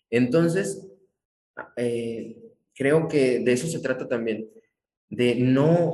Entonces, 0.10 0.88
eh, 1.76 2.38
creo 2.76 3.08
que 3.08 3.40
de 3.40 3.52
eso 3.52 3.68
se 3.68 3.80
trata 3.80 4.08
también, 4.08 4.50
de 5.10 5.36
no 5.36 5.94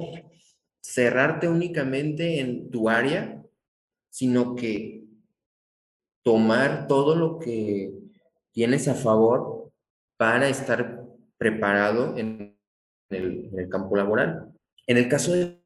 cerrarte 0.81 1.47
únicamente 1.47 2.39
en 2.39 2.69
tu 2.69 2.89
área, 2.89 3.43
sino 4.09 4.55
que 4.55 5.03
tomar 6.23 6.87
todo 6.87 7.15
lo 7.15 7.39
que 7.39 7.93
tienes 8.51 8.87
a 8.87 8.95
favor 8.95 9.71
para 10.17 10.47
estar 10.47 11.03
preparado 11.37 12.17
en 12.17 12.57
el, 13.09 13.69
campo 13.69 13.95
laboral. 13.95 14.53
En 14.87 14.97
el 14.97 15.09
caso 15.09 15.33
de 15.33 15.61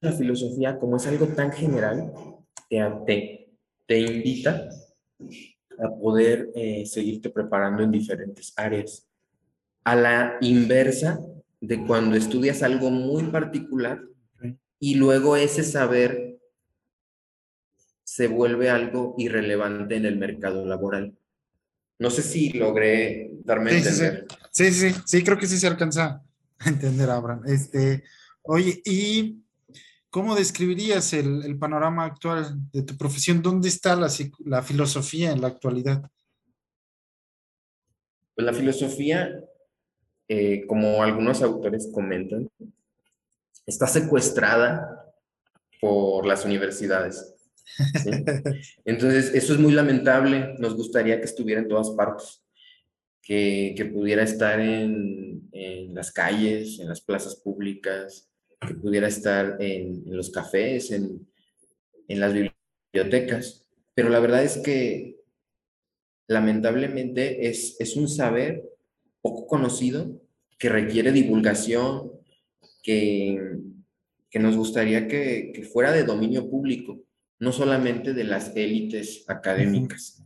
la 0.00 0.12
filosofía, 0.12 0.78
como 0.78 0.96
es 0.96 1.06
algo 1.06 1.26
tan 1.28 1.52
general, 1.52 2.12
te, 2.68 3.48
te, 3.86 3.98
invita 3.98 4.68
a 5.78 5.88
poder 5.88 6.50
eh, 6.54 6.84
seguirte 6.86 7.30
preparando 7.30 7.82
en 7.82 7.90
diferentes 7.90 8.52
áreas. 8.56 9.06
A 9.84 9.94
la 9.94 10.36
inversa 10.40 11.20
de 11.60 11.84
cuando 11.86 12.16
estudias 12.16 12.62
algo 12.62 12.90
muy 12.90 13.24
particular 13.24 14.02
y 14.78 14.96
luego 14.96 15.36
ese 15.36 15.62
saber 15.62 16.38
se 18.04 18.28
vuelve 18.28 18.70
algo 18.70 19.14
irrelevante 19.18 19.96
en 19.96 20.06
el 20.06 20.16
mercado 20.16 20.64
laboral. 20.64 21.16
No 21.98 22.10
sé 22.10 22.22
si 22.22 22.50
logré 22.52 23.30
darme 23.44 23.70
a 23.70 23.78
entender. 23.78 24.26
Sí 24.50 24.70
sí. 24.72 24.94
sí, 25.04 25.24
creo 25.24 25.38
que 25.38 25.46
sí 25.46 25.58
se 25.58 25.66
alcanza 25.66 26.22
a 26.58 26.68
entender, 26.68 27.10
Abraham. 27.10 27.42
Este, 27.46 28.04
oye, 28.42 28.80
¿y 28.84 29.45
cómo 30.10 30.34
describirías 30.34 31.12
el, 31.12 31.58
panorama 31.58 32.04
actual 32.04 32.56
de 32.72 32.82
tu 32.82 32.96
profesión? 32.96 33.42
¿Dónde 33.42 33.68
está 33.68 33.96
la, 33.96 34.10
la 34.44 34.62
filosofía 34.62 35.32
en 35.32 35.40
la 35.40 35.48
actualidad? 35.48 36.10
Pues 38.34 38.44
la 38.44 38.52
filosofía, 38.52 39.42
eh, 40.28 40.66
como 40.66 41.02
algunos 41.02 41.42
autores 41.42 41.88
comentan, 41.92 42.50
está 43.66 43.86
secuestrada 43.86 45.06
por 45.80 46.26
las 46.26 46.44
universidades. 46.44 47.34
Entonces, 48.84 49.34
eso 49.34 49.54
es 49.54 49.58
muy 49.58 49.72
lamentable. 49.72 50.54
Nos 50.58 50.76
gustaría 50.76 51.18
que 51.18 51.24
estuviera 51.24 51.60
en 51.60 51.68
todas 51.68 51.90
partes, 51.90 52.42
que, 53.22 53.74
que 53.76 53.86
pudiera 53.86 54.22
estar 54.22 54.60
en, 54.60 55.48
en, 55.52 55.94
las 55.94 56.12
calles, 56.12 56.78
en 56.78 56.88
las 56.88 57.00
plazas 57.00 57.36
públicas, 57.36 58.28
que 58.60 58.74
pudiera 58.74 59.08
estar 59.08 59.56
en, 59.60 60.02
los 60.06 60.30
cafés, 60.30 60.90
en, 60.90 61.26
en 62.08 62.20
las 62.20 62.32
bibliotecas, 62.32 63.66
pero 63.94 64.08
la 64.08 64.20
verdad 64.20 64.44
es 64.44 64.58
que 64.58 65.16
lamentablemente 66.28 67.48
es, 67.48 67.76
es 67.78 67.96
un 67.96 68.08
saber 68.08 68.64
poco 69.20 69.46
conocido 69.46 70.20
que 70.58 70.68
requiere 70.68 71.12
divulgación, 71.12 72.12
que, 72.82 73.58
que 74.30 74.38
nos 74.38 74.56
gustaría 74.56 75.08
que, 75.08 75.52
que, 75.54 75.62
fuera 75.62 75.92
de 75.92 76.04
dominio 76.04 76.48
público, 76.48 77.00
no 77.38 77.52
solamente 77.52 78.14
de 78.14 78.24
las 78.24 78.56
élites 78.56 79.24
académicas. 79.28 80.22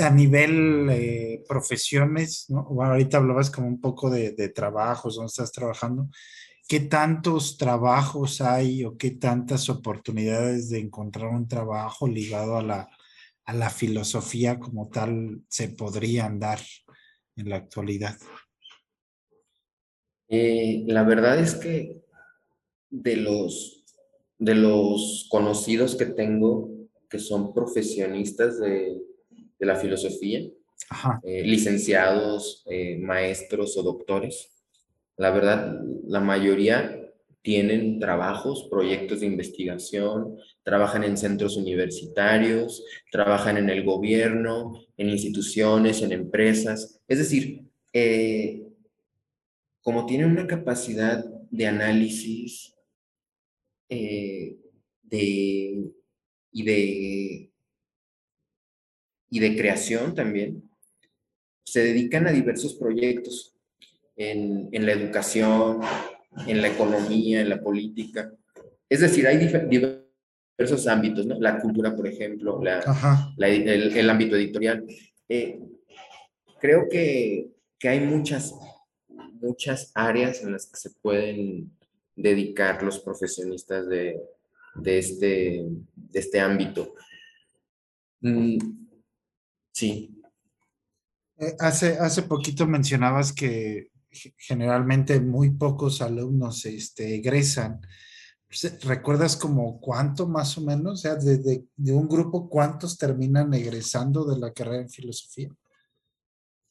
A 0.00 0.10
nivel 0.10 0.88
eh, 0.90 1.44
profesiones, 1.48 2.46
¿no? 2.48 2.64
Bueno, 2.64 2.92
ahorita 2.92 3.18
hablabas 3.18 3.48
como 3.50 3.68
un 3.68 3.80
poco 3.80 4.10
de, 4.10 4.32
de 4.32 4.48
trabajos, 4.48 5.14
¿dónde 5.14 5.28
estás 5.28 5.52
trabajando? 5.52 6.08
¿Qué 6.66 6.80
tantos 6.80 7.56
trabajos 7.56 8.40
hay 8.40 8.84
o 8.84 8.98
qué 8.98 9.12
tantas 9.12 9.70
oportunidades 9.70 10.68
de 10.68 10.80
encontrar 10.80 11.28
un 11.28 11.46
trabajo 11.46 12.08
ligado 12.08 12.56
a 12.56 12.62
la, 12.62 12.88
a 13.44 13.54
la 13.54 13.70
filosofía 13.70 14.58
como 14.58 14.90
tal 14.90 15.42
se 15.48 15.70
podrían 15.70 16.38
dar 16.38 16.58
en 17.36 17.48
la 17.48 17.56
actualidad? 17.56 18.16
Eh, 20.28 20.84
la 20.86 21.04
verdad 21.04 21.38
es 21.38 21.54
que 21.54 22.02
de 22.90 23.16
los, 23.16 23.84
de 24.38 24.54
los 24.54 25.26
conocidos 25.30 25.96
que 25.96 26.06
tengo 26.06 26.68
que 27.08 27.18
son 27.18 27.54
profesionistas 27.54 28.58
de, 28.60 29.07
de 29.58 29.66
la 29.66 29.76
filosofía, 29.76 30.40
eh, 31.22 31.42
licenciados, 31.44 32.64
eh, 32.66 32.98
maestros 32.98 33.76
o 33.76 33.82
doctores. 33.82 34.50
La 35.16 35.30
verdad, 35.30 35.80
la 36.06 36.20
mayoría 36.20 36.94
tienen 37.42 37.98
trabajos, 37.98 38.68
proyectos 38.70 39.20
de 39.20 39.26
investigación, 39.26 40.36
trabajan 40.62 41.04
en 41.04 41.16
centros 41.16 41.56
universitarios, 41.56 42.84
trabajan 43.10 43.56
en 43.56 43.70
el 43.70 43.84
gobierno, 43.84 44.84
en 44.96 45.08
instituciones, 45.08 46.02
en 46.02 46.12
empresas. 46.12 47.00
Es 47.08 47.18
decir, 47.18 47.64
eh, 47.92 48.62
como 49.82 50.06
tienen 50.06 50.30
una 50.30 50.46
capacidad 50.46 51.24
de 51.50 51.66
análisis 51.66 52.74
de, 53.88 54.58
y 56.52 56.62
de 56.62 57.50
y 59.30 59.40
de 59.40 59.56
creación 59.56 60.14
también, 60.14 60.62
se 61.64 61.80
dedican 61.80 62.26
a 62.26 62.32
diversos 62.32 62.74
proyectos 62.74 63.54
en, 64.16 64.68
en 64.72 64.86
la 64.86 64.92
educación, 64.92 65.80
en 66.46 66.62
la 66.62 66.68
economía, 66.68 67.40
en 67.40 67.50
la 67.50 67.60
política. 67.60 68.32
Es 68.88 69.00
decir, 69.00 69.26
hay 69.26 69.36
diversos 69.36 70.86
ámbitos, 70.86 71.26
¿no? 71.26 71.38
La 71.38 71.58
cultura, 71.60 71.94
por 71.94 72.06
ejemplo, 72.06 72.60
la, 72.62 72.80
el, 73.38 73.96
el, 73.96 74.10
ámbito 74.10 74.36
editorial. 74.36 74.84
Eh, 75.28 75.60
creo 76.58 76.88
que, 76.90 77.48
que, 77.78 77.88
hay 77.88 78.00
muchas, 78.00 78.54
muchas 79.40 79.92
áreas 79.94 80.42
en 80.42 80.52
las 80.52 80.66
que 80.66 80.76
se 80.76 80.90
pueden 81.02 81.70
dedicar 82.16 82.82
los 82.82 82.98
profesionistas 82.98 83.86
de, 83.88 84.18
de, 84.74 84.98
este, 84.98 85.66
de 85.94 86.18
este 86.18 86.40
ámbito. 86.40 86.94
Mm, 88.20 88.87
Sí. 89.78 90.10
Eh, 91.38 91.54
hace, 91.60 91.98
hace 91.98 92.22
poquito 92.22 92.66
mencionabas 92.66 93.32
que 93.32 93.92
generalmente 94.36 95.20
muy 95.20 95.50
pocos 95.50 96.02
alumnos 96.02 96.64
este, 96.66 97.14
egresan. 97.14 97.80
¿Recuerdas 98.82 99.36
como 99.36 99.78
cuánto 99.80 100.26
más 100.26 100.58
o 100.58 100.62
menos? 100.62 100.94
O 100.94 100.96
sea, 100.96 101.14
de, 101.14 101.38
de, 101.76 101.92
un 101.92 102.08
grupo, 102.08 102.48
¿cuántos 102.48 102.98
terminan 102.98 103.54
egresando 103.54 104.24
de 104.24 104.40
la 104.40 104.52
carrera 104.52 104.82
en 104.82 104.88
filosofía? 104.88 105.54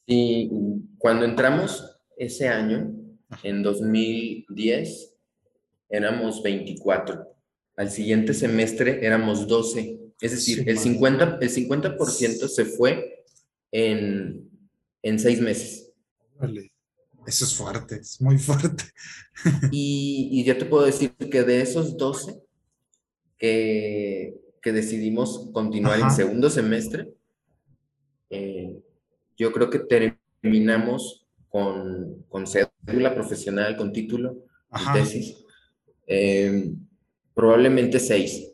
Sí, 0.06 0.52
cuando 0.98 1.24
entramos 1.24 1.98
ese 2.18 2.50
año, 2.50 2.94
en 3.42 3.64
2010, 3.64 5.14
éramos 5.88 6.44
24. 6.44 7.26
Al 7.78 7.90
siguiente 7.90 8.34
semestre 8.34 9.06
éramos 9.06 9.48
12. 9.48 10.07
Es 10.20 10.32
decir, 10.32 10.68
el, 10.68 10.80
50, 10.80 11.38
el 11.42 11.50
50% 11.50 12.48
se 12.48 12.66
fue 12.66 13.26
en, 13.72 14.50
en 15.04 15.20
seis 15.20 15.40
meses. 15.42 15.92
Vale. 16.40 16.72
Eso 17.26 17.44
es 17.44 17.56
fuerte, 17.56 17.98
es 17.98 18.22
muy 18.22 18.38
fuerte. 18.38 18.86
Y, 19.72 20.30
y 20.32 20.44
ya 20.44 20.58
te 20.58 20.66
puedo 20.66 20.86
decir 20.86 21.14
que 21.16 21.44
de 21.44 21.62
esos 21.62 21.96
12 21.96 22.42
que, 23.38 24.34
que 24.64 24.72
decidimos 24.72 25.50
continuar 25.54 26.00
en 26.00 26.10
segundo 26.10 26.50
semestre, 26.50 27.14
eh, 28.32 28.80
yo 29.38 29.52
creo 29.54 29.70
que 29.70 29.80
terminamos 29.80 31.28
con, 31.50 32.26
con 32.30 32.48
cédula 32.48 33.14
profesional, 33.14 33.78
con 33.78 33.94
título, 33.94 34.44
tesis. 34.94 35.38
Eh, 36.08 36.72
probablemente 37.34 38.00
seis. 38.00 38.52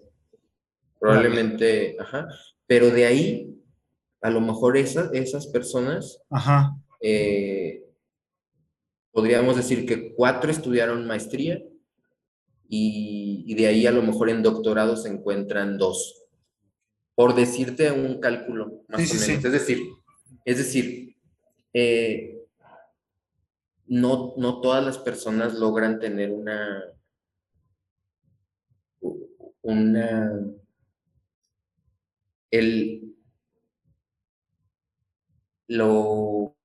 Probablemente, 1.03 1.97
ajá. 1.99 2.29
Pero 2.65 2.89
de 2.89 3.05
ahí, 3.05 3.61
a 4.21 4.29
lo 4.29 4.39
mejor 4.39 4.77
esas, 4.77 5.13
esas 5.13 5.47
personas, 5.47 6.21
ajá. 6.29 6.77
Eh, 7.01 7.83
podríamos 9.11 9.57
decir 9.57 9.85
que 9.85 10.13
cuatro 10.15 10.49
estudiaron 10.49 11.05
maestría 11.05 11.61
y, 12.69 13.43
y, 13.45 13.53
de 13.55 13.67
ahí 13.67 13.85
a 13.85 13.91
lo 13.91 14.01
mejor 14.01 14.29
en 14.29 14.43
doctorado 14.43 14.95
se 14.95 15.09
encuentran 15.09 15.77
dos. 15.77 16.23
Por 17.15 17.35
decirte 17.35 17.91
un 17.91 18.21
cálculo, 18.21 18.85
más 18.87 19.01
sí, 19.01 19.17
o 19.17 19.19
menos. 19.19 19.25
Sí. 19.25 19.47
Es 19.47 19.51
decir, 19.51 19.79
es 20.45 20.57
decir, 20.57 21.17
eh, 21.73 22.47
no, 23.87 24.35
no 24.37 24.61
todas 24.61 24.85
las 24.85 24.99
personas 24.99 25.53
logran 25.55 25.99
tener 25.99 26.31
una, 26.31 26.81
una 29.61 30.31
el, 32.53 33.15
lo, 35.67 36.55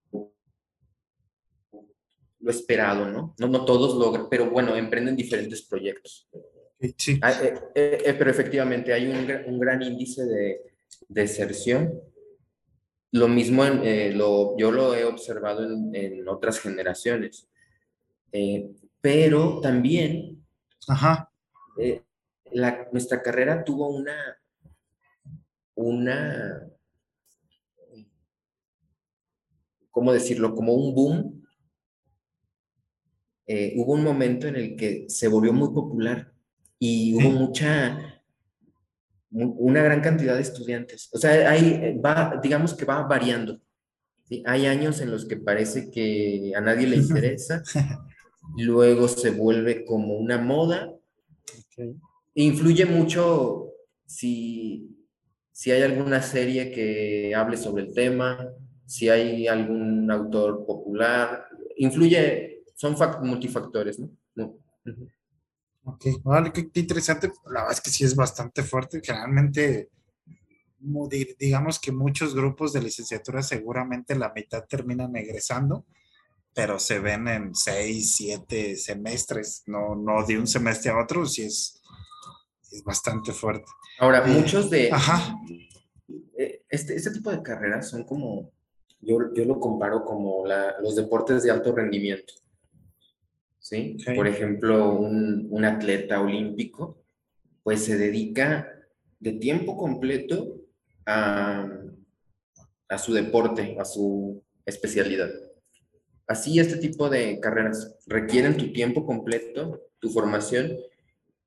lo 2.40 2.50
esperado, 2.50 3.06
¿no? 3.06 3.34
¿no? 3.38 3.48
No 3.48 3.64
todos 3.64 3.96
logran, 3.96 4.28
pero 4.28 4.50
bueno, 4.50 4.76
emprenden 4.76 5.16
diferentes 5.16 5.62
proyectos. 5.62 6.28
Sí. 6.96 7.18
Ah, 7.22 7.32
eh, 7.42 7.54
eh, 7.74 7.98
eh, 8.04 8.14
pero 8.14 8.30
efectivamente 8.30 8.92
hay 8.92 9.06
un, 9.06 9.52
un, 9.52 9.58
gran 9.58 9.82
índice 9.82 10.24
de 10.24 10.60
deserción. 11.08 12.00
Lo 13.12 13.26
mismo 13.26 13.64
en, 13.64 13.82
eh, 13.82 14.12
lo, 14.12 14.56
yo 14.58 14.70
lo 14.70 14.94
he 14.94 15.04
observado 15.04 15.64
en, 15.64 15.94
en 15.94 16.28
otras 16.28 16.60
generaciones. 16.60 17.48
Eh, 18.30 18.70
pero 19.00 19.60
también 19.60 20.44
Ajá. 20.86 21.30
La, 22.52 22.88
nuestra 22.92 23.22
carrera 23.22 23.62
tuvo 23.62 23.88
una, 23.88 24.37
una, 25.78 26.68
¿cómo 29.90 30.12
decirlo? 30.12 30.54
Como 30.54 30.74
un 30.74 30.94
boom. 30.94 31.46
Eh, 33.46 33.74
hubo 33.76 33.94
un 33.94 34.02
momento 34.02 34.48
en 34.48 34.56
el 34.56 34.76
que 34.76 35.06
se 35.08 35.28
volvió 35.28 35.52
muy 35.52 35.72
popular 35.72 36.32
y 36.78 37.14
hubo 37.14 37.30
mucha, 37.30 38.22
una 39.30 39.82
gran 39.82 40.00
cantidad 40.00 40.34
de 40.34 40.42
estudiantes. 40.42 41.08
O 41.12 41.18
sea, 41.18 41.48
ahí 41.48 41.96
va, 42.04 42.38
digamos 42.42 42.74
que 42.74 42.84
va 42.84 43.04
variando. 43.04 43.60
¿sí? 44.24 44.42
Hay 44.46 44.66
años 44.66 45.00
en 45.00 45.12
los 45.12 45.26
que 45.26 45.36
parece 45.36 45.90
que 45.90 46.52
a 46.56 46.60
nadie 46.60 46.88
le 46.88 46.96
interesa, 47.06 47.62
luego 48.56 49.06
se 49.06 49.30
vuelve 49.30 49.84
como 49.84 50.16
una 50.16 50.38
moda. 50.38 50.92
Okay. 51.72 51.94
Influye 52.34 52.84
mucho 52.84 53.72
si 54.04 54.97
si 55.58 55.72
hay 55.72 55.82
alguna 55.82 56.22
serie 56.22 56.70
que 56.70 57.34
hable 57.34 57.56
sobre 57.56 57.82
el 57.82 57.92
tema, 57.92 58.48
si 58.86 59.08
hay 59.08 59.48
algún 59.48 60.08
autor 60.08 60.64
popular, 60.64 61.48
influye, 61.78 62.62
son 62.76 62.94
multifactores, 63.24 63.98
¿no? 63.98 64.08
no. 64.36 64.56
Ok, 65.82 66.22
vale, 66.22 66.52
qué, 66.52 66.70
interesante. 66.74 67.32
La 67.46 67.62
verdad 67.62 67.72
es 67.72 67.80
que 67.80 67.90
sí 67.90 68.04
es 68.04 68.14
bastante 68.14 68.62
fuerte. 68.62 69.00
Generalmente, 69.02 69.90
digamos 71.40 71.80
que 71.80 71.90
muchos 71.90 72.36
grupos 72.36 72.72
de 72.72 72.82
licenciatura 72.82 73.42
seguramente 73.42 74.14
la 74.14 74.32
mitad 74.32 74.64
terminan 74.64 75.16
egresando, 75.16 75.86
pero 76.54 76.78
se 76.78 77.00
ven 77.00 77.26
en 77.26 77.52
seis, 77.56 78.14
siete 78.14 78.76
semestres, 78.76 79.64
no, 79.66 79.96
no 79.96 80.24
de 80.24 80.38
un 80.38 80.46
semestre 80.46 80.92
a 80.92 81.02
otro, 81.02 81.26
sí 81.26 81.42
es, 81.42 81.77
es 82.72 82.82
bastante 82.84 83.32
fuerte. 83.32 83.66
Ahora, 83.98 84.24
eh, 84.26 84.30
muchos 84.30 84.70
de... 84.70 84.90
Ajá. 84.92 85.36
Este, 86.68 86.94
este 86.94 87.10
tipo 87.10 87.30
de 87.30 87.42
carreras 87.42 87.88
son 87.88 88.04
como, 88.04 88.52
yo, 89.00 89.32
yo 89.34 89.44
lo 89.44 89.58
comparo 89.58 90.04
como 90.04 90.46
la, 90.46 90.76
los 90.80 90.96
deportes 90.96 91.42
de 91.42 91.50
alto 91.50 91.74
rendimiento. 91.74 92.34
¿Sí? 93.58 93.96
Okay. 94.00 94.16
Por 94.16 94.26
ejemplo, 94.26 94.92
un, 94.92 95.48
un, 95.50 95.64
atleta 95.64 96.20
olímpico 96.20 97.02
pues 97.62 97.84
se 97.84 97.98
dedica 97.98 98.66
de 99.18 99.32
tiempo 99.32 99.76
completo 99.76 100.56
a, 101.04 101.68
a 102.88 102.98
su 102.98 103.12
deporte, 103.12 103.76
a 103.78 103.84
su 103.84 104.42
especialidad. 104.64 105.30
Así 106.26 106.58
este 106.58 106.76
tipo 106.76 107.08
de 107.08 107.40
carreras 107.40 107.96
requieren 108.06 108.56
tu 108.56 108.72
tiempo 108.72 109.04
completo, 109.04 109.82
tu 109.98 110.10
formación, 110.10 110.76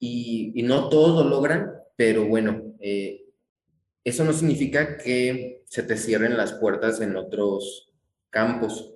y, 0.04 0.64
no 0.64 0.90
todos 0.90 1.24
lo 1.24 1.30
logran, 1.30 1.72
pero 1.96 2.26
bueno, 2.26 2.74
eh, 2.80 3.30
eso 4.04 4.24
no 4.26 4.34
significa 4.34 4.98
que 4.98 5.64
se 5.68 5.84
te 5.84 5.96
cierren 5.96 6.36
las 6.36 6.54
puertas 6.54 7.00
en 7.02 7.16
otros 7.16 7.94
campos. 8.32 8.92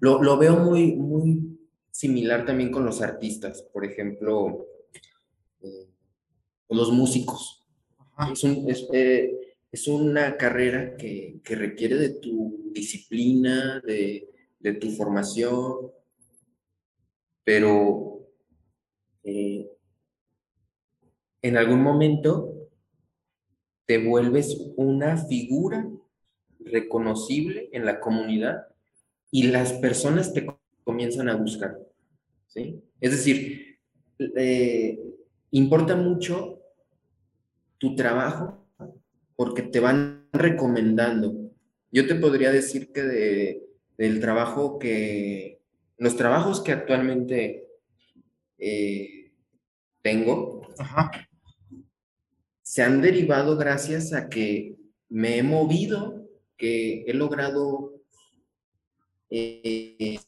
Lo, 0.00 0.20
lo 0.20 0.36
veo 0.36 0.56
muy, 0.56 0.94
muy 0.94 1.58
similar 1.92 2.44
también 2.44 2.72
con 2.72 2.84
los 2.84 3.00
artistas, 3.00 3.62
por 3.72 3.84
ejemplo, 3.84 4.66
eh, 5.62 5.86
los 6.68 6.90
músicos. 6.90 7.64
Es, 8.32 8.88
eh, 8.92 9.56
es, 9.70 9.88
una 9.88 10.36
carrera 10.36 10.96
que, 10.96 11.40
que, 11.44 11.54
requiere 11.54 11.96
de 11.96 12.10
tu 12.10 12.70
disciplina, 12.72 13.80
de, 13.80 14.28
de 14.58 14.72
tu 14.74 14.90
formación, 14.90 15.92
pero 17.44 18.14
eh, 19.24 19.73
en 21.44 21.58
algún 21.58 21.82
momento 21.82 22.54
te 23.84 23.98
vuelves 23.98 24.72
una 24.76 25.18
figura 25.18 25.86
reconocible 26.58 27.68
en 27.72 27.84
la 27.84 28.00
comunidad 28.00 28.68
y 29.30 29.48
las 29.48 29.74
personas 29.74 30.32
te 30.32 30.46
comienzan 30.84 31.28
a 31.28 31.36
buscar. 31.36 31.78
¿sí? 32.46 32.82
Es 32.98 33.10
decir, 33.10 33.78
eh, 34.18 34.98
importa 35.50 35.94
mucho 35.96 36.62
tu 37.76 37.94
trabajo 37.94 38.66
porque 39.36 39.64
te 39.64 39.80
van 39.80 40.26
recomendando. 40.32 41.50
Yo 41.92 42.06
te 42.06 42.14
podría 42.14 42.52
decir 42.52 42.90
que 42.90 43.02
de, 43.02 43.66
del 43.98 44.18
trabajo 44.18 44.78
que, 44.78 45.60
los 45.98 46.16
trabajos 46.16 46.62
que 46.62 46.72
actualmente 46.72 47.68
eh, 48.56 49.30
tengo, 50.00 50.62
se 52.74 52.82
han 52.82 53.00
derivado 53.00 53.56
gracias 53.56 54.12
a 54.12 54.28
que 54.28 54.74
me 55.08 55.38
he 55.38 55.44
movido, 55.44 56.26
que 56.56 57.04
he 57.06 57.14
logrado 57.14 58.02
eh, 59.30 60.18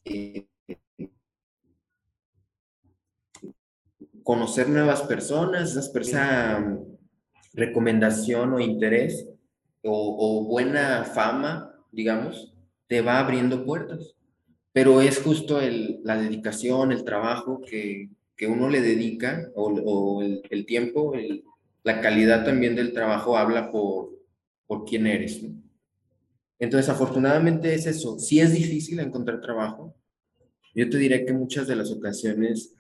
conocer 4.22 4.68
nuevas 4.68 5.02
personas, 5.02 5.74
esa 5.74 6.78
recomendación 7.52 8.52
o 8.52 8.60
interés 8.60 9.28
o, 9.82 10.46
buena 10.48 11.02
fama, 11.02 11.74
digamos, 11.90 12.54
te 12.86 13.00
va 13.00 13.18
abriendo 13.18 13.64
puertas. 13.64 14.14
Pero 14.72 15.02
es 15.02 15.20
justo 15.20 15.58
la 16.04 16.16
dedicación, 16.16 16.92
el 16.92 17.02
trabajo 17.02 17.60
que, 17.60 18.08
uno 18.46 18.68
le 18.68 18.82
dedica 18.82 19.50
o, 19.56 20.22
el, 20.22 20.64
tiempo, 20.64 21.12
la 21.86 22.00
calidad 22.00 22.44
también 22.44 22.74
del 22.74 22.92
trabajo 22.92 23.38
habla 23.38 23.70
por, 23.70 24.10
por 24.66 24.84
quién 24.84 25.06
eres. 25.06 25.40
Entonces, 26.58 26.88
afortunadamente 26.88 27.72
es 27.72 27.86
eso. 27.86 28.18
Si 28.18 28.40
es 28.40 28.52
difícil 28.52 28.98
encontrar 28.98 29.40
trabajo, 29.40 29.94
yo 30.74 30.90
te 30.90 30.98
diré 30.98 31.24
que 31.24 31.32
muchas 31.32 31.68
de 31.68 31.76
las 31.76 31.92
ocasiones 31.92 32.74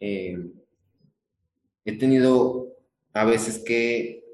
eh, 0.00 0.36
he 1.84 1.96
tenido 1.96 2.74
a 3.12 3.24
veces 3.24 3.60
que, 3.60 4.24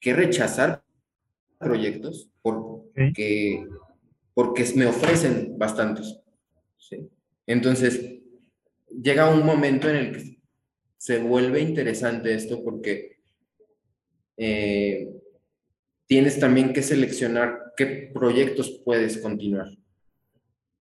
que 0.00 0.12
rechazar 0.12 0.82
proyectos 1.58 2.28
porque, 2.42 3.68
porque 4.34 4.64
me 4.74 4.86
ofrecen 4.86 5.56
bastantes. 5.56 6.18
Entonces, 7.46 8.18
llega 9.00 9.32
un 9.32 9.46
momento 9.46 9.88
en 9.88 9.96
el 9.96 10.12
que 10.12 10.39
se 11.00 11.18
vuelve 11.18 11.60
interesante 11.62 12.34
esto 12.34 12.62
porque 12.62 13.16
eh, 14.36 15.08
tienes 16.06 16.38
también 16.38 16.74
que 16.74 16.82
seleccionar 16.82 17.72
qué 17.74 18.10
proyectos 18.12 18.82
puedes 18.84 19.16
continuar. 19.16 19.68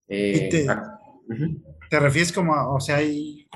Eh, 0.09 0.49
te, 0.51 0.67
¿Te 1.89 1.99
refieres 2.01 2.33
como, 2.33 2.51
o 2.75 2.81
sea, 2.81 2.97
hay 2.97 3.47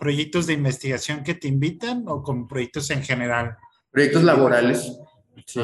proyectos 0.00 0.46
de 0.46 0.54
investigación 0.54 1.22
que 1.22 1.34
te 1.34 1.46
invitan 1.46 2.04
o 2.08 2.22
con 2.22 2.48
proyectos 2.48 2.88
en 2.88 3.02
general? 3.02 3.58
Proyectos 3.90 4.24
laborales. 4.24 4.98
Sí. 5.44 5.60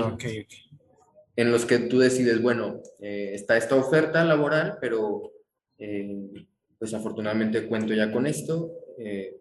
En 1.37 1.51
los 1.51 1.65
que 1.65 1.79
tú 1.79 2.01
decides, 2.01 2.43
bueno, 2.43 2.83
eh, 3.01 3.31
está 3.33 3.57
esta 3.57 3.77
oferta 3.77 4.23
laboral, 4.27 4.77
pero 4.79 5.33
eh, 5.79 6.47
pues 6.79 6.93
afortunadamente 6.93 7.67
cuento 7.67 7.95
ya 7.95 8.13
con 8.13 8.27
esto. 8.27 8.73
Eh, 8.99 9.41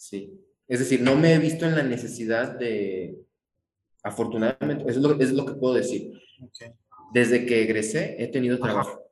sí. 0.00 0.40
Es 0.66 0.78
decir, 0.78 1.02
no 1.02 1.16
me 1.16 1.34
he 1.34 1.38
visto 1.38 1.66
en 1.66 1.74
la 1.74 1.82
necesidad 1.82 2.58
de, 2.58 3.18
afortunadamente, 4.02 4.84
eso 4.88 4.98
es 4.98 5.04
lo, 5.04 5.20
es 5.20 5.32
lo 5.32 5.44
que 5.44 5.54
puedo 5.54 5.74
decir. 5.74 6.12
Desde 7.12 7.44
que 7.44 7.62
egresé 7.62 8.16
he 8.18 8.28
tenido 8.28 8.58
trabajo 8.58 9.02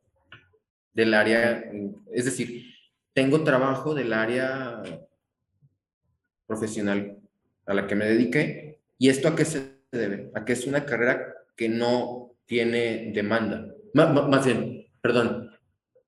del 0.95 1.15
área, 1.15 1.65
es 2.13 2.25
decir, 2.25 2.65
tengo 3.13 3.43
trabajo 3.45 3.95
del 3.95 4.13
área 4.13 4.83
profesional 6.47 7.19
a 7.67 7.75
la 7.75 7.87
que 7.87 7.95
me 7.95 8.07
dediqué. 8.07 8.81
¿Y 8.97 9.09
esto 9.09 9.29
a 9.29 9.37
qué 9.37 9.45
se 9.45 9.81
debe? 9.93 10.31
A 10.35 10.45
que 10.45 10.55
es 10.55 10.67
una 10.67 10.85
carrera 10.85 11.35
que 11.57 11.69
no 11.69 12.33
tiene 12.47 13.13
demanda. 13.15 13.75
más 13.93 14.47
bien, 14.47 14.87
perdón, 15.01 15.51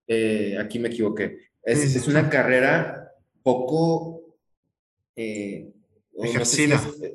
eh, 0.07 0.57
aquí 0.59 0.79
me 0.79 0.89
equivoqué. 0.89 1.51
Es, 1.63 2.09
una 2.09 2.29
carrera 2.29 3.13
poco... 3.43 4.20
Eh, 5.23 5.71
ejercida. 6.15 6.81
Eh, 7.03 7.15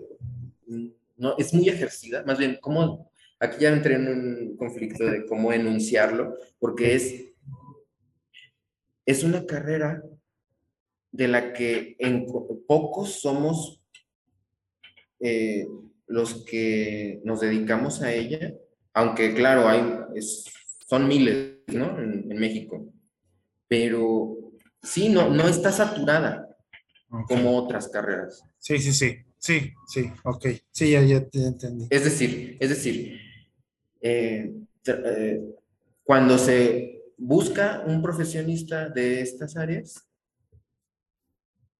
no, 1.17 1.35
es 1.39 1.53
muy 1.55 1.67
ejercida. 1.67 2.23
Más 2.23 2.37
bien, 2.37 2.59
¿cómo? 2.61 3.11
Aquí 3.39 3.57
ya 3.61 3.73
entré 3.73 3.95
en 3.95 4.07
un 4.07 4.57
conflicto 4.57 5.05
de 5.05 5.25
cómo 5.25 5.51
enunciarlo, 5.51 6.35
porque 6.59 6.93
es 6.93 7.25
es 9.07 9.23
una 9.23 9.45
carrera 9.45 10.03
de 11.11 11.27
la 11.27 11.53
que 11.53 11.95
en 11.99 12.27
pocos 12.67 13.21
somos 13.21 13.81
eh, 15.19 15.67
los 16.07 16.45
que 16.45 17.21
nos 17.23 17.39
dedicamos 17.39 18.01
a 18.01 18.13
ella, 18.13 18.53
aunque 18.93 19.33
claro, 19.33 19.67
hay, 19.67 19.81
son 20.87 21.07
miles, 21.07 21.57
¿no? 21.67 21.99
En, 21.99 22.27
México. 22.27 22.85
Pero 23.67 24.37
sí, 24.83 25.09
no, 25.09 25.29
no 25.29 25.47
está 25.47 25.71
saturada 25.71 26.44
como 27.27 27.57
otras 27.57 27.87
carreras. 27.87 28.43
Sí, 28.59 28.79
sí, 28.79 28.91
sí, 28.91 29.17
sí, 29.37 29.73
sí, 29.87 30.11
ok. 30.23 30.47
Sí, 30.71 30.91
ya, 30.91 31.01
ya 31.01 31.25
te 31.25 31.45
entendí. 31.45 31.87
Es 31.89 32.03
decir, 32.03 32.57
es 32.59 32.69
decir, 32.69 33.19
eh, 34.01 34.53
eh, 34.85 35.55
cuando 36.03 36.37
se 36.37 36.95
busca 37.17 37.83
un 37.85 38.01
profesionista 38.01 38.89
de 38.89 39.21
estas 39.21 39.55
áreas, 39.55 40.07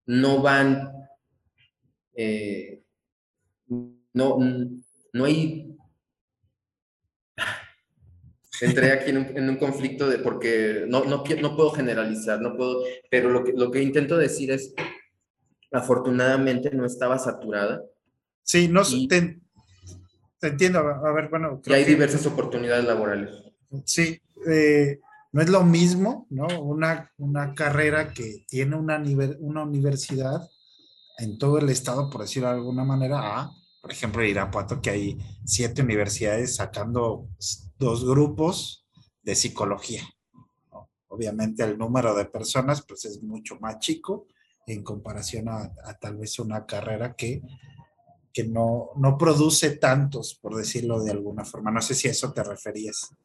no 0.06 0.42
van, 0.42 0.92
eh, 2.16 2.82
no, 4.14 4.40
no 5.14 5.26
hay, 5.26 5.76
entré 8.62 8.92
aquí 8.92 9.12
en 9.12 9.50
un, 9.50 9.58
conflicto 9.58 10.08
de, 10.10 10.20
porque 10.20 10.86
no, 10.88 11.04
no, 11.06 11.24
no, 11.42 11.56
puedo 11.56 11.72
generalizar, 11.72 12.42
no 12.42 12.56
puedo, 12.56 12.84
pero 13.10 13.30
lo 13.30 13.44
que, 13.44 13.54
lo 13.54 13.72
que 13.72 13.82
intento 13.82 14.18
decir 14.18 14.52
es, 14.52 14.74
afortunadamente 15.76 16.72
no 16.72 16.86
estaba 16.86 17.20
saturada. 17.20 17.84
Sí, 18.44 18.68
no, 18.68 18.84
te, 18.84 19.40
entiendo, 20.42 20.80
a 20.80 21.12
ver, 21.12 21.30
bueno. 21.30 21.62
Y 21.66 21.74
hay 21.74 21.84
diversas 21.84 22.26
oportunidades 22.26 22.86
laborales. 22.86 23.32
Sí, 23.86 24.22
eh, 24.48 25.00
no 25.32 25.42
es 25.42 25.50
lo 25.50 25.64
mismo, 25.64 26.28
¿no? 26.30 26.48
Una, 26.62 27.12
una 27.18 27.54
carrera 27.54 28.14
que 28.14 28.46
tiene 28.48 28.76
una, 28.76 29.04
una 29.40 29.64
universidad 29.64 30.48
en 31.18 31.38
todo 31.38 31.58
el 31.58 31.70
estado, 31.70 32.10
por 32.10 32.22
decirlo 32.22 32.50
de 32.50 32.56
alguna 32.56 32.84
manera, 32.84 33.20
a, 33.20 33.52
por 33.82 33.92
ejemplo, 33.92 34.24
Irapuato, 34.24 34.82
que 34.82 34.90
hay 34.90 35.18
siete 35.46 35.82
universidades 35.82 36.56
sacando 36.56 37.28
dos 37.78 38.06
grupos 38.06 38.86
de 39.22 39.36
psicología. 39.36 40.04
Obviamente 41.08 41.64
el 41.64 41.78
número 41.78 42.16
de 42.16 42.26
personas 42.26 42.84
pues 42.86 43.06
es 43.06 43.22
mucho 43.22 43.58
más 43.60 43.80
chico 43.80 44.28
en 44.68 44.84
comparación 44.84 45.48
a, 45.50 45.74
tal 46.00 46.18
vez 46.18 46.40
una 46.40 46.66
carrera 46.66 47.16
que, 47.16 47.42
que 48.34 48.44
no, 48.46 48.90
no 48.96 49.18
produce 49.18 49.78
tantos, 49.78 50.36
por 50.36 50.56
decirlo 50.56 51.04
de 51.04 51.12
alguna 51.12 51.46
forma. 51.46 51.72
No 51.72 51.82
sé 51.82 51.94
si 51.94 52.08
a 52.08 52.12
eso 52.12 52.34
te 52.34 52.44
referías. 52.44 53.16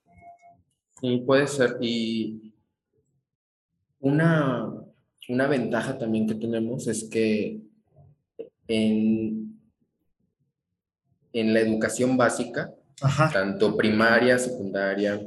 Sí, 1.00 1.22
puede 1.26 1.46
ser. 1.46 1.78
Y 1.80 2.54
una, 4.00 4.70
una 5.28 5.46
ventaja 5.46 5.98
también 5.98 6.26
que 6.26 6.34
tenemos 6.34 6.86
es 6.86 7.08
que 7.08 7.60
en, 8.68 9.60
en 11.32 11.54
la 11.54 11.60
educación 11.60 12.16
básica, 12.16 12.72
tanto 13.32 13.76
primaria, 13.76 14.38
secundaria, 14.38 15.20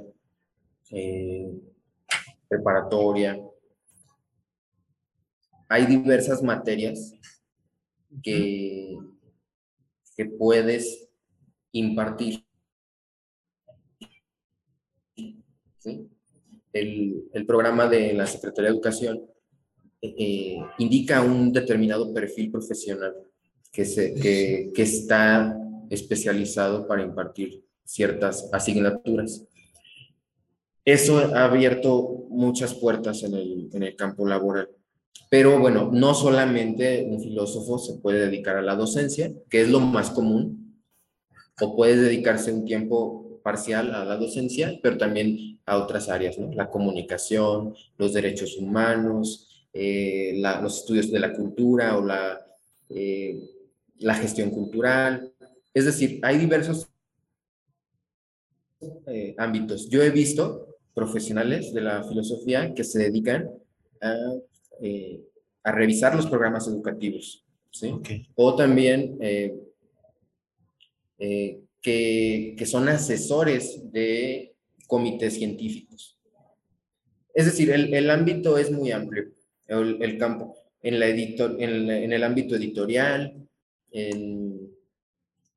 eh, 0.91 1.51
preparatoria, 2.47 3.38
hay 5.68 5.86
diversas 5.86 6.41
materias 6.43 7.14
que, 8.22 8.97
que 10.16 10.26
puedes 10.26 11.09
impartir. 11.72 12.45
El, 16.72 17.45
programa 17.45 17.88
de 17.88 18.14
la 18.14 18.26
Secretaría 18.26 18.70
de 18.70 18.76
Educación 18.76 19.22
eh, 20.01 20.57
indica 20.78 21.22
un 21.22 21.51
determinado 21.51 22.14
perfil 22.14 22.51
profesional 22.51 23.14
que, 23.72 23.86
se, 23.86 24.16
que, 24.16 24.72
que 24.74 24.84
está 24.84 25.57
especializado 25.89 26.88
para 26.88 27.03
impartir 27.03 27.64
ciertas 27.84 28.49
asignaturas. 28.51 29.45
Eso 30.86 31.18
ha 31.18 31.45
abierto 31.45 32.26
muchas 32.30 32.74
puertas 32.74 33.24
en 33.24 33.36
el, 33.36 33.70
en 33.72 33.84
el 33.84 33.95
campo 33.95 34.28
laboral. 34.28 34.70
Pero 35.30 35.59
bueno, 35.59 35.89
no 35.91 36.14
solamente 36.14 37.07
un 37.09 37.20
filósofo 37.20 37.80
se 37.80 37.95
puede 37.95 38.28
dedicar 38.28 38.57
a 38.57 38.61
la 38.61 38.76
docencia, 38.76 39.32
que 39.49 39.61
es 39.61 39.70
lo 39.70 39.80
más 39.80 40.11
común, 40.11 40.80
o 41.59 41.76
puede 41.76 41.97
dedicarse 41.97 42.51
un 42.51 42.66
tiempo 42.66 43.39
parcial 43.43 43.93
a 43.93 44.05
la 44.05 44.18
docencia, 44.18 44.80
pero 44.82 44.97
también 44.97 45.59
a 45.66 45.78
otras 45.78 46.09
áreas. 46.09 46.38
La 46.53 46.70
comunicación, 46.70 47.76
los 47.97 48.14
derechos 48.14 48.57
humanos, 48.57 49.68
eh, 49.74 50.39
los 50.61 50.80
estudios 50.80 51.11
de 51.11 51.20
la 51.20 51.34
cultura 51.34 51.97
o 51.97 52.05
la, 52.05 52.39
eh, 52.89 53.39
la 53.99 54.16
gestión 54.16 54.49
cultural. 54.51 55.32
Es 55.74 55.86
decir, 55.86 56.20
hay 56.22 56.38
diversos 56.38 56.88
eh, 59.07 59.36
ámbitos. 59.38 59.89
Yo 59.89 60.01
he 60.03 60.09
visto 60.09 60.78
profesionales 60.93 61.74
de 61.74 61.82
la 61.82 62.03
filosofía 62.03 62.74
que 62.74 62.84
se 62.84 62.99
dedican 62.99 63.49
a 64.01 64.16
eh, 64.86 65.22
a 65.64 65.72
revisar 65.72 66.14
los 66.14 66.28
programas 66.28 66.68
educativos, 66.68 67.46
¿sí? 67.72 67.94
O 68.36 68.54
también 68.54 69.18
eh, 69.22 69.58
eh, 71.20 71.62
que, 71.82 72.54
que, 72.58 72.66
son 72.66 72.90
asesores 72.90 73.90
de 73.94 74.56
comités 74.86 75.36
científicos. 75.36 76.20
Es 77.34 77.46
decir, 77.46 77.72
el, 77.72 77.94
el 77.94 78.10
ámbito 78.10 78.58
es 78.58 78.72
muy 78.72 78.92
amplio, 78.92 79.32
el, 79.68 80.04
el 80.04 80.18
campo, 80.18 80.54
en, 80.82 81.00
la 81.00 81.08
editor, 81.08 81.56
en, 81.60 81.90
en, 81.90 82.12
el 82.12 82.22
ámbito 82.22 82.58
editorial, 82.58 83.34
en, 83.92 84.70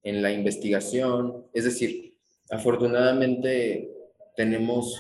en 0.05 0.23
la 0.23 0.31
investigación, 0.31 1.47
es 1.53 1.65
decir, 1.65 2.15
afortunadamente 2.49 3.91
tenemos 4.37 4.97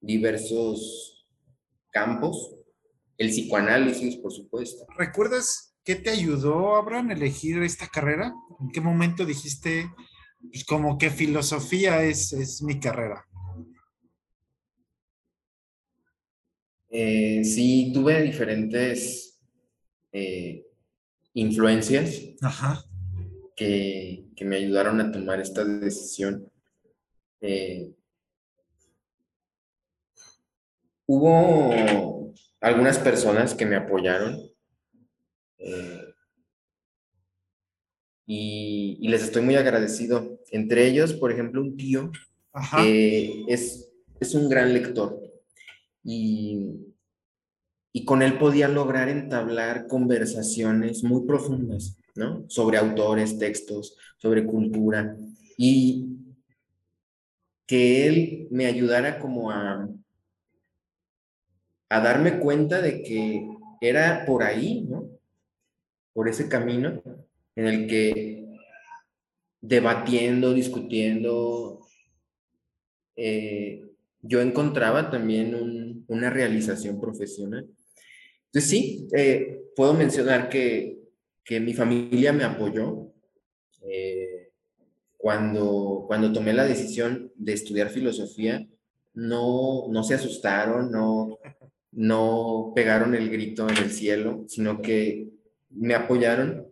diversos 0.00 1.24
campos 1.90 2.56
el 3.22 3.30
psicoanálisis, 3.30 4.16
por 4.16 4.32
supuesto. 4.32 4.86
¿Recuerdas 4.96 5.74
qué 5.84 5.94
te 5.94 6.10
ayudó, 6.10 6.76
Abraham, 6.76 7.10
a 7.10 7.12
elegir 7.14 7.62
esta 7.62 7.86
carrera? 7.86 8.34
¿En 8.60 8.70
qué 8.70 8.80
momento 8.80 9.24
dijiste, 9.24 9.90
pues 10.50 10.64
como 10.64 10.98
que 10.98 11.10
filosofía 11.10 12.02
es, 12.02 12.32
es 12.32 12.62
mi 12.62 12.80
carrera? 12.80 13.24
Eh, 16.90 17.42
sí, 17.44 17.90
tuve 17.94 18.22
diferentes 18.22 19.40
eh, 20.12 20.66
influencias 21.34 22.20
Que, 23.56 24.26
que, 24.34 24.44
me 24.44 24.56
ayudaron 24.56 25.00
a 25.00 25.10
tomar 25.12 25.40
esta 25.40 25.64
decisión. 25.64 26.50
Eh, 27.40 27.94
hubo 31.06 32.21
algunas 32.62 32.98
personas 32.98 33.54
que 33.54 33.66
me 33.66 33.76
apoyaron. 33.76 34.40
Eh, 35.58 36.14
y, 38.24 39.08
les 39.08 39.24
estoy 39.24 39.42
muy 39.42 39.56
agradecido. 39.56 40.38
Entre 40.50 40.86
ellos, 40.86 41.12
por 41.12 41.32
ejemplo, 41.32 41.60
un 41.60 41.76
tío 41.76 42.10
que 42.76 43.44
es, 43.48 43.90
es 44.20 44.34
un 44.34 44.48
gran 44.48 44.72
lector. 44.72 45.20
Y, 46.04 46.94
y 47.92 48.04
con 48.04 48.22
él 48.22 48.38
podía 48.38 48.68
lograr 48.68 49.08
entablar 49.08 49.86
conversaciones 49.88 51.02
muy 51.02 51.26
profundas, 51.26 51.98
¿no? 52.14 52.44
Sobre 52.48 52.78
autores, 52.78 53.38
textos, 53.38 53.96
sobre 54.18 54.46
cultura. 54.46 55.16
Y 55.58 56.06
que 57.66 58.06
él 58.06 58.48
me 58.50 58.66
ayudara 58.66 59.18
como 59.18 59.50
a, 59.50 59.88
a 61.92 62.00
darme 62.00 62.38
cuenta 62.38 62.80
de 62.80 63.02
que 63.02 63.46
era 63.82 64.24
por 64.24 64.42
ahí, 64.42 64.86
¿no? 64.88 65.10
Por 66.14 66.26
ese 66.26 66.48
camino 66.48 67.02
en 67.54 67.66
el 67.66 67.86
que 67.86 68.46
debatiendo, 69.60 70.54
discutiendo, 70.54 71.86
eh, 73.14 73.84
yo 74.22 74.40
encontraba 74.40 75.10
también 75.10 76.04
una 76.08 76.30
realización 76.30 76.98
profesional. 76.98 77.68
Entonces 78.46 78.70
sí, 78.70 79.08
eh, 79.14 79.62
puedo 79.76 79.92
mencionar 79.92 80.48
que, 80.48 81.00
mi 81.50 81.74
familia 81.74 82.32
me 82.32 82.44
apoyó 82.44 83.12
eh, 83.82 84.52
cuando, 85.18 86.04
cuando 86.06 86.32
tomé 86.32 86.54
la 86.54 86.64
decisión 86.64 87.30
de 87.34 87.52
estudiar 87.52 87.90
filosofía. 87.90 88.66
No, 89.12 89.88
no 89.90 90.02
se 90.02 90.14
asustaron, 90.14 90.90
no, 90.90 91.38
no 91.92 92.72
pegaron 92.74 93.14
el 93.14 93.30
grito 93.30 93.68
en 93.68 93.76
el 93.76 93.90
cielo, 93.90 94.44
sino 94.48 94.80
que 94.80 95.28
me 95.70 95.94
apoyaron, 95.94 96.66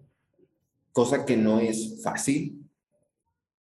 cosa 0.93 1.25
que 1.25 1.37
no 1.37 1.61
es 1.61 2.01
fácil. 2.03 2.65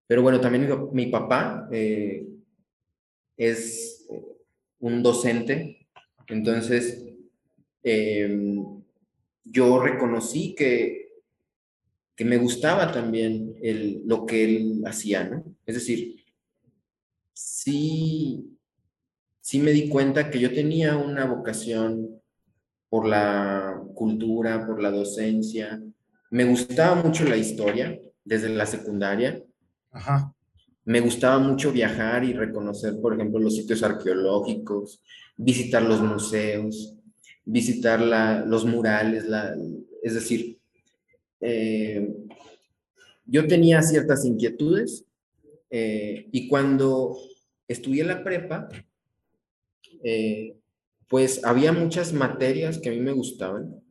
Pero 0.06 0.22
bueno, 0.22 0.40
también 0.40 0.68
mi, 0.92 1.06
papá 1.06 1.68
eh, 1.70 2.26
es 3.36 4.06
eh, 4.10 4.24
un 4.80 5.02
docente, 5.02 5.86
entonces 6.28 7.04
em, 7.82 8.82
yo 9.44 9.80
reconocí 9.80 10.54
que, 10.54 11.08
que 12.14 12.24
me 12.24 12.38
gustaba 12.38 12.90
también 12.92 13.56
el, 13.62 14.02
lo 14.06 14.24
que 14.26 14.44
él 14.44 14.82
hacía, 14.86 15.24
¿no? 15.24 15.44
Es 15.66 15.74
decir, 15.74 16.24
sí 17.32 18.57
sí 19.48 19.60
me 19.60 19.72
di 19.72 19.88
cuenta 19.88 20.28
que 20.28 20.38
yo 20.38 20.52
tenía 20.52 20.98
una 20.98 21.24
vocación 21.24 22.20
por 22.90 23.08
la 23.08 23.82
cultura, 23.94 24.66
por 24.66 24.82
la 24.82 24.90
docencia. 24.90 25.82
Me 26.28 26.44
gustaba 26.44 27.02
mucho 27.02 27.24
la 27.24 27.38
historia 27.38 27.98
desde 28.22 28.50
la 28.50 28.66
secundaria. 28.66 29.42
Me 30.84 31.00
gustaba 31.00 31.38
mucho 31.38 31.72
viajar 31.72 32.24
y 32.24 32.34
reconocer, 32.34 33.00
por 33.00 33.14
ejemplo, 33.14 33.40
los 33.40 33.56
sitios 33.56 33.82
arqueológicos, 33.82 35.00
visitar 35.38 35.82
los 35.82 36.02
museos, 36.02 36.94
visitar 37.42 38.02
los 38.46 38.66
murales, 38.66 39.24
es 40.02 40.12
decir, 40.12 40.58
eh, 41.40 42.06
yo 43.24 43.46
tenía 43.46 43.80
ciertas 43.80 44.26
inquietudes 44.26 45.06
eh, 45.70 46.28
y 46.32 46.48
cuando 46.48 47.16
estudié 47.66 48.04
la 48.04 48.22
prepa, 48.22 48.68
eh, 50.04 50.56
pues 51.08 51.44
había 51.44 51.72
muchas 51.72 52.12
materias 52.12 52.78
que 52.78 52.90
a 52.90 52.92
mí 52.92 53.00
me 53.00 53.12
gustaban. 53.12 53.82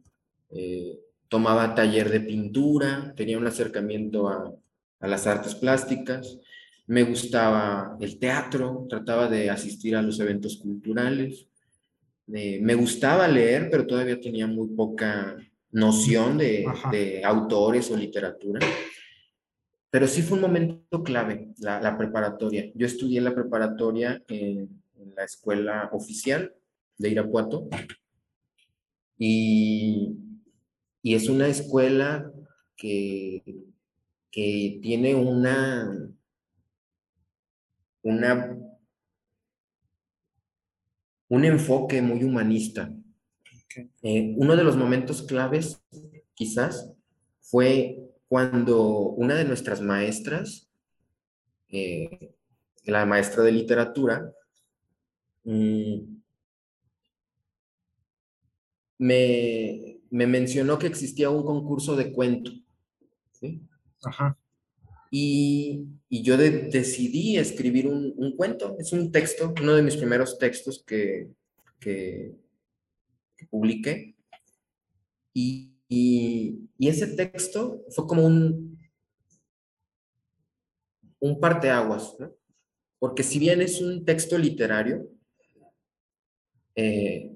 Eh, 0.52 1.00
tomaba 1.28 1.76
taller 1.76 2.10
de 2.10 2.22
pintura, 2.22 3.14
tenía 3.16 3.38
un 3.38 3.48
acercamiento 3.48 4.30
a, 4.30 4.54
las 5.00 5.28
artes 5.28 5.54
plásticas, 5.54 6.40
me 6.88 7.04
gustaba 7.04 7.98
el 8.00 8.18
teatro, 8.18 8.88
trataba 8.90 9.28
de 9.28 9.50
asistir 9.52 9.96
a 9.96 10.02
los 10.02 10.20
eventos 10.20 10.58
culturales, 10.58 11.48
eh, 12.34 12.60
me 12.62 12.74
gustaba 12.74 13.28
leer, 13.28 13.70
pero 13.70 13.86
todavía 13.86 14.20
tenía 14.20 14.48
muy 14.48 14.70
poca 14.70 15.38
noción 15.72 16.40
de, 16.40 17.22
autores 17.24 17.92
o 17.92 17.98
literatura. 17.98 18.66
Pero 19.92 20.08
sí 20.08 20.24
fue 20.24 20.38
un 20.38 20.44
momento 20.44 21.04
clave, 21.04 21.50
la, 21.60 21.80
la 21.80 21.96
preparatoria. 21.96 22.72
Yo 22.74 22.88
estudié 22.88 23.22
la 23.22 23.36
preparatoria 23.36 24.24
en 24.28 24.68
en 24.68 24.87
la 25.18 25.26
escuela 25.26 25.90
oficial 25.92 26.56
de 26.98 27.10
Irapuato. 27.10 27.68
Y, 29.18 30.16
y 31.02 31.16
es 31.16 31.28
una 31.28 31.48
escuela 31.48 32.32
que, 32.76 33.44
que 34.32 34.80
tiene 34.82 35.16
una, 35.16 36.12
una, 38.04 38.58
un 41.30 41.46
enfoque 41.46 42.02
muy 42.04 42.24
humanista. 42.24 42.94
Eh, 44.04 44.36
uno 44.38 44.56
de 44.56 44.64
los 44.64 44.78
momentos 44.78 45.24
claves, 45.24 45.84
quizás, 46.36 46.94
fue 47.40 47.98
cuando 48.28 48.90
una 48.90 49.34
de 49.34 49.46
nuestras 49.46 49.82
maestras, 49.82 50.70
eh, 51.70 52.36
la 52.84 53.06
maestra 53.06 53.44
de 53.44 53.52
literatura, 53.52 54.32
mm, 55.48 56.22
me, 59.00 60.00
mencionó 60.10 60.78
que 60.78 60.88
existía 60.88 61.30
un 61.30 61.44
concurso 61.44 61.96
de 61.96 62.12
cuento. 62.12 62.52
Ajá. 64.04 64.38
Y, 65.10 65.86
yo 66.10 66.38
decidí 66.38 67.38
escribir 67.38 67.88
un, 67.88 68.36
cuento. 68.36 68.76
Es 68.80 68.92
un 68.92 69.12
texto, 69.12 69.54
uno 69.62 69.76
de 69.76 69.82
mis 69.82 69.96
primeros 69.96 70.38
textos 70.38 70.84
que, 70.86 71.30
que, 71.80 72.36
publiqué. 73.50 74.16
Y, 75.34 75.74
ese 76.80 77.08
texto 77.08 77.84
fue 77.92 78.06
como 78.08 78.26
un, 78.26 78.78
un 81.20 81.40
parteaguas, 81.40 82.16
¿no? 82.20 82.34
Porque 83.00 83.24
si 83.24 83.40
bien 83.40 83.62
es 83.62 83.80
un 83.80 84.04
texto 84.04 84.38
literario, 84.38 85.08
eh, 86.78 87.36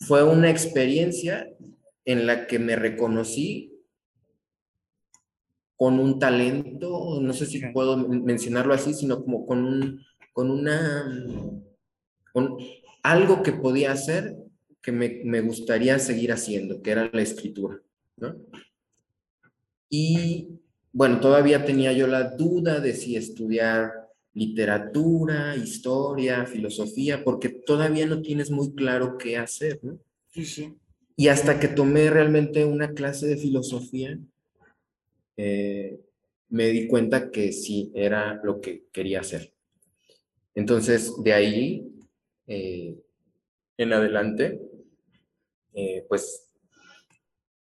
fue 0.00 0.24
una 0.24 0.50
experiencia 0.50 1.48
en 2.06 2.26
la 2.26 2.46
que 2.46 2.58
me 2.58 2.76
reconocí 2.76 3.74
con 5.76 6.00
un 6.00 6.18
talento, 6.18 7.20
no 7.20 7.32
sé 7.34 7.44
si 7.44 7.60
puedo 7.66 7.96
mencionarlo 7.96 8.72
así, 8.72 8.94
sino 8.94 9.22
como 9.22 9.46
con 9.46 9.64
un, 9.64 10.02
con 10.32 10.50
una, 10.50 11.62
con 12.32 12.56
algo 13.02 13.42
que 13.42 13.52
podía 13.52 13.92
hacer 13.92 14.34
que 14.82 14.92
me, 14.92 15.20
me 15.24 15.42
gustaría 15.42 15.98
seguir 15.98 16.32
haciendo, 16.32 16.80
que 16.80 16.90
era 16.90 17.10
la 17.12 17.22
escritura, 17.22 17.78
¿no? 18.16 18.34
Y 19.90 20.60
bueno, 20.92 21.20
todavía 21.20 21.66
tenía 21.66 21.92
yo 21.92 22.06
la 22.06 22.30
duda 22.30 22.80
de 22.80 22.94
si 22.94 23.16
estudiar 23.16 23.92
literatura, 24.38 25.56
historia, 25.56 26.46
filosofía, 26.46 27.24
porque 27.24 27.48
todavía 27.48 28.06
no 28.06 28.22
tienes 28.22 28.50
muy 28.50 28.72
claro 28.74 29.18
qué 29.18 29.36
hacer, 29.36 29.80
¿no? 29.82 29.98
Sí, 30.28 30.44
sí. 30.44 30.74
Y 31.16 31.26
hasta 31.26 31.58
que 31.58 31.66
tomé 31.66 32.08
realmente 32.10 32.64
una 32.64 32.92
clase 32.92 33.26
de 33.26 33.36
filosofía, 33.36 34.16
eh, 35.36 35.98
me 36.50 36.68
di 36.68 36.86
cuenta 36.86 37.32
que 37.32 37.52
sí 37.52 37.90
era 37.92 38.40
lo 38.44 38.60
que 38.60 38.84
quería 38.92 39.20
hacer. 39.20 39.52
Entonces, 40.54 41.12
de 41.22 41.32
ahí 41.32 41.92
eh, 42.46 42.96
en 43.76 43.92
adelante, 43.92 44.60
eh, 45.74 46.06
pues 46.08 46.48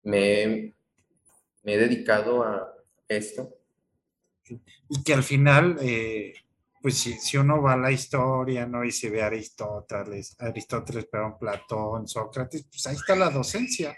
me, 0.03 0.75
me, 1.63 1.73
he 1.73 1.77
dedicado 1.77 2.43
a 2.43 2.71
esto. 3.07 3.55
Y 4.89 5.03
que 5.03 5.13
al 5.13 5.23
final, 5.23 5.77
pues 6.81 6.97
si, 6.97 7.13
si, 7.13 7.37
uno 7.37 7.61
va 7.61 7.73
a 7.73 7.77
la 7.77 7.91
historia, 7.91 8.65
¿no? 8.65 8.85
Y 8.85 8.91
se 8.91 9.09
ve 9.09 9.21
a 9.21 9.27
Aristóteles, 9.27 10.35
Aristóteles, 10.39 11.05
perdón, 11.05 11.37
Platón, 11.39 12.07
Sócrates, 12.07 12.65
pues 12.69 12.87
ahí 12.87 12.95
está 12.95 13.15
la 13.15 13.29
docencia, 13.29 13.95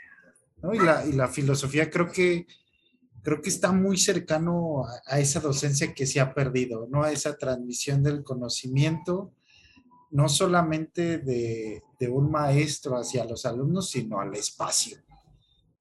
¿no? 0.61 0.73
Y 0.73 0.79
la, 0.79 1.05
y 1.05 1.11
la 1.13 1.27
filosofía 1.27 1.89
creo 1.89 2.11
que 2.11 2.47
creo 3.21 3.41
que 3.41 3.49
está 3.49 3.71
muy 3.71 3.97
cercano 3.97 4.83
a, 5.05 5.19
esa 5.19 5.39
docencia 5.39 5.93
que 5.93 6.05
se 6.05 6.19
ha 6.19 6.33
perdido, 6.33 6.87
¿no? 6.89 7.03
A 7.03 7.11
esa 7.11 7.37
transmisión 7.37 8.03
del 8.03 8.23
conocimiento, 8.23 9.33
no 10.11 10.27
solamente 10.27 11.19
de, 11.19 11.83
un 12.09 12.31
maestro 12.31 12.97
hacia 12.97 13.25
los 13.25 13.45
alumnos, 13.45 13.91
sino 13.91 14.19
al 14.19 14.33
espacio. 14.35 14.97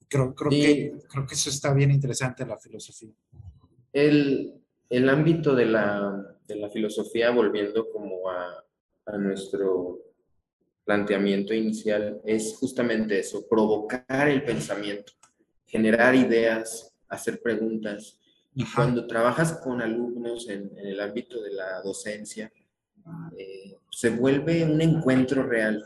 Creo, 0.07 0.35
creo, 0.35 0.51
que, 0.51 0.93
creo 1.09 1.27
que 1.27 1.35
eso 1.35 1.51
está 1.51 1.73
bien 1.73 1.91
interesante 1.91 2.43
en 2.43 2.51
la 2.51 2.59
filosofía. 2.59 3.15
El, 3.93 4.60
ámbito 5.09 5.55
de 5.55 5.67
la, 5.67 6.37
filosofía, 6.73 7.31
volviendo 7.31 7.89
como 7.91 8.29
a, 8.29 8.65
a 9.07 9.17
nuestro 9.19 10.01
planteamiento 10.85 11.55
inicial, 11.55 12.21
es 12.25 12.57
justamente 12.57 13.19
eso, 13.19 13.47
provocar 13.49 14.29
el 14.29 14.43
pensamiento, 14.43 15.13
generar 15.67 16.15
ideas, 16.15 16.93
hacer 17.09 17.41
preguntas. 17.41 18.19
Y 18.55 18.65
cuando 18.65 19.07
trabajas 19.07 19.53
con 19.63 19.81
alumnos 19.81 20.49
en, 20.49 20.71
el 20.79 21.01
ámbito 21.01 21.41
de 21.43 21.53
la 21.53 21.81
docencia, 21.83 22.53
eh, 23.37 23.77
se 23.91 24.11
vuelve 24.11 24.65
un 24.65 24.81
encuentro 24.81 25.45
real. 25.45 25.85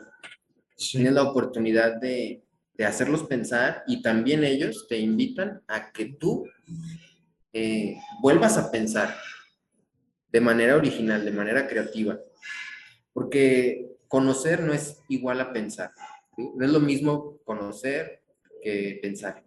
Tienes 0.76 1.12
la 1.12 1.24
oportunidad 1.24 2.00
de, 2.00 2.42
hacerlos 2.84 3.22
pensar 3.24 3.84
y 3.86 4.02
también 4.02 4.42
ellos 4.42 4.86
te 4.88 4.98
invitan 4.98 5.62
a 5.68 5.92
que 5.92 6.06
tú 6.18 6.44
eh, 7.54 8.00
vuelvas 8.20 8.58
a 8.58 8.70
pensar 8.70 9.16
de 10.30 10.40
manera 10.40 10.74
original, 10.74 11.24
de 11.24 11.30
manera 11.30 11.68
creativa. 11.68 12.18
Porque 13.12 13.96
conocer 14.08 14.60
no 14.60 14.72
es 14.72 15.00
igual 15.08 15.40
a 15.40 15.52
pensar. 15.52 15.92
No 16.36 16.64
es 16.64 16.72
lo 16.72 16.80
mismo 16.80 17.38
conocer 17.44 18.22
que 18.60 18.98
pensar. 19.00 19.44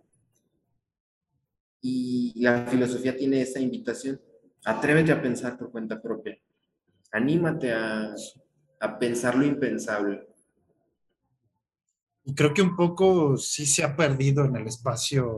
Y 1.82 2.34
la 2.42 2.66
filosofía 2.66 3.16
tiene 3.16 3.42
esa 3.42 3.60
invitación. 3.60 4.22
Atrévete 4.64 5.12
a 5.12 5.22
pensar 5.22 5.58
por 5.58 5.70
cuenta 5.70 6.02
propia. 6.02 6.38
Anímate 7.12 7.74
a, 7.74 8.16
a 8.80 9.00
pensar 9.00 9.36
lo 9.36 9.46
impensable. 9.46 10.28
Y 12.24 12.34
creo 12.34 12.54
que 12.54 12.62
un 12.62 12.76
poco 12.76 13.36
sí 13.38 13.66
se 13.66 13.84
ha 13.84 13.96
perdido 13.96 14.46
en 14.46 14.56
el 14.56 14.68
espacio 14.68 15.30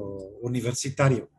universitario. 0.42 1.30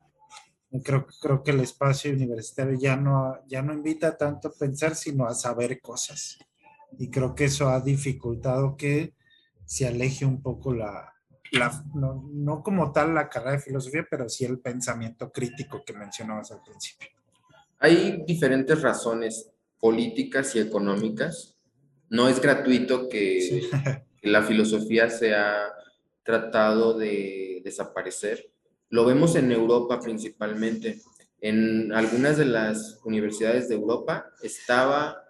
Creo, 0.85 1.07
creo 1.21 1.43
que 1.43 1.51
el 1.51 1.61
espacio 1.61 2.13
universitario 2.13 2.79
ya 2.79 2.97
no, 2.97 3.39
ya 3.49 3.61
no 3.63 3.73
invita 3.73 4.17
tanto 4.17 4.49
a 4.49 4.53
pensar, 4.53 4.95
sino 4.95 5.27
a 5.27 5.35
saber 5.35 5.81
cosas. 5.81 6.39
Y 6.99 7.11
creo 7.11 7.35
que 7.35 7.47
eso 7.47 7.69
ha 7.69 7.81
dificultado 7.81 8.77
que 8.77 9.15
se 9.65 9.87
aleje 9.87 10.25
un 10.25 10.43
poco 10.43 10.73
la, 10.73 11.13
no, 11.95 12.63
como 12.63 12.93
tal 12.93 13.15
la 13.15 13.29
carrera 13.29 13.53
de 13.53 13.61
filosofía, 13.61 14.07
pero 14.09 14.29
sí 14.29 14.45
el 14.45 14.61
pensamiento 14.61 15.33
crítico 15.33 15.83
que 15.85 15.93
mencionabas 15.93 16.53
al 16.53 16.63
principio. 16.63 17.09
Hay 17.79 18.23
diferentes 18.27 18.81
razones 18.83 19.51
políticas 19.79 20.55
y 20.55 20.61
económicas. 20.61 21.57
No 22.09 22.29
es 22.29 22.41
gratuito 22.41 23.09
que, 23.09 23.63
la 24.23 24.43
filosofía 24.43 25.09
se 25.09 25.35
ha 25.35 25.73
tratado 26.23 26.97
de 26.97 27.61
desaparecer. 27.65 28.50
Lo 28.91 29.05
vemos 29.05 29.37
en 29.37 29.51
Europa 29.53 30.01
principalmente. 30.01 31.01
En 31.41 31.93
algunas 31.93 32.37
de 32.37 32.45
las 32.45 33.01
universidades 33.05 33.69
de 33.69 33.77
Europa 33.77 34.27
estaba 34.43 35.25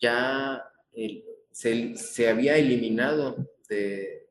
ya, 0.00 0.62
se, 1.50 1.96
se 1.96 2.28
había 2.28 2.56
eliminado 2.56 3.36
de, 3.68 4.28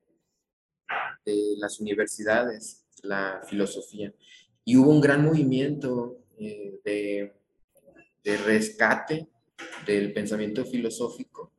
de 1.25 1.55
las 1.57 1.79
universidades, 1.79 2.85
la 3.03 3.41
filosofía. 3.47 4.13
Y 4.65 4.77
hubo 4.77 4.89
un 4.89 5.01
gran 5.01 5.23
movimiento 5.23 6.17
eh, 6.39 6.79
de, 6.83 7.33
de 8.23 8.37
rescate 8.37 9.27
del 9.85 10.13
pensamiento 10.13 10.65
filosófico 10.65 11.51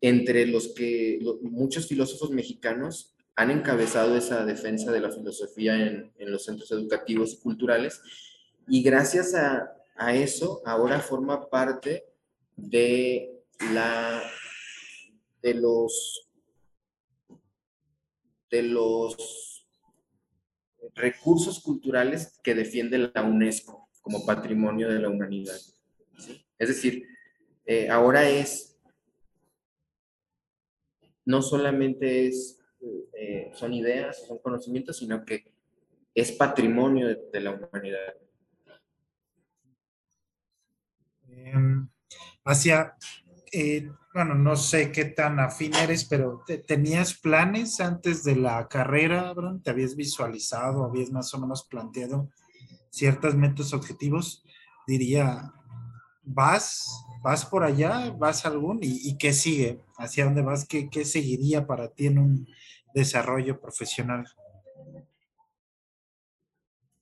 entre 0.00 0.46
los 0.46 0.68
que 0.74 1.18
muchos 1.42 1.88
filósofos 1.88 2.30
mexicanos 2.30 3.15
han 3.36 3.50
encabezado 3.50 4.16
esa 4.16 4.44
defensa 4.44 4.90
de 4.90 5.00
la 5.00 5.10
filosofía 5.10 5.76
en, 5.76 6.12
los 6.18 6.44
centros 6.44 6.70
educativos 6.72 7.34
y 7.34 7.38
culturales 7.38 8.00
y 8.66 8.82
gracias 8.82 9.34
a, 9.34 9.72
a, 9.96 10.14
eso 10.14 10.62
ahora 10.64 11.00
forma 11.00 11.48
parte 11.48 12.04
de 12.56 13.42
la 13.72 14.22
de 15.42 15.54
los 15.54 16.26
de 18.50 18.62
los 18.62 19.66
recursos 20.94 21.60
culturales 21.60 22.40
que 22.42 22.54
defiende 22.54 22.98
la 22.98 23.22
UNESCO 23.22 23.88
como 24.00 24.24
patrimonio 24.24 24.88
de 24.88 25.00
la 25.00 25.08
humanidad. 25.08 25.56
Es 26.58 26.68
decir, 26.68 27.06
eh, 27.66 27.88
ahora 27.90 28.28
es, 28.28 28.78
no 31.24 31.42
solamente 31.42 32.28
es, 32.28 32.60
eh, 33.12 33.50
son 33.54 33.72
ideas, 33.72 34.26
son 34.26 34.38
conocimientos, 34.38 34.96
sino 34.98 35.24
que 35.24 35.44
es 36.14 36.32
patrimonio 36.32 37.08
de, 37.08 37.40
la 37.40 37.52
humanidad. 37.52 38.14
Em, 41.28 41.88
hacia, 42.44 42.96
eh, 43.52 43.90
bueno, 44.14 44.34
no 44.34 44.56
sé 44.56 44.90
qué 44.92 45.04
tan 45.04 45.38
afín 45.40 45.74
eres, 45.74 46.06
pero 46.06 46.42
¿tenías 46.66 47.14
planes 47.14 47.80
antes 47.80 48.24
de 48.24 48.36
la 48.36 48.66
carrera, 48.66 49.28
Abraham? 49.28 49.60
¿Te 49.62 49.70
habías 49.70 49.94
visualizado, 49.94 50.84
habías 50.84 51.10
más 51.10 51.32
o 51.34 51.38
menos 51.38 51.64
planteado 51.64 52.30
ciertos 52.88 53.34
metas 53.34 53.74
objetivos? 53.74 54.42
Diría, 54.86 55.52
¿vas, 56.22 57.04
vas 57.22 57.44
por 57.44 57.62
allá? 57.62 58.10
¿Vas 58.10 58.46
a 58.46 58.48
algún? 58.48 58.78
¿Y, 58.80 59.18
qué 59.18 59.34
sigue? 59.34 59.82
¿Hacia 59.98 60.24
dónde 60.24 60.40
vas? 60.40 60.66
¿Qué, 60.66 60.88
¿Qué, 60.88 61.04
seguiría 61.04 61.66
para 61.66 61.88
ti 61.88 62.06
en 62.06 62.18
un, 62.18 62.46
desarrollo 62.96 63.60
profesional? 63.60 64.24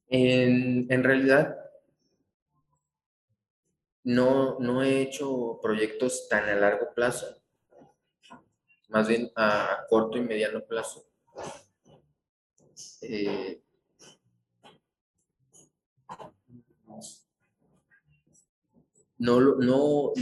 En, 0.09 0.87
en 0.91 1.05
realidad, 1.05 1.57
no, 4.03 4.59
no 4.59 4.83
he 4.83 5.03
hecho 5.03 5.61
proyectos 5.63 6.29
tan 6.29 6.49
a 6.49 6.57
largo 6.57 6.93
plazo, 6.95 7.27
más 8.89 9.07
bien 9.07 9.31
a, 9.37 9.87
corto 9.89 10.19
y 10.19 10.23
mediano 10.23 10.65
plazo. 10.65 11.07
Eh, 13.03 13.63
no, 19.19 19.41
no, 19.41 20.13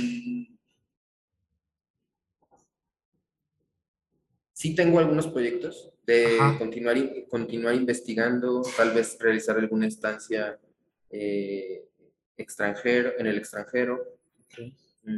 sí 4.62 4.76
tengo 4.76 5.00
algunos 5.00 5.26
proyectos 5.26 5.90
de 6.06 6.38
continuar, 6.56 6.96
continuar 7.28 7.74
investigando, 7.74 8.62
tal 8.76 8.94
vez 8.94 9.18
realizar 9.18 9.58
alguna 9.58 9.88
estancia 9.88 10.56
eh, 11.10 11.88
extranjero, 12.36 13.10
en 13.18 13.26
el 13.26 13.38
extranjero. 13.38 14.00
Mm. 15.02 15.16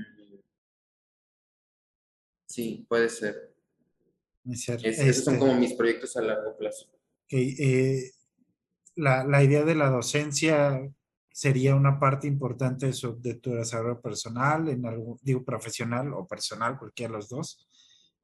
Sí, 2.47 2.87
puede 2.89 3.11
ser. 3.11 3.53
esos 4.51 5.25
son 5.25 5.35
este 5.35 5.39
como 5.39 5.55
mis 5.57 5.75
proyectos 5.75 6.16
a 6.16 6.23
largo 6.23 6.57
plazo. 6.57 6.87
Eh, 7.29 8.12
la, 8.95 9.45
idea 9.45 9.62
de 9.62 9.75
la 9.75 9.91
docencia 9.91 10.91
sería 11.31 11.75
una 11.75 12.01
parte 12.01 12.27
importante 12.27 12.87
de, 12.87 13.15
de 13.19 13.35
tu 13.35 13.53
desarrollo 13.53 14.01
personal, 14.01 14.71
en 14.71 14.87
algún, 14.87 15.19
digo 15.21 15.45
profesional 15.45 16.15
o 16.15 16.27
personal, 16.27 16.79
cualquiera 16.79 17.12
de 17.12 17.19
los 17.19 17.29
dos, 17.29 17.69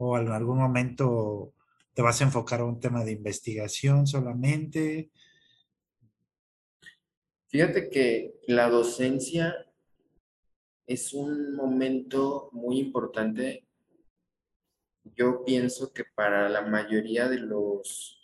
o 0.00 0.18
en 0.18 0.28
algún 0.28 0.58
momento 0.58 1.54
te 1.94 2.02
vas 2.02 2.20
a 2.20 2.24
enfocar 2.24 2.60
a 2.60 2.64
un 2.64 2.80
tema 2.80 3.04
de 3.04 3.12
investigación 3.12 4.06
solamente, 4.06 5.10
Fíjate 7.50 7.90
que 7.90 8.38
la 8.46 8.68
docencia 8.68 9.66
es 10.86 11.12
un 11.12 11.56
momento 11.56 12.48
muy 12.52 12.78
importante. 12.78 13.66
Yo 15.16 15.44
pienso 15.44 15.92
que 15.92 16.04
para 16.04 16.48
la 16.48 16.62
mayoría 16.62 17.28
de 17.28 17.38
los, 17.38 18.20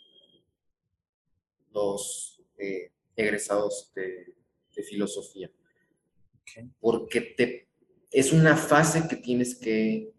los 1.73 2.41
eh, 2.57 2.91
egresados 3.17 3.91
de, 3.93 4.33
filosofía, 4.87 5.49
porque 6.79 7.19
te, 7.19 7.67
es 8.11 8.31
una 8.31 8.55
fase 8.55 9.07
que 9.09 9.15
tienes 9.15 9.55
que, 9.55 10.13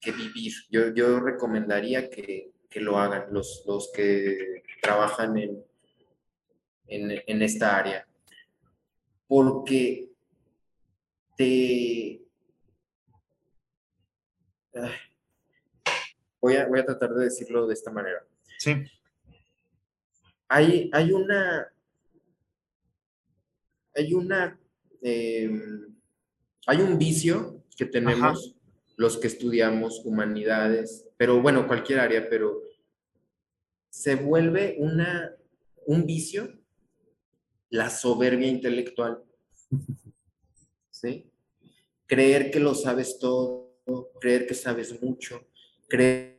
que 0.00 0.12
vivir. 0.12 0.52
Yo, 0.70 0.94
yo 0.94 1.20
recomendaría 1.20 2.10
que, 2.10 2.52
que 2.68 2.80
lo 2.80 2.98
hagan 2.98 3.32
los, 3.32 3.64
los 3.66 3.90
que 3.92 4.62
trabajan 4.80 5.36
en 5.38 5.64
en, 6.86 7.42
esta 7.42 7.76
área. 7.76 8.06
Porque 9.26 10.10
te... 11.36 12.22
Voy 16.40 16.56
a, 16.56 16.66
voy 16.66 16.80
a 16.80 16.84
tratar 16.84 17.14
de 17.14 17.24
decirlo 17.24 17.66
de 17.66 17.74
esta 17.74 17.90
manera. 17.90 18.24
Sí. 18.58 18.74
Hay, 20.48 20.90
hay 20.92 21.12
una... 21.12 21.72
Hay 23.94 24.14
una... 24.14 24.58
Em, 25.02 25.94
hay 26.66 26.80
un 26.80 26.98
vicio 26.98 27.64
que 27.76 27.86
tenemos 27.86 28.55
los 28.96 29.18
que 29.18 29.26
estudiamos 29.26 30.02
humanidades, 30.04 31.06
pero 31.16 31.40
bueno, 31.40 31.66
cualquier 31.66 32.00
área, 32.00 32.28
pero 32.28 32.62
se 33.90 34.14
vuelve 34.16 34.76
una, 34.78 35.36
un 35.86 36.06
vicio 36.06 36.58
la 37.70 37.90
soberbia 37.90 38.48
intelectual. 38.48 39.22
¿Sí? 40.90 41.30
Creer 42.06 42.50
que 42.50 42.60
lo 42.60 42.74
sabes 42.74 43.18
todo, 43.18 43.74
creer 44.20 44.46
que 44.46 44.54
sabes 44.54 45.00
mucho, 45.02 45.46
creer 45.88 46.38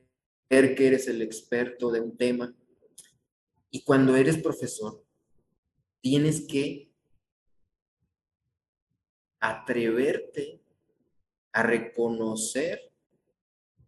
que 0.50 0.88
eres 0.88 1.08
el 1.08 1.22
experto 1.22 1.92
de 1.92 2.00
un 2.00 2.18
tema. 2.18 2.56
Y 3.70 3.84
cuando 3.84 4.16
eres 4.16 4.38
profesor, 4.38 5.04
tienes 6.02 6.48
que 6.48 6.90
atreverte 9.40 10.62
a 11.58 11.64
reconocer 11.64 12.80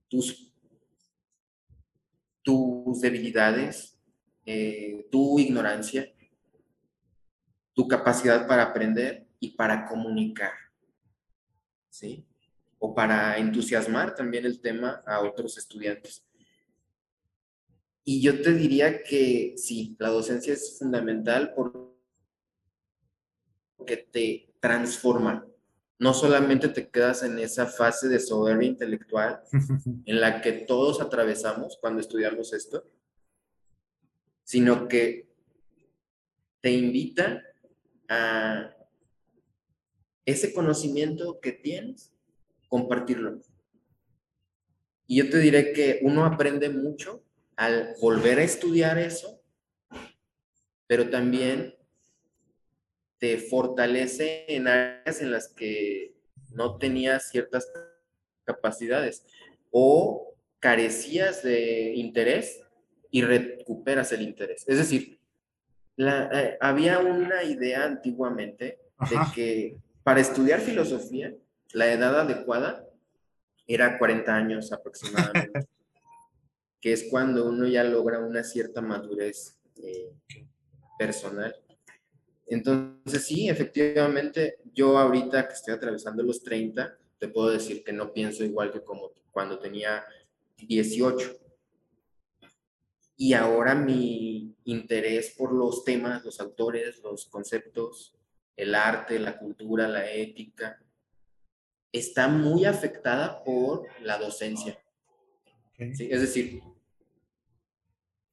tus, 0.08 0.52
tus 2.42 3.00
debilidades, 3.00 3.96
eh, 4.44 5.08
tu 5.12 5.38
ignorancia, 5.38 6.12
tu 7.76 7.88
capacidad 7.88 8.48
para 8.48 8.64
aprender 8.64 9.28
y 9.40 9.50
para 9.50 9.86
comunicar, 9.86 10.52
¿sí? 11.92 12.26
O 12.80 12.96
para 12.96 13.38
entusiasmar 13.38 14.16
también 14.16 14.48
el 14.48 14.60
tema 14.62 15.04
a 15.06 15.20
otros 15.20 15.56
estudiantes. 15.60 16.26
Y 18.04 18.20
yo 18.20 18.42
te 18.42 18.52
diría 18.52 19.04
que 19.04 19.54
sí, 19.58 19.96
la 20.00 20.10
docencia 20.10 20.54
es 20.54 20.80
fundamental 20.80 21.54
porque 23.78 23.98
te 24.12 24.56
transforma. 24.60 25.46
No 26.00 26.14
solamente 26.14 26.70
te 26.70 26.90
quedas 26.90 27.24
en 27.24 27.38
esa 27.40 27.68
fase 27.68 28.08
de 28.08 28.20
soberbia 28.20 28.70
intelectual 28.70 29.42
en 30.06 30.22
la 30.22 30.42
que 30.42 30.54
todos 30.54 31.02
atravesamos 31.02 31.78
cuando 31.80 32.00
estudiamos 32.00 32.54
esto, 32.54 32.90
sino 34.44 34.88
que 34.88 35.30
te 36.62 36.72
invita 36.72 37.44
a 38.08 38.76
ese 40.26 40.54
conocimiento 40.54 41.40
que 41.40 41.52
tienes, 41.52 42.12
compartirlo. 42.68 43.42
Y 45.06 45.18
yo 45.18 45.30
te 45.30 45.40
diré 45.40 45.74
que 45.74 46.00
uno 46.04 46.26
aprende 46.26 46.70
mucho 46.70 47.24
al 47.56 47.96
volver 48.00 48.40
a 48.40 48.44
estudiar 48.44 48.98
eso, 48.98 49.42
pero 50.88 51.10
también 51.10 51.76
te 53.20 53.38
fortalece 53.38 54.46
en 54.48 54.68
áreas 54.68 55.22
en 55.22 55.32
las 55.32 55.50
que 55.50 56.16
no 56.52 56.78
tenías 56.78 57.30
ciertas 57.30 57.72
capacidades 58.46 59.26
o 59.72 60.36
carecías 60.60 61.44
de 61.44 61.94
interés 61.96 62.62
y 63.12 63.22
recuperas 63.22 64.12
el 64.12 64.22
interés. 64.22 64.66
Es 64.68 64.78
decir, 64.78 65.20
eh, 65.98 66.58
había 66.62 67.00
una 67.00 67.44
idea 67.44 67.84
antiguamente 67.84 68.80
de 69.10 69.18
que 69.36 69.78
para 70.04 70.22
estudiar 70.22 70.60
filosofía, 70.62 71.34
la 71.74 71.92
edad 71.92 72.20
adecuada 72.20 72.88
era 73.68 73.98
40 74.00 74.34
años 74.34 74.72
aproximadamente, 74.72 75.68
que 76.82 76.94
es 76.94 77.08
cuando 77.10 77.48
uno 77.48 77.68
ya 77.68 77.84
logra 77.84 78.20
una 78.20 78.44
cierta 78.44 78.82
madurez 78.82 79.60
eh, 79.84 80.12
personal. 80.98 81.56
Entonces, 82.50 83.26
sí, 83.26 83.48
efectivamente, 83.48 84.58
yo 84.74 84.98
ahorita 84.98 85.48
que 85.48 85.54
estoy 85.54 85.74
atravesando 85.76 86.24
los 86.24 86.42
30, 86.42 86.98
te 87.20 87.28
puedo 87.28 87.50
decir 87.50 87.84
que 87.84 87.94
no 87.94 88.12
pienso 88.12 88.44
igual 88.44 88.72
que 88.72 88.84
como 88.84 89.12
cuando 89.32 89.60
tenía 89.60 90.04
18. 90.58 91.38
Y 93.18 93.34
ahora 93.34 93.76
mi 93.76 94.56
interés 94.64 95.36
por 95.38 95.54
los 95.54 95.84
temas, 95.84 96.24
los 96.26 96.40
autores, 96.40 97.02
los 97.04 97.26
conceptos, 97.28 98.16
el 98.56 98.74
arte, 98.74 99.20
la 99.20 99.38
cultura, 99.38 99.88
la 99.88 100.10
ética, 100.12 100.82
está 101.92 102.28
muy 102.28 102.66
afectada 102.66 103.44
por 103.44 103.88
la 104.02 104.18
docencia. 104.18 104.80
Es 105.78 106.22
decir, 106.22 106.62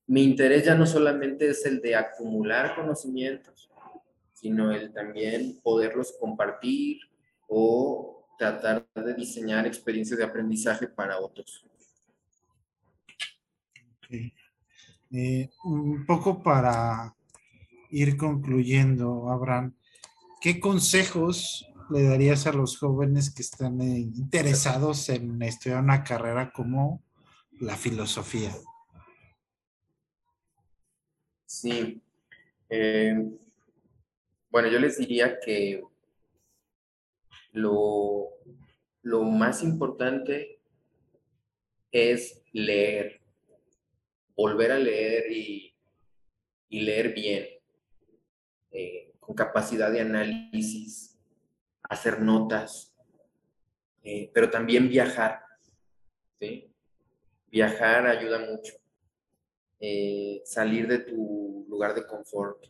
mi 0.06 0.22
interés 0.22 0.64
ya 0.64 0.74
no 0.74 0.86
solamente 0.86 1.48
es 1.48 1.66
el 1.66 1.80
de 1.80 1.96
acumular 1.96 2.74
conocimientos, 2.74 3.70
sino 4.36 4.70
el 4.70 4.92
también 4.92 5.58
poderlos 5.62 6.14
compartir 6.20 6.98
o 7.48 8.28
tratar 8.38 8.86
de 8.94 9.14
diseñar 9.14 9.66
experiencias 9.66 10.18
de 10.18 10.24
aprendizaje 10.24 10.86
para 10.86 11.18
otros. 11.18 11.64
Eh, 15.10 15.48
un 15.64 16.04
poco 16.04 16.42
para 16.42 17.16
ir 17.90 18.18
concluyendo, 18.18 19.30
Abraham, 19.30 19.74
¿qué 20.42 20.60
consejos 20.60 21.66
le 21.88 22.02
darías 22.02 22.46
a 22.46 22.52
los 22.52 22.76
jóvenes 22.76 23.30
que 23.34 23.40
están 23.40 23.80
eh, 23.80 24.00
interesados 24.00 25.08
en 25.08 25.40
estudiar 25.40 25.82
una 25.82 26.04
carrera 26.04 26.52
como 26.52 27.02
la 27.58 27.74
filosofía? 27.74 28.52
Sí. 31.46 32.02
Eh, 32.68 33.38
bueno, 34.50 34.68
yo 34.68 34.78
les 34.78 34.98
diría 34.98 35.38
que 35.40 35.82
lo, 37.52 38.28
lo 39.02 39.22
más 39.22 39.62
importante 39.62 40.60
es 41.90 42.42
leer 42.52 43.26
volver 44.36 44.72
a 44.72 44.78
leer 44.78 45.32
y, 45.32 45.72
leer 46.68 47.14
bien, 47.14 47.46
eh, 48.70 49.14
con 49.18 49.34
capacidad 49.34 49.90
de 49.90 50.02
análisis, 50.02 51.18
hacer 51.82 52.20
notas, 52.20 52.94
eh, 54.04 54.30
pero 54.34 54.50
también 54.50 54.88
viajar. 54.88 55.40
Viajar 57.48 58.06
ayuda 58.06 58.38
mucho. 58.40 58.74
Eh, 59.80 60.42
salir 60.44 60.86
de 60.86 60.98
tu 60.98 61.64
lugar 61.68 61.94
de 61.94 62.06
confort, 62.06 62.62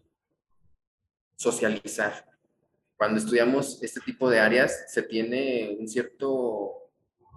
socializar. 1.37 2.27
Cuando 2.97 3.19
estudiamos 3.19 3.83
este 3.83 4.01
tipo 4.01 4.29
de 4.31 4.41
áreas, 4.41 4.87
se 4.89 5.03
tiene 5.03 5.77
un 5.79 5.87
cierto, 5.87 6.91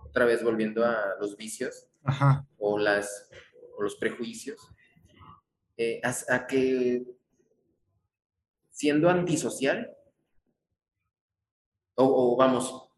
otra 0.06 0.26
vez 0.26 0.42
volviendo 0.44 0.86
a 0.86 1.16
los 1.20 1.36
vicios 1.36 1.88
o, 2.58 2.80
las, 2.80 3.30
los 3.78 3.96
prejuicios, 3.96 4.58
eh, 5.78 6.02
a, 6.04 6.48
que 6.48 7.04
siendo 8.72 9.10
antisocial, 9.10 9.96
o, 11.96 12.38
vamos, 12.38 12.90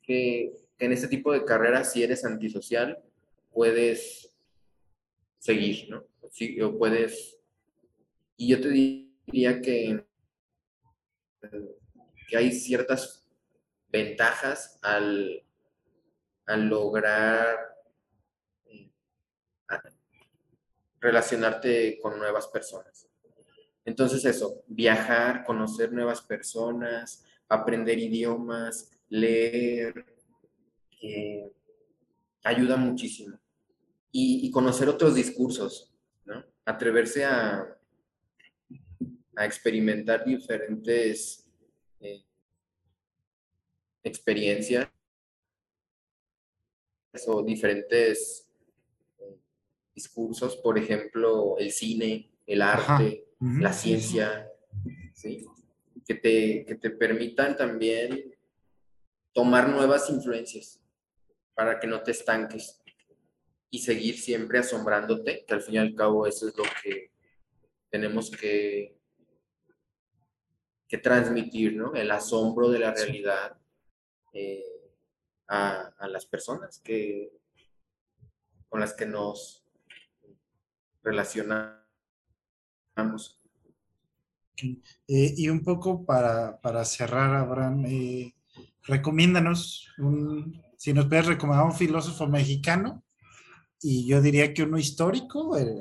que, 0.00 0.52
en 0.78 0.92
este 0.92 1.08
tipo 1.08 1.32
de 1.32 1.44
carreras, 1.44 1.92
si 1.92 2.02
eres 2.04 2.24
antisocial, 2.24 3.02
puedes 3.52 4.32
seguir, 5.38 5.88
¿no? 5.90 6.04
o 6.62 6.78
puedes... 6.78 7.36
Y 8.36 8.48
yo 8.48 8.60
te 8.60 8.68
diría 9.26 9.60
que, 9.60 10.04
que 12.28 12.36
hay 12.36 12.52
ciertas 12.52 13.28
ventajas 13.88 14.78
al, 14.82 15.44
al 16.46 16.68
lograr 16.68 17.56
eh, 18.66 18.90
relacionarte 21.00 21.98
con 22.00 22.18
nuevas 22.18 22.48
personas. 22.48 23.08
Entonces 23.84 24.24
eso, 24.24 24.62
viajar, 24.66 25.44
conocer 25.44 25.92
nuevas 25.92 26.22
personas, 26.22 27.24
aprender 27.48 27.98
idiomas, 27.98 28.90
leer, 29.08 30.06
eh, 31.02 31.52
ayuda 32.42 32.76
muchísimo 32.76 33.38
y, 34.10 34.50
conocer 34.50 34.88
otros 34.88 35.14
discursos, 35.14 35.92
¿no? 36.24 36.44
Atreverse 36.64 37.24
a, 37.24 37.73
a 39.36 39.44
experimentar 39.44 40.24
diferentes 40.24 41.46
eh, 42.00 42.24
experiencias 44.02 44.88
o 47.26 47.42
diferentes 47.42 48.48
eh, 49.18 49.36
discursos, 49.94 50.56
por 50.56 50.78
ejemplo, 50.78 51.56
el 51.58 51.70
cine, 51.70 52.30
el 52.46 52.62
arte, 52.62 53.26
la 53.40 53.72
ciencia, 53.72 54.50
¿sí? 55.14 55.46
que, 56.06 56.14
te, 56.14 56.64
que 56.66 56.74
te 56.76 56.90
permitan 56.90 57.56
también 57.56 58.34
tomar 59.32 59.68
nuevas 59.68 60.08
influencias 60.10 60.80
para 61.54 61.78
que 61.78 61.86
no 61.86 62.02
te 62.02 62.10
estanques 62.10 62.82
y 63.70 63.78
seguir 63.80 64.18
siempre 64.18 64.58
asombrándote, 64.58 65.44
que 65.44 65.54
al 65.54 65.62
fin 65.62 65.74
y 65.74 65.78
al 65.78 65.94
cabo 65.94 66.26
eso 66.26 66.48
es 66.48 66.56
lo 66.56 66.64
que 66.82 67.10
tenemos 67.90 68.30
que, 68.30 68.96
que 70.88 70.98
transmitir, 70.98 71.76
¿no? 71.76 71.94
El 71.94 72.10
asombro 72.10 72.70
de 72.70 72.78
la 72.78 72.92
realidad 72.92 73.56
eh, 74.32 74.62
a, 75.48 75.92
las 76.08 76.26
personas 76.26 76.80
que, 76.80 77.32
con 78.68 78.80
las 78.80 78.94
que 78.94 79.06
nos 79.06 79.64
relacionamos. 81.02 81.80
Eh, 84.56 85.34
y 85.36 85.48
un 85.48 85.62
poco 85.62 86.04
para, 86.04 86.84
cerrar, 86.84 87.34
Abraham, 87.34 87.84
eh, 87.86 88.34
recomiéndanos, 88.82 89.88
un, 89.98 90.62
si 90.76 90.92
nos 90.92 91.06
puedes 91.06 91.26
recomendar 91.26 91.66
un 91.66 91.74
filósofo 91.74 92.26
mexicano 92.26 93.04
y 93.80 94.06
yo 94.06 94.22
diría 94.22 94.54
que 94.54 94.62
uno 94.62 94.78
histórico, 94.78 95.56
el, 95.56 95.78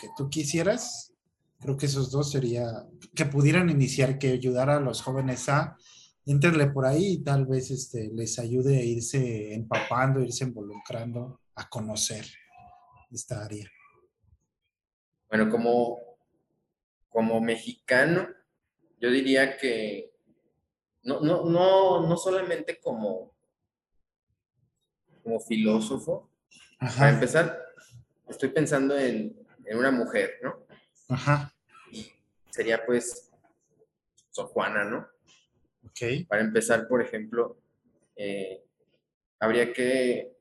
que 0.00 0.08
tú 0.16 0.30
quisieras, 0.30 1.11
creo 1.62 1.76
que 1.76 1.86
esos 1.86 2.10
dos 2.10 2.30
sería, 2.30 2.86
que 3.14 3.24
pudieran 3.24 3.70
iniciar, 3.70 4.18
que 4.18 4.32
ayudara 4.32 4.76
a 4.76 4.80
los 4.80 5.00
jóvenes 5.02 5.48
a, 5.48 5.76
entrarle 6.24 6.68
por 6.68 6.86
ahí 6.86 7.14
y 7.14 7.24
tal 7.24 7.46
vez 7.46 7.70
este, 7.70 8.10
les 8.12 8.38
ayude 8.38 8.78
a 8.78 8.84
irse 8.84 9.54
empapando, 9.54 10.20
irse 10.20 10.44
involucrando, 10.44 11.40
a 11.56 11.68
conocer 11.68 12.24
esta 13.10 13.44
área. 13.44 13.68
Bueno, 15.28 15.50
como, 15.50 15.98
como 17.08 17.40
mexicano, 17.40 18.28
yo 19.00 19.10
diría 19.10 19.56
que 19.56 20.12
no, 21.02 21.20
no, 21.20 21.44
no, 21.44 22.06
no 22.06 22.16
solamente 22.16 22.78
como, 22.80 23.34
como 25.22 25.40
filósofo, 25.40 26.30
para 26.78 27.10
empezar, 27.10 27.58
estoy 28.28 28.48
pensando 28.50 28.98
en, 28.98 29.36
una 29.72 29.90
mujer, 29.90 30.32
¿no? 30.42 30.66
Ajá. 31.08 31.52
sería 32.50 32.84
pues 32.84 33.30
Sor 34.30 34.46
Juana, 34.46 34.84
¿no? 34.84 35.08
Ok. 35.84 36.26
Para 36.28 36.42
empezar, 36.42 36.88
por 36.88 37.02
ejemplo, 37.02 37.58
eh, 38.16 38.64
habría 39.38 39.72
que, 39.72 40.36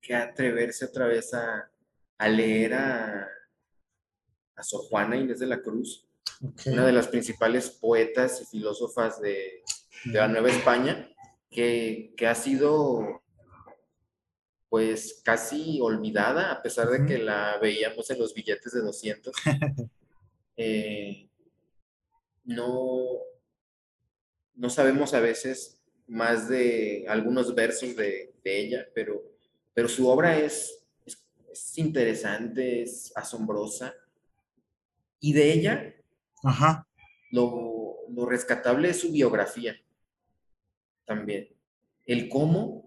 que 0.00 0.14
atreverse 0.14 0.84
otra 0.84 1.06
vez 1.06 1.32
a, 1.34 1.70
leer 2.28 2.74
a, 2.74 3.28
a 4.54 4.62
Sor 4.62 4.82
Juana 4.88 5.16
Inés 5.16 5.40
de 5.40 5.46
la 5.46 5.60
Cruz, 5.60 6.06
una 6.66 6.84
de 6.84 6.92
las 6.92 7.08
principales 7.08 7.70
poetas 7.70 8.40
y 8.42 8.46
filósofas 8.46 9.20
de, 9.20 9.62
la 10.04 10.28
Nueva 10.28 10.50
España, 10.50 11.08
que, 11.50 12.12
que, 12.16 12.26
ha 12.26 12.34
sido 12.34 13.22
pues 14.68 15.20
casi 15.24 15.80
olvidada, 15.80 16.52
a 16.52 16.62
pesar 16.62 16.88
de 16.88 17.06
que 17.06 17.18
la 17.18 17.58
veíamos 17.60 18.10
en 18.10 18.18
los 18.18 18.34
billetes 18.34 18.72
de 18.72 18.80
200. 18.80 19.34
Eh, 20.58 21.28
no, 22.44 23.04
no 24.54 24.70
sabemos 24.70 25.12
a 25.12 25.20
veces 25.20 25.82
más 26.06 26.48
de 26.48 27.04
algunos 27.08 27.54
versos 27.54 27.94
de, 27.94 28.32
ella, 28.42 28.86
pero, 28.94 29.22
pero 29.74 29.86
su 29.86 30.08
obra 30.08 30.38
es, 30.38 30.82
es, 31.04 31.76
interesante, 31.76 32.80
es 32.80 33.12
asombrosa. 33.14 33.92
Y 35.20 35.34
de 35.34 35.52
ella, 35.52 35.94
Lo, 37.30 37.98
lo 38.08 38.24
rescatable 38.24 38.88
es 38.88 39.00
su 39.00 39.12
biografía 39.12 39.76
también. 41.04 41.48
El 42.06 42.30
cómo 42.30 42.85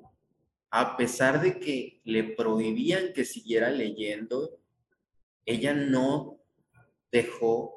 a 0.71 0.97
pesar 0.97 1.41
de 1.41 1.59
que 1.59 2.01
le 2.03 2.23
prohibían 2.23 3.13
que 3.13 3.25
siguiera 3.25 3.69
leyendo, 3.69 4.59
ella 5.45 5.73
no 5.73 6.39
dejó 7.11 7.73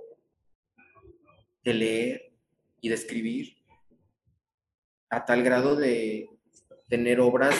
de 1.64 1.74
leer 1.74 2.32
y 2.80 2.88
de 2.88 2.94
escribir 2.94 3.56
a 5.08 5.24
tal 5.24 5.42
grado 5.42 5.76
de 5.76 6.28
tener 6.88 7.20
obras 7.20 7.54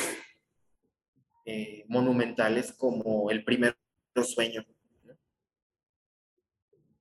eh, 1.44 1.84
monumentales 1.88 2.72
como 2.72 3.30
El 3.30 3.44
primer 3.44 3.76
sueño. 4.24 4.64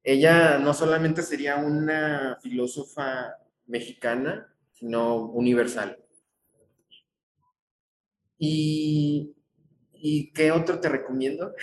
Ella 0.03 0.57
no 0.57 0.73
solamente 0.73 1.21
sería 1.21 1.57
una 1.57 2.37
filósofa 2.41 3.35
mexicana, 3.65 4.51
sino 4.71 5.25
universal. 5.25 5.97
¿Y, 8.43 9.35
qué 10.33 10.51
otro 10.51 10.79
te 10.79 10.89
recomiendo? 10.89 11.53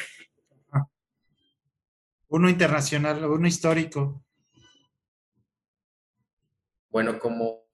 Uno 2.28 2.48
internacional, 2.48 3.24
uno 3.24 3.48
histórico. 3.48 4.24
Bueno, 6.88 7.18
como, 7.18 7.64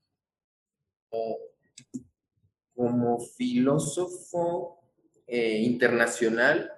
como, 2.74 3.20
filósofo 3.36 4.82
eh, 5.26 5.58
internacional 5.58 6.72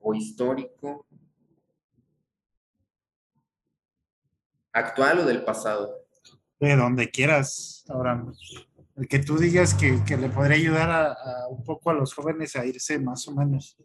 o 0.00 0.14
histórico, 0.14 1.06
actual 4.72 5.18
o 5.18 5.24
del 5.26 5.44
pasado. 5.44 6.06
De 6.58 6.74
donde 6.76 7.10
quieras, 7.10 7.84
ahora 7.88 8.24
el 8.96 9.08
que 9.08 9.18
tú 9.18 9.36
digas 9.36 9.74
que, 9.74 10.16
le 10.16 10.28
podría 10.30 10.56
ayudar 10.56 10.90
a, 10.90 11.48
un 11.48 11.62
poco 11.62 11.90
a 11.90 11.94
los 11.94 12.14
jóvenes 12.14 12.56
a 12.56 12.64
irse 12.64 12.98
más 12.98 13.28
o 13.28 13.34
menos. 13.34 13.76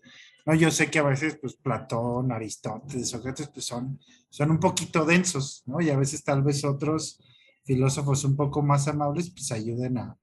No, 0.45 0.55
yo 0.55 0.71
sé 0.71 0.89
que 0.89 0.99
a 0.99 1.03
veces, 1.03 1.37
pues, 1.39 1.55
Platón, 1.55 2.31
Aristóteles, 2.31 3.09
Sócrates, 3.09 3.49
pues 3.49 3.65
son, 3.65 3.99
son 4.29 4.51
un 4.51 4.59
poquito 4.59 5.05
densos, 5.05 5.63
¿no? 5.65 5.81
Y 5.81 5.89
a 5.89 5.97
veces 5.97 6.23
tal 6.23 6.41
vez 6.41 6.63
otros 6.63 7.19
filósofos 7.63 8.23
un 8.23 8.35
poco 8.35 8.61
más 8.61 8.87
amables, 8.87 9.29
pues 9.31 9.51
ayuden 9.51 9.97
a, 9.97 10.17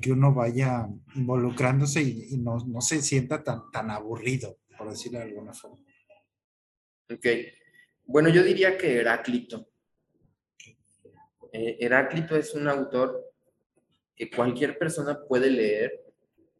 que 0.00 0.10
uno 0.10 0.34
vaya 0.34 0.88
involucrándose 1.14 2.02
y, 2.02 2.38
no, 2.38 2.58
se 2.80 3.02
sienta 3.02 3.44
tan, 3.44 3.70
tan 3.70 3.90
aburrido, 3.90 4.58
por 4.76 4.90
decirlo 4.90 5.18
de 5.18 5.26
alguna 5.26 5.52
forma. 5.52 5.78
Ok. 7.08 7.26
Bueno, 8.04 8.28
yo 8.30 8.42
diría 8.42 8.76
que 8.76 8.98
Heráclito. 8.98 9.68
Eh, 11.52 11.76
Heráclito 11.80 12.34
es 12.34 12.52
un 12.54 12.66
autor 12.66 13.35
que 14.16 14.30
cualquier 14.30 14.78
persona 14.78 15.20
puede 15.28 15.50
leer, 15.50 15.92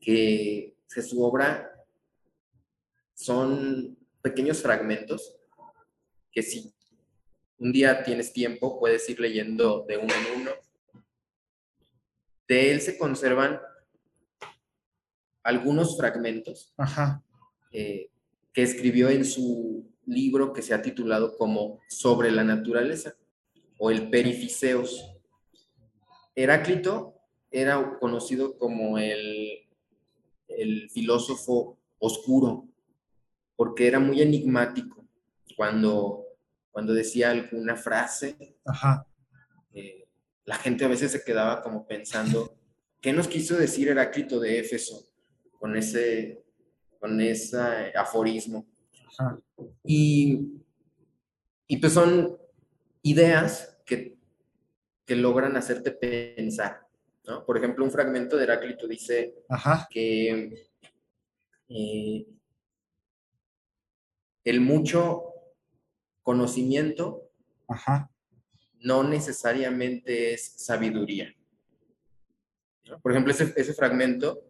que, 0.00 0.76
que 0.92 1.02
su 1.02 1.22
obra 1.22 1.72
son 3.14 3.96
pequeños 4.20 4.60
fragmentos 4.60 5.36
que 6.30 6.42
si 6.42 6.70
un 7.58 7.72
día 7.72 8.02
tienes 8.02 8.32
tiempo 8.32 8.78
puedes 8.78 9.08
ir 9.08 9.18
leyendo 9.18 9.86
de 9.88 9.96
uno 9.96 10.12
en 10.12 10.40
uno. 10.42 10.50
De 12.46 12.70
él 12.70 12.80
se 12.82 12.98
conservan 12.98 13.58
algunos 15.42 15.96
fragmentos 15.96 16.74
eh, 17.72 18.10
que 18.52 18.62
escribió 18.62 19.08
en 19.08 19.24
su 19.24 19.90
libro 20.04 20.52
que 20.52 20.62
se 20.62 20.74
ha 20.74 20.82
titulado 20.82 21.36
como 21.36 21.80
Sobre 21.88 22.30
la 22.30 22.44
naturaleza 22.44 23.16
o 23.78 23.90
el 23.90 24.10
Perificeos. 24.10 25.14
Heráclito 26.34 27.15
era 27.51 27.98
conocido 27.98 28.56
como 28.59 28.98
el, 28.98 29.68
el 30.48 30.90
filósofo 30.90 31.78
oscuro 31.98 32.68
porque 33.56 33.89
era 33.89 33.98
muy 33.98 34.20
enigmático 34.20 35.05
cuando, 35.56 36.24
cuando 36.70 36.93
decía 36.93 37.31
alguna 37.31 37.74
frase. 37.77 38.59
Eh, 39.73 40.06
la 40.44 40.56
gente 40.56 40.85
a 40.85 40.89
veces 40.89 41.10
se 41.10 41.24
quedaba 41.24 41.62
como 41.62 41.86
pensando, 41.86 42.56
¿qué 43.01 43.12
nos 43.12 43.27
quiso 43.27 43.56
decir 43.56 43.89
Heráclito 43.89 44.39
de 44.39 44.60
Éfeso 44.60 45.09
con 45.59 45.77
ese, 45.77 46.44
con 47.01 47.20
ese 47.20 47.59
aforismo? 47.97 48.66
Y, 49.82 50.62
y 51.66 51.78
pues 51.78 51.94
son 51.94 52.36
ideas 53.02 53.78
que, 53.86 54.18
que 55.06 55.16
logran 55.16 55.56
hacerte 55.56 55.90
pensar. 55.90 56.85
¿No? 57.26 57.44
Por 57.44 57.56
ejemplo, 57.56 57.84
un 57.84 57.90
fragmento 57.90 58.36
de 58.36 58.44
Heráclito 58.44 58.86
dice 58.86 59.34
que 59.90 60.68
eh, 61.68 62.26
el 64.44 64.60
mucho 64.60 65.24
conocimiento 66.22 67.30
no 68.80 69.02
necesariamente 69.02 70.34
es 70.34 70.54
sabiduría. 70.56 71.34
Por 73.02 73.10
ejemplo, 73.10 73.32
ese, 73.32 73.74
fragmento 73.74 74.44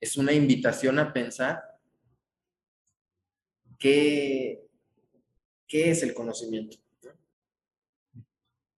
es 0.00 0.16
una 0.16 0.32
invitación 0.32 0.98
a 1.00 1.12
pensar 1.12 1.60
qué, 3.78 4.60
qué 5.66 5.90
es 5.90 6.02
el 6.04 6.14
conocimiento. 6.14 6.76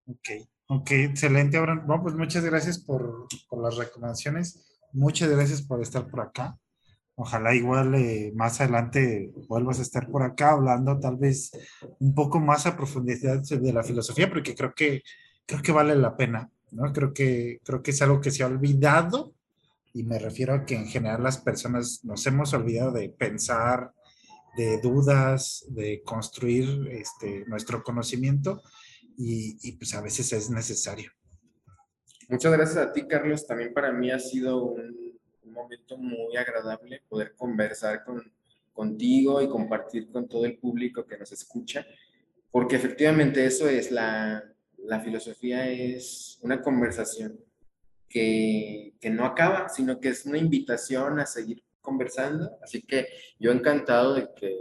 Ok, 0.06 0.28
ok, 0.70 0.90
excelente, 0.92 1.56
Abraham. 1.56 1.84
Bueno, 1.86 2.02
pues 2.04 2.14
muchas 2.14 2.44
gracias 2.44 2.78
por, 2.78 3.26
por 3.48 3.62
las 3.62 3.76
recomendaciones. 3.76 4.64
Muchas 4.92 5.28
gracias 5.28 5.62
por 5.62 5.82
estar 5.82 6.06
por 6.08 6.20
acá. 6.20 6.56
Ojalá 7.16 7.54
igual 7.54 7.94
eh, 7.96 8.32
más 8.34 8.60
adelante 8.60 9.32
vuelvas 9.48 9.80
a 9.80 9.82
estar 9.82 10.08
por 10.08 10.22
acá 10.22 10.52
hablando 10.52 10.98
tal 10.98 11.16
vez 11.16 11.50
un 11.98 12.14
poco 12.14 12.38
más 12.38 12.66
a 12.66 12.76
profundidad 12.76 13.42
de 13.42 13.72
la 13.72 13.82
filosofía, 13.82 14.28
porque 14.30 14.54
creo 14.54 14.72
que, 14.74 15.02
creo 15.44 15.60
que 15.60 15.72
vale 15.72 15.96
la 15.96 16.16
pena, 16.16 16.48
¿no? 16.70 16.92
Creo 16.92 17.12
que, 17.12 17.60
creo 17.64 17.82
que 17.82 17.90
es 17.90 18.00
algo 18.00 18.20
que 18.20 18.30
se 18.30 18.42
ha 18.42 18.46
olvidado 18.46 19.34
y 19.92 20.04
me 20.04 20.18
refiero 20.18 20.54
a 20.54 20.64
que 20.64 20.76
en 20.76 20.86
general 20.86 21.22
las 21.22 21.38
personas 21.38 22.04
nos 22.04 22.24
hemos 22.26 22.54
olvidado 22.54 22.92
de 22.92 23.08
pensar, 23.08 23.92
de 24.56 24.80
dudas, 24.80 25.66
de 25.68 26.02
construir 26.04 26.88
este, 26.92 27.44
nuestro 27.46 27.82
conocimiento 27.82 28.62
y, 29.22 29.72
pues 29.72 29.94
a 29.94 30.00
veces 30.00 30.32
es 30.32 30.48
necesario. 30.50 31.10
Muchas 32.28 32.52
gracias 32.52 32.78
a 32.78 32.92
ti, 32.92 33.06
Carlos. 33.06 33.46
También 33.46 33.74
para 33.74 33.92
mí 33.92 34.10
ha 34.10 34.18
sido 34.18 34.64
un 34.64 35.52
momento 35.52 35.98
muy 35.98 36.36
agradable 36.36 37.02
poder 37.08 37.34
conversar 37.34 38.02
con, 38.02 38.32
contigo 38.72 39.42
y 39.42 39.48
compartir 39.48 40.10
con 40.10 40.26
todo 40.26 40.46
el 40.46 40.56
público 40.56 41.04
que 41.04 41.18
nos 41.18 41.32
escucha, 41.32 41.86
porque 42.50 42.76
efectivamente 42.76 43.44
eso 43.44 43.68
es 43.68 43.90
la, 43.90 44.42
la 44.78 45.00
filosofía, 45.00 45.68
es 45.68 46.38
una 46.42 46.62
conversación 46.62 47.38
que, 48.08 48.94
que, 49.00 49.10
no 49.10 49.26
acaba, 49.26 49.68
sino 49.68 50.00
que 50.00 50.08
es 50.08 50.24
una 50.24 50.38
invitación 50.38 51.20
a 51.20 51.26
seguir 51.26 51.62
conversando, 51.80 52.58
así 52.62 52.82
que 52.82 53.06
yo 53.38 53.52
encantado 53.52 54.14
de 54.14 54.28
que 54.34 54.56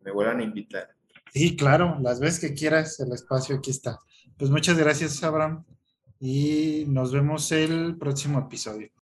me 0.00 0.10
vuelvan 0.10 0.40
a 0.40 0.44
invitar. 0.44 0.99
Sí, 1.32 1.56
claro, 1.56 1.96
las 2.00 2.20
veces 2.20 2.40
que 2.40 2.54
quieras, 2.54 2.98
el 3.00 3.12
espacio 3.12 3.56
aquí 3.56 3.70
está. 3.70 3.98
Pues 4.36 4.50
muchas 4.50 4.76
gracias, 4.76 5.22
Abraham, 5.22 5.64
y 6.18 6.84
nos 6.88 7.12
vemos 7.12 7.50
el 7.52 7.96
próximo 7.98 8.38
episodio. 8.40 8.90